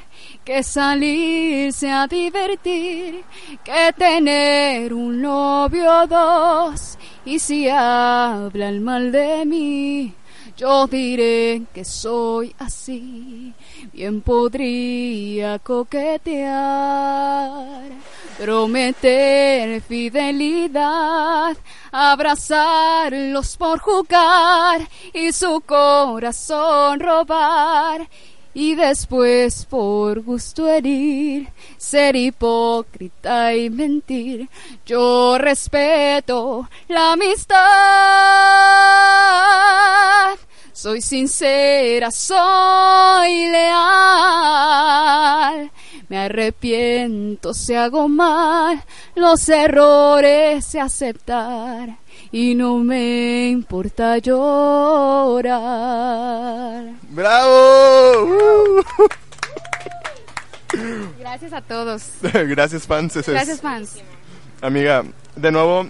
que 0.45 0.63
salirse 0.63 1.91
a 1.91 2.07
divertir, 2.07 3.25
que 3.61 3.93
tener 3.97 4.93
un 4.93 5.21
novio 5.21 6.03
o 6.03 6.07
dos. 6.07 6.97
Y 7.25 7.39
si 7.39 7.67
hablan 7.67 8.81
mal 8.81 9.11
de 9.11 9.45
mí, 9.45 10.13
yo 10.55 10.87
diré 10.87 11.63
que 11.73 11.83
soy 11.83 12.55
así. 12.57 13.53
Bien 13.91 14.21
podría 14.21 15.59
coquetear, 15.59 16.53
prometer 18.37 19.81
fidelidad, 19.81 21.57
abrazarlos 21.91 23.57
por 23.57 23.79
jugar 23.79 24.87
y 25.13 25.33
su 25.33 25.61
corazón 25.61 26.99
robar. 26.99 28.07
Y 28.55 28.75
después 28.75 29.65
por 29.65 30.21
gusto 30.21 30.69
herir, 30.69 31.49
ser 31.77 32.15
hipócrita 32.15 33.55
y 33.55 33.71
mentir. 33.71 34.47
Yo 34.85 35.39
respeto 35.39 36.69
la 36.87 37.13
amistad. 37.13 37.57
Soy 40.73 41.01
sincera, 41.01 42.09
soy 42.09 43.47
leal. 43.51 43.81
Me 46.09 46.17
arrepiento 46.17 47.53
si 47.53 47.75
hago 47.75 48.09
mal, 48.09 48.83
los 49.15 49.47
errores 49.49 50.65
se 50.65 50.79
aceptar 50.79 51.97
y 52.31 52.55
no 52.55 52.79
me 52.79 53.49
importa 53.49 54.17
llorar. 54.17 55.53
¡Bravo! 57.09 58.81
Gracias 61.19 61.53
a 61.53 61.61
todos. 61.61 62.03
Gracias, 62.33 62.87
fans. 62.87 63.13
Gracias, 63.27 63.61
fans. 63.61 63.97
Amiga, 64.59 65.03
de 65.35 65.51
nuevo, 65.51 65.85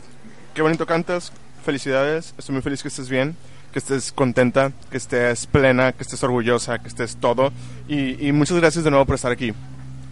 qué 0.53 0.61
bonito 0.61 0.85
cantas. 0.85 1.31
Felicidades. 1.63 2.33
Estoy 2.37 2.53
muy 2.53 2.61
feliz 2.61 2.81
que 2.81 2.89
estés 2.89 3.07
bien, 3.07 3.37
que 3.73 3.79
estés 3.79 4.11
contenta, 4.13 4.71
que 4.89 4.97
estés 4.97 5.47
plena, 5.47 5.91
que 5.91 6.03
estés 6.03 6.23
orgullosa, 6.23 6.79
que 6.79 6.87
estés 6.87 7.17
todo. 7.17 7.51
Y, 7.89 8.25
y 8.25 8.31
muchas 8.31 8.57
gracias 8.57 8.83
de 8.85 8.91
nuevo 8.91 9.05
por 9.05 9.15
estar 9.15 9.31
aquí. 9.31 9.51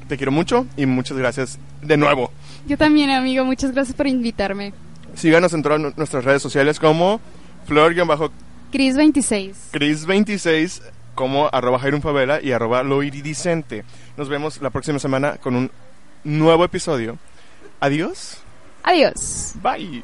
Te 0.09 0.17
quiero 0.17 0.31
mucho 0.33 0.65
y 0.75 0.85
muchas 0.85 1.17
gracias 1.17 1.57
de 1.81 1.95
nuevo. 1.95 2.31
Yo 2.67 2.77
también, 2.77 3.09
amigo. 3.11 3.45
Muchas 3.45 3.71
gracias 3.71 3.95
por 3.95 4.07
invitarme. 4.07 4.73
Síganos 5.15 5.53
en 5.53 5.61
todas 5.63 5.79
nu- 5.79 5.93
nuestras 5.95 6.25
redes 6.25 6.41
sociales 6.41 6.79
como 6.79 7.21
Cris26. 7.67 9.53
Flor-Cris26, 9.71 10.81
como 11.15 11.49
arroba 11.51 11.79
Jairum 11.79 12.01
Favela 12.01 12.41
y 12.41 12.51
arroba 12.51 12.83
Loiridicente. 12.83 13.83
Nos 14.17 14.27
vemos 14.29 14.61
la 14.61 14.69
próxima 14.69 14.99
semana 14.99 15.37
con 15.37 15.55
un 15.55 15.71
nuevo 16.23 16.63
episodio. 16.65 17.17
Adiós. 17.79 18.37
Adiós. 18.83 19.53
Bye. 19.61 20.03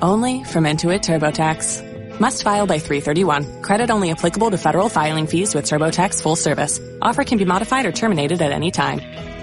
only 0.00 0.44
from 0.44 0.64
Intuit 0.64 1.02
TurboTax. 1.02 2.18
Must 2.20 2.42
file 2.42 2.66
by 2.66 2.78
331. 2.78 3.62
Credit 3.62 3.90
only 3.90 4.10
applicable 4.10 4.50
to 4.50 4.58
federal 4.58 4.88
filing 4.88 5.26
fees 5.26 5.54
with 5.54 5.66
TurboTax 5.66 6.22
full 6.22 6.36
service. 6.36 6.80
Offer 7.02 7.24
can 7.24 7.38
be 7.38 7.44
modified 7.44 7.86
or 7.86 7.92
terminated 7.92 8.40
at 8.40 8.52
any 8.52 8.70
time. 8.70 9.33